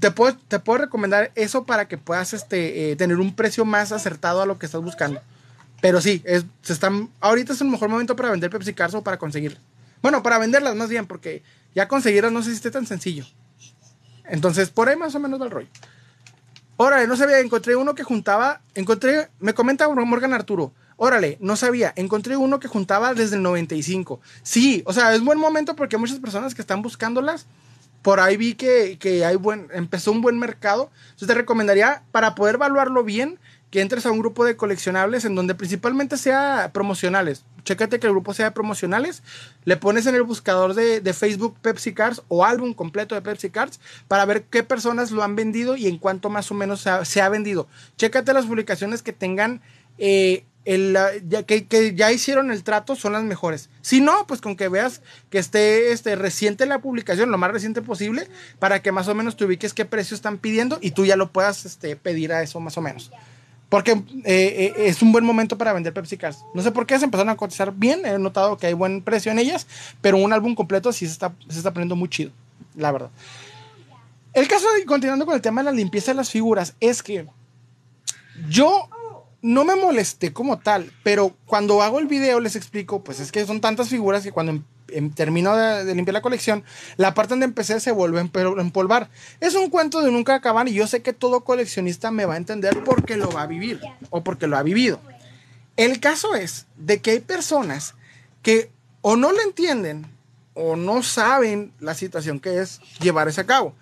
[0.00, 3.92] te puedo, te puedo recomendar eso para que puedas este, eh, tener un precio más
[3.92, 5.20] acertado a lo que estás buscando.
[5.84, 9.04] Pero sí, es, se están, ahorita es el mejor momento para vender Pepsi Cars o
[9.04, 9.60] para conseguirlas.
[10.00, 11.42] Bueno, para venderlas más bien, porque
[11.74, 13.26] ya conseguirlas no sé si tan sencillo.
[14.24, 15.68] Entonces, por ahí más o menos va el rollo.
[16.78, 21.92] Órale, no sabía, encontré uno que juntaba, encontré, me comenta Morgan Arturo, órale, no sabía,
[21.96, 24.22] encontré uno que juntaba desde el 95.
[24.42, 27.44] Sí, o sea, es buen momento porque muchas personas que están buscándolas
[28.04, 30.90] por ahí vi que, que hay buen, empezó un buen mercado.
[31.06, 33.38] Entonces te recomendaría, para poder evaluarlo bien,
[33.74, 37.44] que entres a un grupo de coleccionables en donde principalmente sea promocionales.
[37.64, 39.24] Chécate que el grupo sea promocionales.
[39.64, 43.50] Le pones en el buscador de, de, Facebook Pepsi Cards o álbum completo de Pepsi
[43.50, 47.20] Cards para ver qué personas lo han vendido y en cuánto más o menos se
[47.20, 47.66] ha, vendido.
[47.96, 49.60] Chécate las publicaciones que tengan
[49.98, 50.96] eh, el,
[51.44, 53.70] que, que, ya hicieron el trato son las mejores.
[53.82, 57.82] Si no, pues con que veas que esté este, reciente la publicación, lo más reciente
[57.82, 58.28] posible,
[58.60, 61.32] para que más o menos te ubiques qué precio están pidiendo y tú ya lo
[61.32, 63.10] puedas este, pedir a eso más o menos.
[63.68, 66.44] Porque eh, eh, es un buen momento para vender Pepsi Cards.
[66.54, 68.04] No sé por qué se empezaron a cotizar bien.
[68.04, 69.66] He notado que hay buen precio en ellas.
[70.00, 72.30] Pero un álbum completo sí se está, se está poniendo muy chido.
[72.76, 73.10] La verdad.
[74.32, 77.26] El caso, continuando con el tema de la limpieza de las figuras, es que
[78.48, 78.88] yo
[79.42, 83.46] no me molesté como tal, pero cuando hago el video les explico, pues es que
[83.46, 86.64] son tantas figuras que cuando em, em, termino de, limpiar la colección,
[86.96, 89.10] la parte donde empecé se vuelve a empolvar.
[89.40, 92.38] Es un cuento de nunca acabar y yo sé que todo coleccionista me va a
[92.38, 93.80] entender porque lo va a vivir
[94.10, 95.00] o porque lo ha vivido.
[95.76, 97.94] El caso es de que hay personas
[98.42, 98.70] que
[99.00, 100.06] o no lo entienden
[100.54, 103.74] o no saben la situación que es llevar ese a cabo.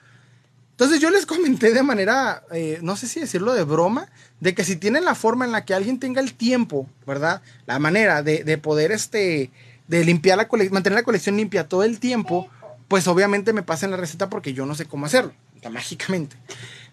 [0.72, 4.08] Entonces yo les comenté de manera, eh, no sé si decirlo de broma,
[4.40, 7.42] de que si tienen la forma en la que alguien tenga el tiempo, ¿verdad?
[7.66, 9.52] La manera de, poder, este,
[9.92, 12.48] de limpiar la colección, mantener la colección limpia todo el tiempo,
[12.88, 15.34] pues obviamente me pasen la receta porque yo no sé cómo hacerlo,
[15.70, 16.34] mágicamente.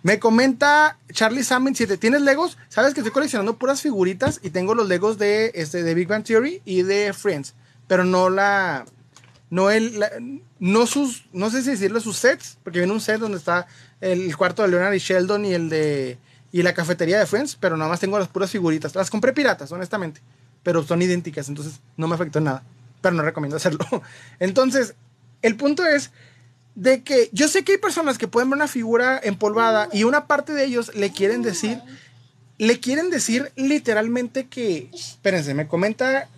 [0.04, 4.50] Me comenta Charlie Salmon, si te tienes Legos, sabes que estoy coleccionando puras figuritas y
[4.50, 7.54] tengo los Legos de, este, de Big Bang Theory y de Friends,
[7.88, 8.84] pero no la,
[9.50, 10.04] no el,
[10.60, 13.66] no sus, no sé si decirle sus sets, porque viene un set donde está
[14.02, 16.18] el cuarto de Leonard y Sheldon y el de,
[16.52, 18.94] y la cafetería de Friends, pero nada más tengo las puras figuritas.
[18.94, 20.20] Las compré piratas, honestamente,
[20.64, 22.64] pero son idénticas, entonces no me afectó nada,
[23.02, 23.86] pero no recomiendo hacerlo.
[24.40, 24.96] Entonces,
[25.42, 26.12] el punto es
[26.76, 30.28] de que yo sé que hay personas que pueden ver una figura empolvada y una
[30.28, 31.82] parte de ellos le quieren decir,
[32.58, 36.30] le quieren decir literalmente que, espérense, me comenta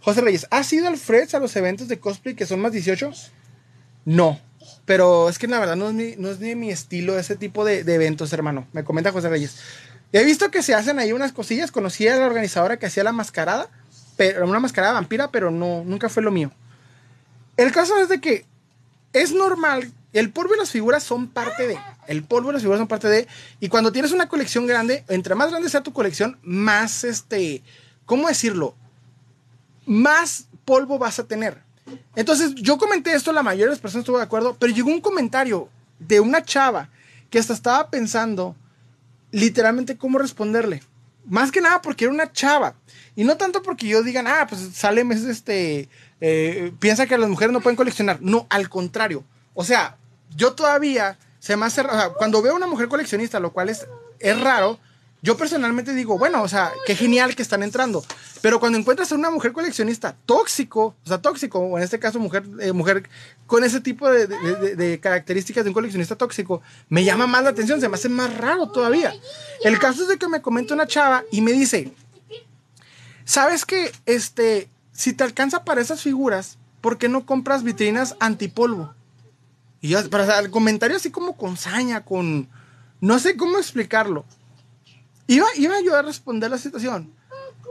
[0.00, 3.12] José Reyes, ¿has ido al Freds a los eventos de cosplay que son más 18?
[4.04, 4.40] No,
[4.84, 7.64] pero es que la verdad no es ni, no es ni mi estilo ese tipo
[7.64, 8.66] de, eventos, hermano.
[8.72, 9.56] Me comenta José Reyes.
[10.12, 11.70] He visto que se hacen ahí unas cosillas.
[11.70, 13.68] Conocí a la organizadora que hacía la mascarada,
[14.18, 16.50] pero una mascarada vampira, pero no, nunca fue lo mío.
[17.56, 18.44] El caso es de que
[19.12, 19.92] es normal.
[20.12, 21.78] El polvo y las figuras son parte de.
[22.08, 23.28] El polvo y las figuras son parte de.
[23.60, 27.62] Y cuando tienes una colección grande, entre más grande sea tu colección, más este.
[28.06, 28.74] ¿Cómo decirlo?
[29.86, 31.62] Más polvo vas a tener.
[32.16, 35.00] Entonces yo comenté esto, la mayoría de las personas estuvo de acuerdo, pero llegó un
[35.00, 35.68] comentario
[36.00, 36.88] de una chava
[37.30, 38.56] que hasta estaba pensando
[39.30, 40.82] literalmente cómo responderle.
[41.28, 42.74] Más que nada porque era una chava.
[43.14, 45.88] Y no tanto porque yo digan, ah, pues Salem es este,
[46.20, 48.18] eh, piensa que las mujeres no pueden coleccionar.
[48.20, 49.24] No, al contrario.
[49.54, 49.96] O sea,
[50.36, 53.68] yo todavía se me hace, o sea, cuando veo a una mujer coleccionista, lo cual
[53.68, 53.86] es,
[54.18, 54.78] es raro,
[55.20, 58.04] yo personalmente digo, bueno, o sea, qué genial que están entrando.
[58.40, 62.20] Pero cuando encuentras a una mujer coleccionista tóxico, o sea, tóxico, o en este caso
[62.20, 63.08] mujer, eh, mujer
[63.46, 67.88] con ese tipo de, características de un coleccionista tóxico, me llama más la atención, se
[67.88, 69.12] me hace más raro todavía.
[69.64, 71.92] El caso es de que me comenta una chava y me dice,
[73.24, 78.94] ¿sabes que este, si te alcanza para esas figuras, ¿por qué no compras vitrinas antipolvo?
[79.80, 82.48] Y yo, para el comentario así como con saña, con...
[83.00, 84.24] No sé cómo explicarlo.
[85.28, 87.12] Iba, iba yo a responder la situación,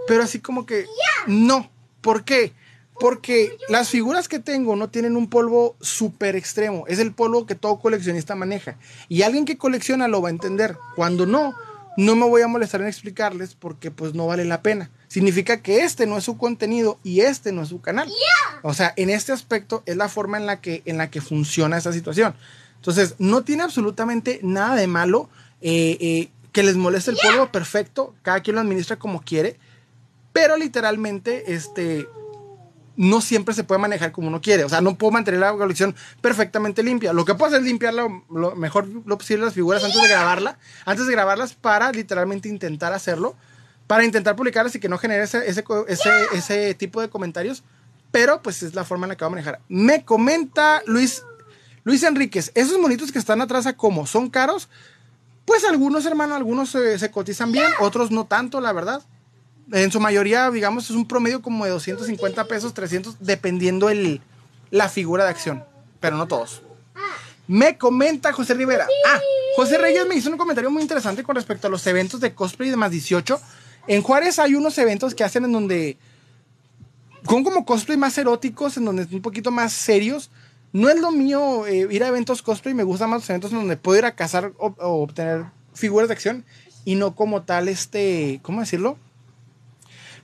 [0.08, 0.86] pero así como que
[1.28, 1.70] no.
[2.02, 2.54] ¿Por qué?
[3.00, 6.86] Porque las figuras que tengo no tienen un polvo súper extremo.
[6.88, 8.78] Es el polvo que todo coleccionista maneja.
[9.10, 10.78] Y alguien que colecciona lo va a entender.
[10.96, 11.54] Cuando no,
[11.98, 14.90] no me voy a molestar en explicarles porque pues no vale la pena.
[15.08, 18.10] Significa que este no es su contenido y este no es su canal.
[18.64, 21.78] O sea, en este aspecto es la forma en la que, en la que funciona
[21.78, 22.36] esa situación.
[22.76, 25.30] Entonces, no tiene absolutamente nada de malo.
[25.62, 29.60] Eh, eh, que les moleste el polvo, perfecto, cada quien lo administra como quiere,
[30.34, 32.08] pero literalmente, este,
[32.96, 34.64] no siempre se puede manejar como uno quiere.
[34.64, 37.14] O sea, no puedo mantener la colección perfectamente limpia.
[37.14, 40.58] Lo que puedo hacer es limpiar lo, mejor lo posible las figuras antes de grabarla,
[40.84, 43.36] antes de grabarlas para literalmente intentar hacerlo,
[43.86, 45.64] para intentar publicarlas y que no genere ese, ese,
[46.34, 47.64] ese, tipo de comentarios.
[48.10, 49.60] Pero pues es la forma en la que voy a manejar.
[49.70, 51.24] Me comenta Luis,
[51.84, 54.70] Luis Enríquez, esos monitos que están atrás a cómo, ¿son caros?
[55.48, 59.02] Pues algunos, hermano, algunos se, cotizan bien, otros no tanto, la verdad.
[59.72, 64.20] En su mayoría, digamos, es un promedio como de 250 pesos, 300, dependiendo el,
[64.72, 65.64] la figura de acción.
[66.02, 66.64] Pero no todos.
[67.48, 68.88] Me comenta José Rivera.
[69.08, 69.22] Ah,
[69.56, 72.70] José Reyes me hizo un comentario muy interesante con respecto a los eventos de cosplay
[72.70, 73.40] de más 18.
[73.88, 75.98] En Juárez hay unos eventos que hacen en donde.
[77.26, 80.30] Con como cosplay más eróticos, en donde es un poquito más serios
[80.78, 83.78] no es lo mío eh, ir a eventos cosplay, me gustan más los eventos donde
[83.78, 86.46] puedo ir a cazar o, obtener figuras de acción
[86.86, 88.96] y no como tal, este, ¿cómo decirlo?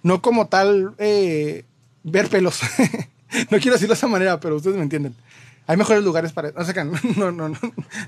[0.04, 1.66] No como tal eh,
[2.04, 2.62] ver pelos.
[3.50, 5.16] no quiero decirlo de esa manera, pero ustedes me entienden.
[5.66, 6.52] Hay mejores lugares para...
[6.52, 6.62] No,
[7.18, 7.58] no, no, no,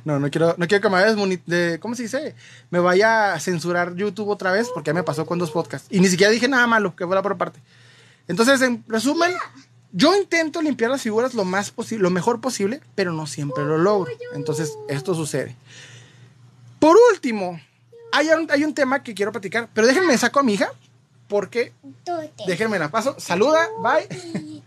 [0.04, 2.36] no, no quiero, no quiero que me de, ¿cómo se dice?
[2.70, 5.88] Me vaya a censurar YouTube otra vez porque ya me pasó con dos podcasts.
[5.90, 7.60] Y ni siquiera dije nada malo, que fuera por parte.
[8.28, 9.32] Entonces, en resumen,
[9.98, 13.78] yo intento limpiar las figuras lo más posible, lo mejor posible, pero no siempre lo
[13.78, 14.12] logro.
[14.34, 15.56] Entonces, esto sucede.
[16.80, 17.62] Por último,
[18.12, 20.70] hay un, hay un tema que quiero platicar, pero déjenme saco a mi hija,
[21.30, 21.72] porque
[22.46, 23.16] déjenme la paso.
[23.18, 24.62] Saluda, bye.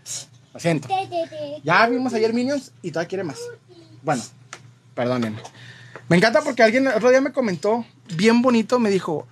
[0.51, 0.87] Lo siento.
[1.63, 3.37] Ya vimos ayer Minions y todavía quiere más.
[4.01, 4.23] Bueno,
[4.95, 5.43] perdónenme.
[6.07, 7.85] Me encanta porque alguien el otro día me comentó,
[8.15, 9.27] bien bonito, me dijo,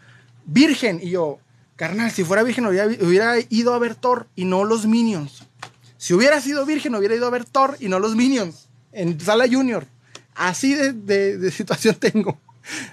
[0.45, 0.99] virgen.
[1.01, 1.39] Y yo,
[1.75, 5.46] carnal, si fuera virgen hubiera, hubiera ido a ver Thor y no los Minions.
[6.07, 8.69] Si hubiera sido virgen hubiera ido a ver Thor y no los Minions.
[8.93, 9.85] En Sala Junior.
[10.35, 12.39] Así de, situación tengo.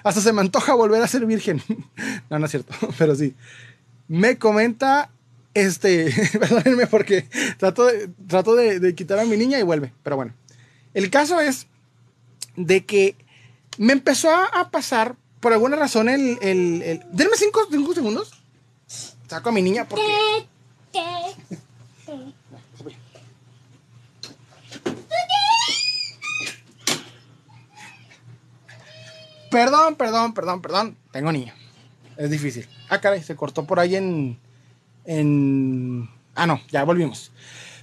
[0.03, 1.62] Hasta se me antoja volver a ser virgen.
[2.28, 3.36] no, no es cierto, pero sí.
[4.09, 5.11] Me comenta
[5.55, 9.93] este, perdónenme porque trato, de, trato de, quitar a mi niña y vuelve.
[10.03, 10.35] Pero bueno,
[10.93, 11.69] el caso es
[12.57, 13.15] de que
[13.78, 16.36] me empezó a, pasar, por alguna razón, el...
[16.43, 17.65] el, denme cinco,
[17.95, 18.32] segundos.
[19.28, 20.03] Saco a mi niña porque...
[29.55, 30.97] Perdón, perdón, perdón, perdón.
[31.13, 31.55] Tengo niña.
[32.17, 32.69] Es difícil.
[32.89, 34.37] Ah, caray, se cortó por ahí en,
[35.05, 36.11] en...
[36.35, 37.31] Ah, no, ya volvimos.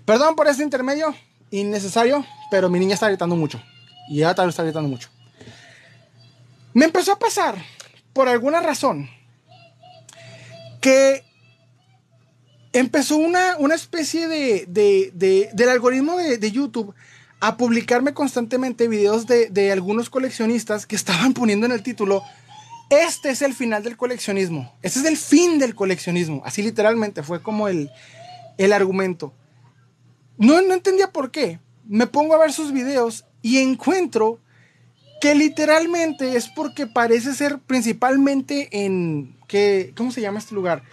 [0.03, 1.15] Perdón por este intermedio
[1.49, 3.63] innecesario, pero mi niña está gritando mucho.
[4.09, 5.07] Y ella también está gritando mucho.
[6.73, 7.55] Me empezó a pasar,
[8.11, 9.09] por alguna razón,
[10.81, 11.23] que
[12.73, 16.93] empezó una, una especie de, de, del algoritmo de, YouTube
[17.41, 22.23] a publicarme constantemente videos de, de algunos coleccionistas que estaban poniendo en el título
[22.91, 24.75] este es el final del coleccionismo.
[24.81, 26.41] Este es el fin del coleccionismo.
[26.43, 27.89] Así literalmente fue como el,
[28.57, 29.33] el argumento.
[30.37, 31.61] No, no entendía por qué.
[31.87, 34.39] Me pongo a ver sus videos y encuentro
[35.21, 40.83] que literalmente es porque parece ser principalmente en, que, ¿cómo se llama este lugar?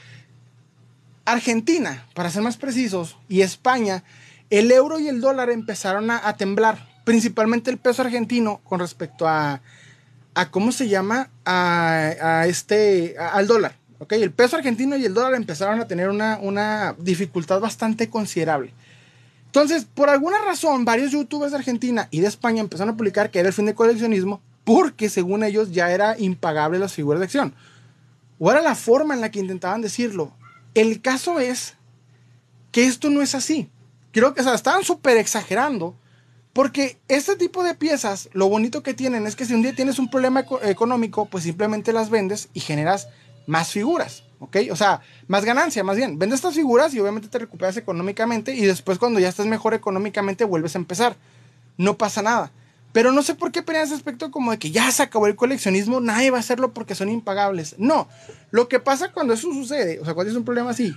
[1.25, 4.05] Argentina, para ser más precisos, y España,
[4.51, 9.61] el euro y el dólar empezaron a temblar, principalmente el peso argentino con respecto a,
[10.39, 13.75] a cómo se llama, a, este, al dólar.
[14.11, 18.73] El peso argentino y el dólar empezaron a tener una, una dificultad bastante considerable.
[19.47, 23.41] Entonces, por alguna razón, varios youtubers de Argentina y de España empezaron a publicar que
[23.41, 27.53] era el fin del coleccionismo porque según ellos ya era impagable las figuras de acción.
[28.39, 30.33] O era la forma en la que intentaban decirlo.
[30.75, 31.75] El caso es
[32.70, 33.69] que esto no es así.
[34.19, 35.95] Creo que o sea, estaban súper exagerando
[36.53, 40.01] porque este tipo de piezas, lo bonito que tienen es que si un día tienes
[40.01, 43.07] un problema económico, pues simplemente las vendes y generas
[43.47, 44.57] más figuras, ¿ok?
[44.73, 46.19] O sea, más ganancia, más bien.
[46.19, 50.43] Vendes estas figuras y obviamente te recuperas económicamente y después cuando ya estás mejor económicamente
[50.43, 51.16] vuelves a empezar.
[51.77, 52.51] No pasa nada.
[52.93, 55.36] Pero no sé por qué pelean ese aspecto como de que ya se acabó el
[55.36, 57.77] coleccionismo, nadie va a hacerlo porque son impagables.
[57.78, 58.09] No,
[58.51, 60.93] lo que pasa cuando eso sucede, o sea, cuando es un problema así,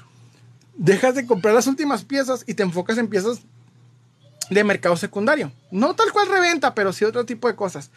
[0.76, 3.42] dejas de comprar las últimas piezas y te enfocas en piezas
[4.50, 5.52] de mercado secundario.
[5.72, 7.92] No tal cual reventa, pero sí otro tipo de cosas.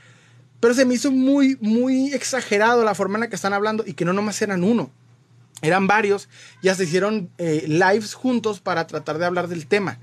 [0.60, 3.94] Pero se me hizo muy, muy exagerado la forma en la que están hablando y
[3.94, 4.90] que no nomás eran uno.
[5.62, 6.28] Eran varios,
[6.62, 9.98] ya se hicieron eh, lives juntos para tratar de hablar del tema.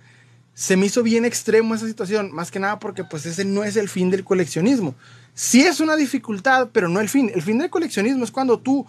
[0.53, 3.75] Se me hizo bien extremo esa situación, más que nada porque pues ese no es
[3.77, 4.95] el fin del coleccionismo.
[5.33, 7.31] Sí es una dificultad, pero no el fin.
[7.33, 8.85] El fin del coleccionismo es cuando tú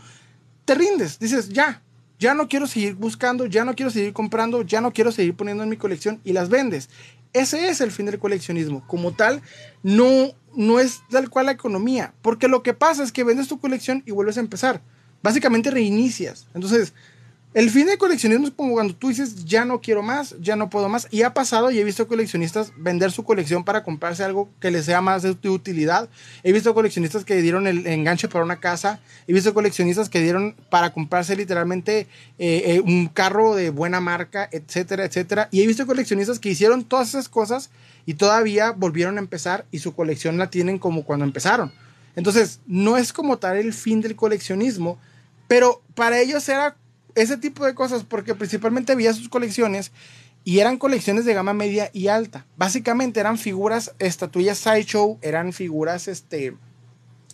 [0.65, 1.83] te rindes, dices, ya,
[2.23, 5.65] ya no quiero seguir buscando, ya no quiero seguir comprando, ya no quiero seguir poniendo
[5.65, 6.89] en mi colección y las vendes.
[7.33, 8.87] Ese es el fin del coleccionismo.
[8.87, 9.43] Como tal,
[9.83, 12.15] no, no es tal cual la economía.
[12.23, 14.83] Porque lo que pasa es que vendes tu colección y vuelves a empezar.
[15.21, 16.47] Básicamente reinicias.
[16.55, 16.95] Entonces,
[17.55, 20.71] el fin del coleccionismo es como cuando tú dices, ya no quiero más, ya no
[20.71, 21.07] puedo más.
[21.11, 24.87] Y ha pasado y he visto coleccionistas vender su colección para comprarse algo que les
[24.87, 26.09] sea más de utilidad.
[26.43, 29.01] He visto coleccionistas que dieron el enganche para una casa.
[29.27, 32.07] He visto coleccionistas que dieron para comprarse literalmente
[32.39, 35.49] eh, eh, un carro de buena marca, etcétera, etcétera.
[35.51, 37.69] Y he visto coleccionistas que hicieron todas esas cosas
[38.07, 41.71] y todavía volvieron a empezar y su colección la tienen como cuando empezaron.
[42.17, 44.99] Entonces, no es como tal el fin del coleccionismo,
[45.49, 46.77] pero para ellos era
[47.15, 49.93] ese tipo de cosas porque principalmente había sus colecciones
[50.45, 52.47] y eran colecciones de gama media y alta.
[52.57, 56.55] Básicamente eran figuras, estatuillas sideshow, eran figuras, este,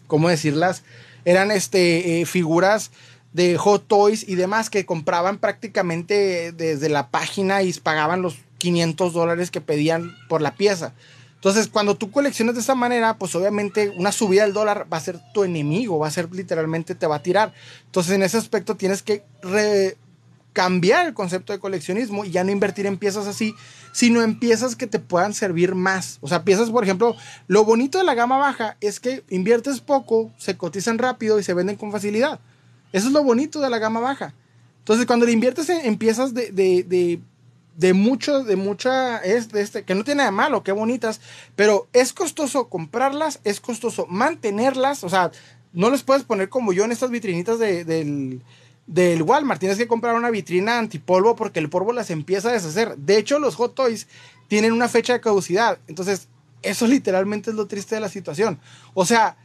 [0.06, 0.82] ¿cómo decirlas?
[1.24, 2.90] Eran este, eh, figuras
[3.32, 9.12] de Hot Toys y demás que compraban prácticamente desde la página y pagaban los 500
[9.12, 10.94] dólares que pedían por la pieza.
[11.38, 15.00] Entonces, cuando tú coleccionas de esa manera, pues obviamente una subida del dólar va a
[15.00, 17.54] ser tu enemigo, va a ser literalmente te va a tirar.
[17.86, 19.22] Entonces, en ese aspecto tienes que
[20.52, 23.54] cambiar el concepto de coleccionismo y ya no invertir en piezas así,
[23.92, 26.18] sino en piezas que te puedan servir más.
[26.22, 27.14] O sea, piezas, por ejemplo,
[27.46, 31.54] lo bonito de la gama baja es que inviertes poco, se cotizan rápido y se
[31.54, 32.40] venden con facilidad.
[32.92, 34.34] Eso es lo bonito de la gama baja.
[34.80, 37.20] Entonces, cuando le inviertes en, piezas de de
[37.94, 41.20] mucho, de mucha, es de este, que no tiene nada de malo, qué bonitas,
[41.54, 45.30] pero es costoso comprarlas, es costoso mantenerlas, o sea,
[45.72, 48.42] no les puedes poner como yo en estas vitrinitas del,
[48.86, 49.60] del Walmart.
[49.60, 52.96] Tienes que comprar una vitrina antipolvo porque el polvo las empieza a deshacer.
[52.96, 54.08] De hecho, los Hot Toys
[54.48, 55.78] tienen una fecha de caducidad.
[55.86, 56.28] Entonces,
[56.62, 58.58] eso literalmente es lo triste de la situación.
[58.94, 59.36] O sea,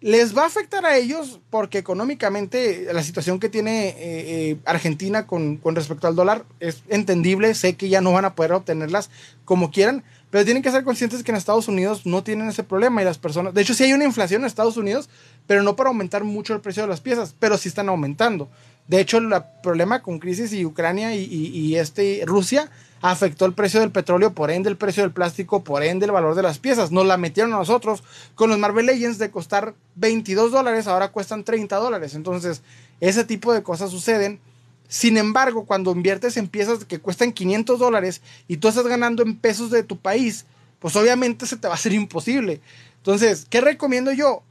[0.00, 5.26] les va a afectar a ellos porque económicamente la situación que tiene eh, eh, Argentina
[5.26, 7.54] con, con, respecto al dólar es entendible.
[7.54, 9.10] Sé que ya no van a poder obtenerlas
[9.44, 13.02] como quieran, pero tienen que ser conscientes que en Estados Unidos no tienen ese problema
[13.02, 15.10] y las personas, de hecho sí hay una inflación en Estados Unidos,
[15.46, 18.48] pero no para aumentar mucho el precio de las piezas, pero sí están aumentando.
[18.88, 19.30] De hecho, el
[19.62, 22.70] problema con crisis y Ucrania y, y este, Rusia
[23.02, 26.34] afectó el precio del petróleo, por ende el precio del plástico, por ende el valor
[26.34, 26.92] de las piezas.
[26.92, 28.02] Nos la metieron a nosotros
[28.34, 32.14] con los Marvel Legends de costar 22 dólares, ahora cuestan 30 dólares.
[32.14, 32.62] Entonces,
[33.00, 34.40] ese tipo de cosas suceden.
[34.88, 39.36] Sin embargo, cuando inviertes en piezas que cuestan 500 dólares y tú estás ganando en
[39.36, 40.46] pesos de tu país,
[40.80, 42.60] pues obviamente se te va a hacer imposible.
[42.96, 44.42] Entonces, ¿qué recomiendo yo?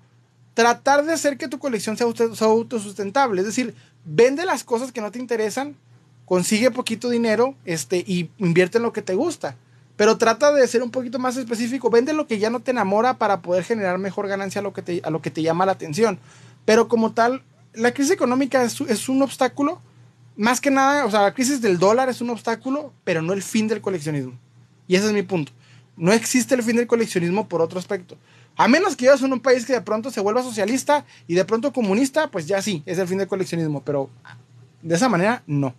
[0.53, 2.07] Tratar de hacer que tu colección sea
[2.47, 3.41] autosustentable.
[3.41, 5.75] Es decir, vende las cosas que no te interesan,
[6.29, 9.55] consigue poquito dinero este, y invierte en lo que te gusta.
[9.95, 11.89] Pero trata de ser un poquito más específico.
[11.89, 14.83] Vende lo que ya no te enamora para poder generar mejor ganancia a lo que
[14.83, 16.19] te, a lo que te llama la atención.
[16.65, 17.41] Pero como tal,
[17.73, 19.81] la crisis económica es, es un obstáculo.
[20.37, 23.41] Más que nada, o sea, la crisis del dólar es un obstáculo, pero no el
[23.41, 24.33] fin del coleccionismo.
[24.87, 25.51] Y ese es mi punto.
[25.97, 28.17] No existe el fin del coleccionismo por otro aspecto.
[28.55, 31.43] A menos que vivas en un país que de pronto se vuelva socialista y de
[31.43, 33.81] pronto comunista, pues ya sí, es el fin del coleccionismo.
[33.83, 34.11] Pero
[34.83, 35.73] de esa manera, no.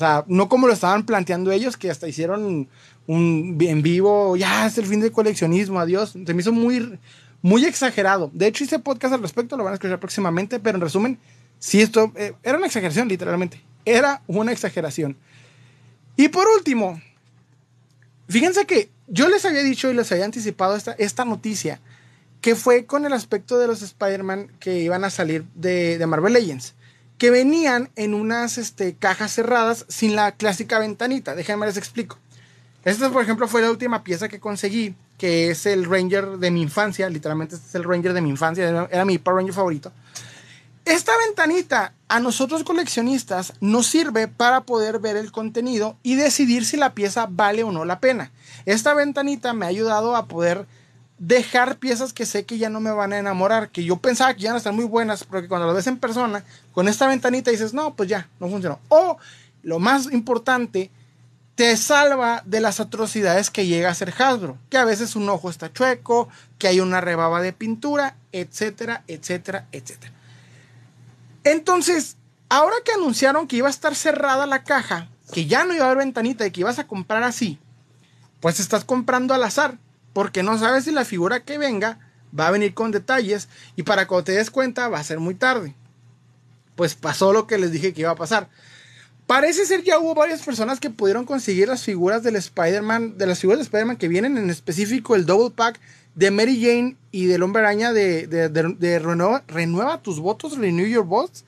[0.00, 2.70] Sea, no como lo estaban planteando ellos, que hasta hicieron
[3.06, 6.12] un en vivo, ya es el fin del coleccionismo, adiós.
[6.24, 6.98] Se me hizo muy,
[7.42, 8.30] muy exagerado.
[8.32, 11.18] De hecho, hice podcast al respecto, lo van a escuchar próximamente, pero en resumen,
[11.58, 13.60] sí, esto eh, era una exageración, literalmente.
[13.84, 15.18] Era una exageración.
[16.16, 16.98] Y por último,
[18.26, 21.78] fíjense que yo les había dicho y les había anticipado esta, esta noticia,
[22.40, 26.32] que fue con el aspecto de los Spider-Man que iban a salir de, de Marvel
[26.32, 26.72] Legends
[27.20, 31.34] que venían en unas este, cajas cerradas sin la clásica ventanita.
[31.34, 32.18] Déjenme les explico.
[32.82, 36.62] Esta, por ejemplo, fue la última pieza que conseguí, que es el Ranger de mi
[36.62, 37.10] infancia.
[37.10, 39.92] Literalmente, este es el Ranger de mi infancia, era, mi Power Ranger favorito.
[40.86, 46.78] Esta ventanita a nosotros coleccionistas nos sirve para poder ver el contenido y decidir si
[46.78, 48.32] la pieza vale o no la pena.
[48.64, 50.66] Esta ventanita me ha ayudado a poder
[51.20, 54.40] dejar piezas que sé que ya no me van a enamorar, que yo pensaba que
[54.40, 56.42] ya no están muy buenas, pero que cuando lo ves en persona,
[56.72, 58.80] con esta ventanita dices, no, pues ya, no funcionó.
[58.88, 59.18] O,
[59.62, 60.90] lo más importante,
[61.56, 65.50] te salva de las atrocidades que llega a hacer Hasbro, que a veces un ojo
[65.50, 70.14] está chueco, que hay una rebaba de pintura, etcétera, etcétera, etcétera.
[71.44, 72.16] Entonces,
[72.48, 75.90] ahora que anunciaron que iba a estar cerrada la caja, que ya no iba a
[75.90, 77.58] haber ventanita y que ibas a comprar así,
[78.40, 79.76] pues estás comprando al azar
[80.12, 81.98] porque no sabes si la figura que venga
[82.38, 85.34] va a venir con detalles y para que te des cuenta va a ser muy
[85.34, 85.74] tarde.
[86.76, 88.48] Pues pasó lo que les dije que iba a pasar.
[89.26, 93.38] Parece ser que hubo varias personas que pudieron conseguir las figuras del Spider-Man, de las
[93.38, 95.78] figuras de Spider-Man que vienen en específico el Double Pack
[96.14, 101.04] de Mary Jane y del Hombre Araña de, de, renueva, renueva, tus votos, Renew Your
[101.04, 101.44] Votes.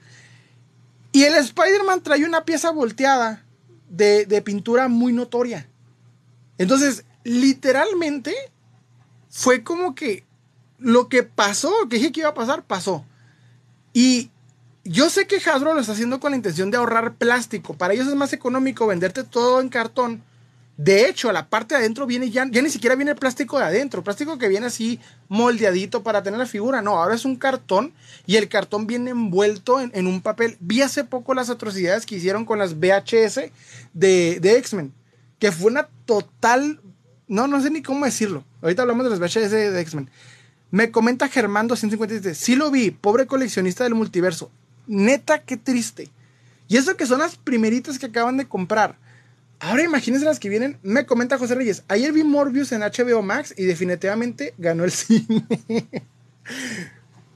[1.10, 3.44] Y el Spider-Man trae una pieza volteada
[3.90, 5.66] de, de pintura muy notoria.
[6.58, 8.32] Entonces, literalmente,
[9.32, 10.24] fue como que
[10.78, 13.04] lo que pasó, que dije que iba a pasar, pasó.
[13.94, 14.30] Y
[14.84, 17.74] yo sé que Hasbro lo está haciendo con la intención de ahorrar plástico.
[17.74, 20.22] Para ellos es más económico venderte todo en cartón.
[20.76, 23.64] De hecho, a la parte de adentro viene ya, ni siquiera viene el plástico de
[23.64, 26.82] adentro, plástico que viene así moldeadito para tener la figura.
[26.82, 27.94] No, ahora es un cartón
[28.26, 30.58] y el cartón viene envuelto en, un papel.
[30.60, 33.50] Vi hace poco las atrocidades que hicieron con las VHS
[33.94, 34.92] de, de X-Men,
[35.38, 36.80] que fue una total
[37.32, 38.44] no, no sé ni cómo decirlo.
[38.62, 40.08] Ahorita hablamos de los VHS de, X-Men.
[40.70, 42.34] Me comenta Germán 257.
[42.34, 44.50] Sí lo vi, pobre coleccionista del multiverso.
[44.86, 46.08] Neta, qué triste.
[46.68, 48.96] Y eso que son las primeritas que acaban de comprar.
[49.60, 50.78] Ahora imagínense las que vienen.
[50.82, 51.84] Me comenta José Reyes.
[51.88, 55.44] Ayer vi Morbius en HBO Max y definitivamente ganó el cine.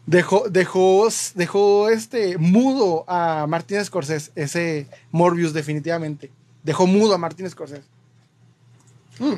[0.06, 4.30] dejó, dejó, dejó este mudo a Martín Scorsese.
[4.34, 6.30] Ese Morbius definitivamente.
[6.62, 7.84] Dejó mudo a Martín Scorsese.
[9.18, 9.34] Mm.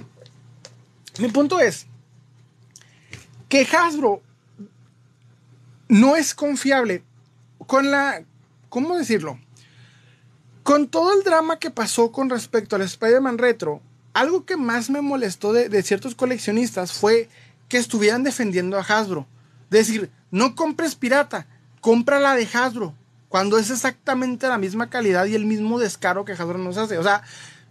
[1.19, 1.87] Mi punto es
[3.49, 4.23] que Hasbro
[5.89, 7.03] no es confiable
[7.67, 8.23] con la,
[8.69, 9.39] ¿cómo decirlo?
[10.63, 13.81] Con todo el drama que pasó con respecto al Spider-Man Retro,
[14.13, 17.29] algo que más me molestó de, ciertos coleccionistas fue
[17.69, 19.27] que estuvieran defendiendo a Hasbro.
[19.71, 21.47] Decir, no compres pirata,
[21.81, 22.95] compra la de Hasbro,
[23.29, 26.99] cuando es exactamente la misma calidad y el mismo descaro que Hasbro nos hace.
[26.99, 27.23] O sea,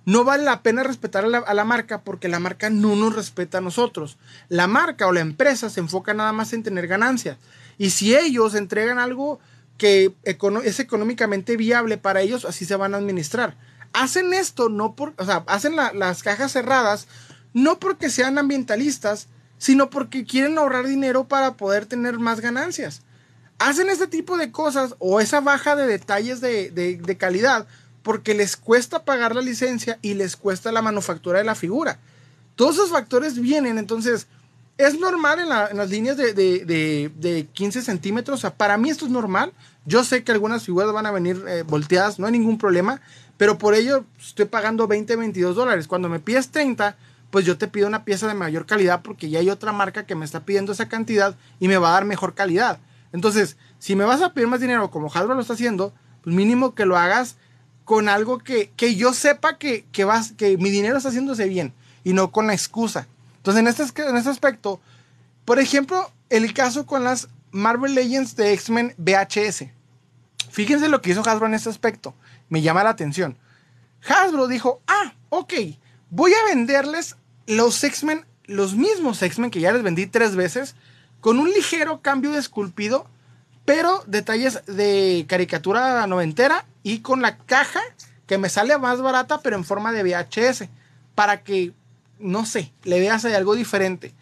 [0.07, 3.61] no vale la pena respetar a la, marca porque la marca no nos respeta a
[3.61, 4.17] nosotros.
[4.47, 7.37] La marca o la empresa se enfoca nada más en tener ganancias.
[7.77, 9.41] Y si ellos entregan algo
[9.77, 10.13] que
[10.63, 13.57] es económicamente viable para ellos, así se van a administrar.
[13.91, 17.09] Hacen esto no por, o sea, hacen las cajas cerradas
[17.51, 19.27] no porque sean ambientalistas,
[19.57, 23.01] sino porque quieren ahorrar dinero para poder tener más ganancias.
[23.59, 27.67] Hacen este tipo de cosas o esa baja de detalles de, de calidad
[28.07, 31.99] porque les cuesta pagar la licencia y les cuesta la manufactura de la figura.
[32.55, 34.27] Todos esos factores vienen, entonces
[34.77, 38.39] es normal en, las líneas de, 15 centímetros.
[38.39, 39.51] O sea, para mí esto es normal.
[39.85, 43.01] Yo sé que algunas figuras van a venir eh, volteadas, no hay ningún problema.
[43.35, 45.89] Pero por ello estoy pagando 20, 22 dólares.
[45.89, 46.95] Cuando me pides 30,
[47.29, 50.15] pues yo te pido una pieza de mayor calidad porque ya hay otra marca que
[50.15, 52.79] me está pidiendo esa cantidad y me va a dar mejor calidad.
[53.11, 55.93] Entonces, si me vas a pedir más dinero como Hasbro lo está haciendo,
[56.23, 57.35] pues mínimo que lo hagas
[57.87, 61.73] con algo que, yo sepa que, que, vas, que mi dinero está haciéndose bien
[62.03, 63.07] y no con la excusa.
[63.37, 64.81] Entonces, en este, en este aspecto,
[65.45, 69.67] por ejemplo, el caso con las Marvel Legends de X-Men VHS.
[70.51, 72.13] Fíjense lo que hizo Hasbro en este aspecto.
[72.49, 73.37] Me llama la atención.
[74.05, 75.53] Hasbro dijo, ah, ok,
[76.09, 77.15] voy a venderles
[77.45, 80.75] los X-Men, los mismos X-Men que ya les vendí tres veces,
[81.21, 83.07] con un ligero cambio de esculpido,
[83.67, 87.81] pero detalles de caricatura noventera y con la caja
[88.25, 90.69] que me sale más barata, pero en forma de VHS,
[91.15, 91.73] para que
[92.17, 94.13] no sé, le veas algo diferente.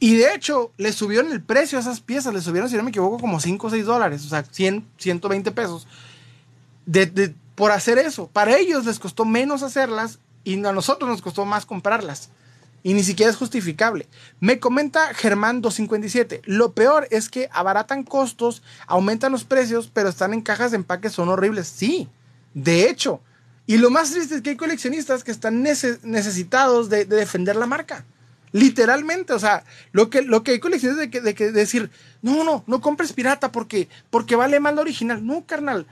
[0.00, 2.90] Y de hecho, le subieron el precio a esas piezas, le subieron, si no me
[2.90, 5.86] equivoco, como 5 o 6 dólares, o sea, 100, 120 pesos.
[6.86, 8.26] De, por hacer eso.
[8.26, 12.30] Para ellos les costó menos hacerlas y a nosotros nos costó más comprarlas.
[12.82, 14.08] Y ni siquiera es justificable.
[14.40, 16.42] Me comenta Germán 257.
[16.44, 21.10] Lo peor es que abaratan costos, aumentan los precios, pero están en cajas de empaque,
[21.10, 21.68] son horribles.
[21.68, 22.08] Sí,
[22.54, 23.20] de hecho,
[23.66, 28.04] y lo más triste es que hay coleccionistas que están necesitados de, defender la marca.
[28.52, 29.62] Literalmente, o sea,
[29.92, 31.88] lo que, lo que hay coleccionistas de que, de decir,
[32.20, 35.24] no, no, no compres pirata porque, porque vale más la original.
[35.24, 35.86] No, carnal.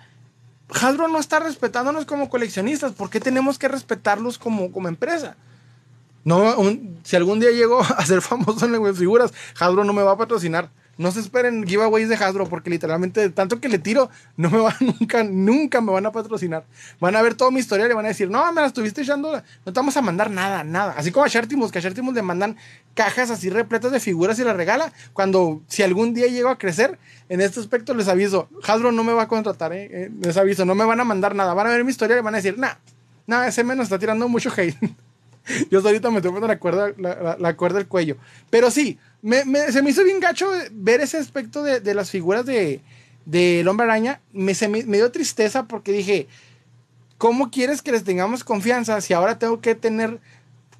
[0.71, 2.93] Hasbro no está respetándonos como coleccionistas.
[2.93, 5.37] ¿Por qué tenemos que respetarlos como, como empresa?
[6.25, 6.55] No,
[7.05, 10.17] si algún día llego a ser famoso en las figuras, Hasbro no me va a
[10.17, 10.71] patrocinar.
[10.99, 14.75] No se esperen giveaways de Hasbro porque literalmente tanto que le tiro, no me van,
[14.81, 16.65] nunca, nunca me van a patrocinar.
[16.99, 19.33] Van a ver todo mi historia y van a decir, no, me la estuviste echando,
[19.33, 20.95] no te vamos a mandar nada, nada.
[20.97, 22.57] Así como a Shartimus, que a Shartimus le mandan
[22.95, 24.93] cajas así repletas de figuras y la regala.
[25.13, 29.13] Cuando, si algún día llego a crecer, en este aspecto les aviso, Hasbro no me
[29.13, 31.55] va a contratar, eh, eh, les aviso, no me van a mandar nada.
[31.55, 32.75] Van a ver mi historia y van a decir, nah,
[33.27, 34.77] nada, ese menos está tirando mucho hate.
[35.71, 36.93] Yo ahorita me estoy poniendo la cuerda,
[37.39, 38.17] la, cuerda del cuello.
[38.51, 42.81] Pero sí, se me hizo bien gacho ver ese aspecto de, las figuras de,
[43.25, 44.21] de Hombre Araña.
[44.33, 46.29] Me, me, dio tristeza porque dije,
[47.17, 50.21] ¿cómo quieres que les tengamos confianza si ahora tengo que tener,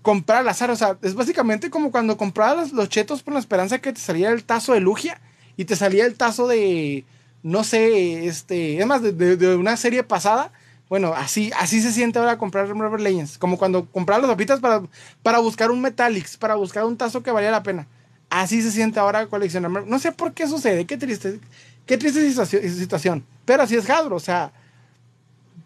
[0.03, 0.71] comprar al azar?
[0.71, 4.33] O sea, es básicamente como cuando comprabas los, chetos por la esperanza que te saliera
[4.33, 5.21] el tazo de Lugia
[5.57, 7.05] y te salía el tazo de,
[7.43, 10.53] no sé, este, es más, de una serie pasada
[10.89, 13.37] bueno, así, así se siente ahora comprar Marvel Legends.
[13.39, 14.83] Como cuando comprar las papitas para,
[15.23, 17.87] para buscar un Metallics, para buscar un tazo que valía la pena.
[18.31, 19.87] Así se siente ahora coleccionar.
[19.87, 21.41] No sé por qué sucede, qué triste,
[21.87, 23.25] qué triste situación.
[23.45, 24.53] Pero así es Hasbro, o sea,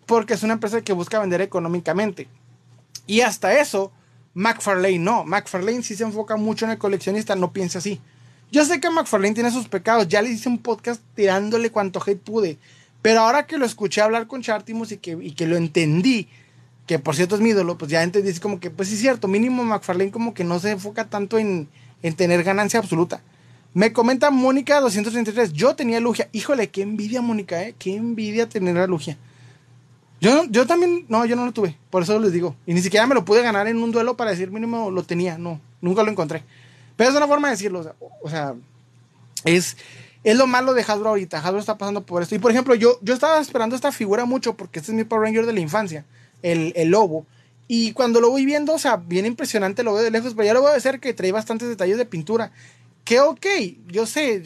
[0.07, 2.29] porque es una empresa que busca vender económicamente.
[3.07, 3.93] Y hasta eso,
[4.35, 5.25] McFarlane no.
[5.25, 8.01] McFarlane sí se enfoca mucho en el coleccionista, no piensa así.
[8.51, 12.21] Yo sé que McFarlane tiene sus pecados, ya le hice un podcast tirándole cuanto hate
[12.21, 12.59] pude.
[13.03, 16.29] Pero ahora que lo escuché hablar con Chartimus y que, y que lo entendí,
[16.87, 19.29] que por cierto es mi ídolo, pues ya entendí, como que, pues sí es cierto,
[19.29, 21.69] mínimo McFarlane como que no se enfoca tanto en,
[22.03, 23.21] en tener ganancia absoluta.
[23.75, 26.29] Me comenta Mónica 233, yo tenía Lugia.
[26.33, 27.75] Híjole, qué envidia, Mónica, ¿eh?
[27.79, 29.17] Qué envidia tener a Lugia.
[30.21, 32.55] Yo, yo también, no, yo no lo tuve, por eso les digo.
[32.67, 35.37] Y ni siquiera me lo pude ganar en un duelo para decir mínimo lo tenía,
[35.37, 36.45] no, nunca lo encontré.
[36.97, 38.55] Pero es una forma de decirlo, o sea, o sea
[39.45, 39.77] es,
[40.25, 41.39] es lo malo de Hasbro ahorita.
[41.39, 42.35] Hasbro está pasando por esto.
[42.35, 45.25] Y por ejemplo, yo, yo estaba esperando esta figura mucho porque este es mi Power
[45.25, 46.05] Ranger de la infancia,
[46.43, 47.27] el, el lobo.
[47.69, 50.55] Y cuando lo voy viendo, o sea, bien impresionante, lo veo de lejos, pero ya
[50.55, 52.53] lo voy a hacer que trae bastantes detalles de pintura.
[53.05, 53.47] Que ok,
[53.89, 54.43] yo sé,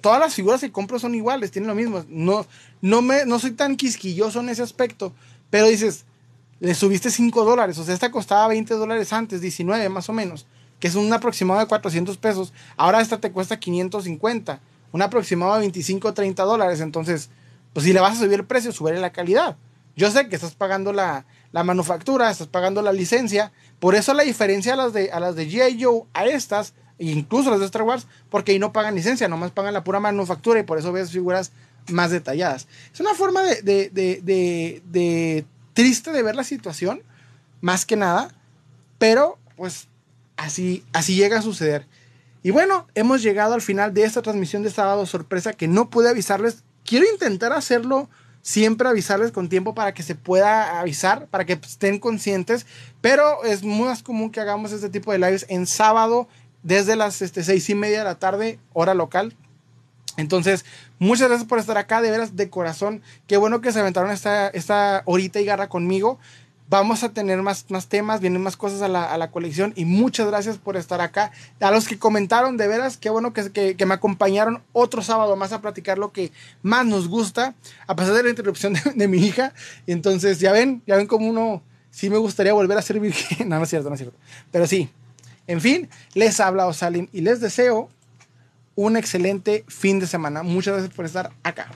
[0.00, 2.04] todas las figuras que compro son iguales, tienen lo mismo.
[2.08, 2.46] No,
[2.80, 5.12] no, me, no soy tan quisquilloso en ese aspecto,
[5.48, 6.04] pero dices,
[6.58, 10.46] le subiste 5 dólares, o sea, esta costaba 20 dólares antes, 19 más o menos,
[10.80, 12.52] que es un aproximado de 400 pesos.
[12.76, 14.60] Ahora esta te cuesta 550
[14.92, 16.80] un aproximado de 25 o 30 dólares.
[16.80, 17.30] Entonces,
[17.72, 19.56] pues si le vas a subir el precio, sube la calidad.
[19.96, 23.52] Yo sé que estás pagando la, manufactura, estás pagando la licencia.
[23.78, 25.82] Por eso la diferencia a las de, a las de G.I.
[25.82, 29.50] Joe, a estas, e incluso las de Star Wars, porque ahí no pagan licencia, nomás
[29.50, 31.52] pagan la pura manufactura y por eso ves figuras
[31.88, 32.66] más detalladas.
[32.92, 34.20] Es una forma de, de,
[34.84, 35.44] de
[35.74, 37.02] triste de ver la situación,
[37.60, 38.32] más que nada,
[38.98, 39.88] pero pues
[40.36, 41.86] así, así llega a suceder.
[42.42, 46.08] Y bueno, hemos llegado al final de esta transmisión de sábado sorpresa que no pude
[46.08, 46.64] avisarles.
[46.84, 48.08] Quiero intentar hacerlo
[48.42, 52.66] siempre avisarles con tiempo para que se pueda avisar, para que estén conscientes,
[53.00, 56.28] pero es más común que hagamos este tipo de lives en sábado
[56.62, 59.36] desde las este, seis y media de la tarde, hora local.
[60.16, 60.64] Entonces,
[60.98, 63.02] muchas gracias por estar acá, de veras, de corazón.
[63.26, 66.18] Qué bueno que se aventaron esta, esta horita y garra conmigo.
[66.70, 69.84] Vamos a tener más, más temas, vienen más cosas a la, a la, colección y
[69.84, 71.32] muchas gracias por estar acá.
[71.58, 75.52] A los que comentaron, de veras, qué bueno que, que, me acompañaron otro sábado más
[75.52, 76.30] a platicar lo que
[76.62, 77.56] más nos gusta,
[77.88, 79.52] a pesar de la interrupción de, mi hija.
[79.88, 81.60] Entonces, ya ven, ya ven como uno,
[81.90, 83.48] sí me gustaría volver a ser virgen.
[83.48, 84.16] no, no es cierto, no es cierto.
[84.52, 84.88] Pero sí,
[85.48, 87.90] en fin, les habla Osalim y les deseo
[88.76, 90.44] un excelente fin de semana.
[90.44, 91.68] Muchas gracias por estar acá.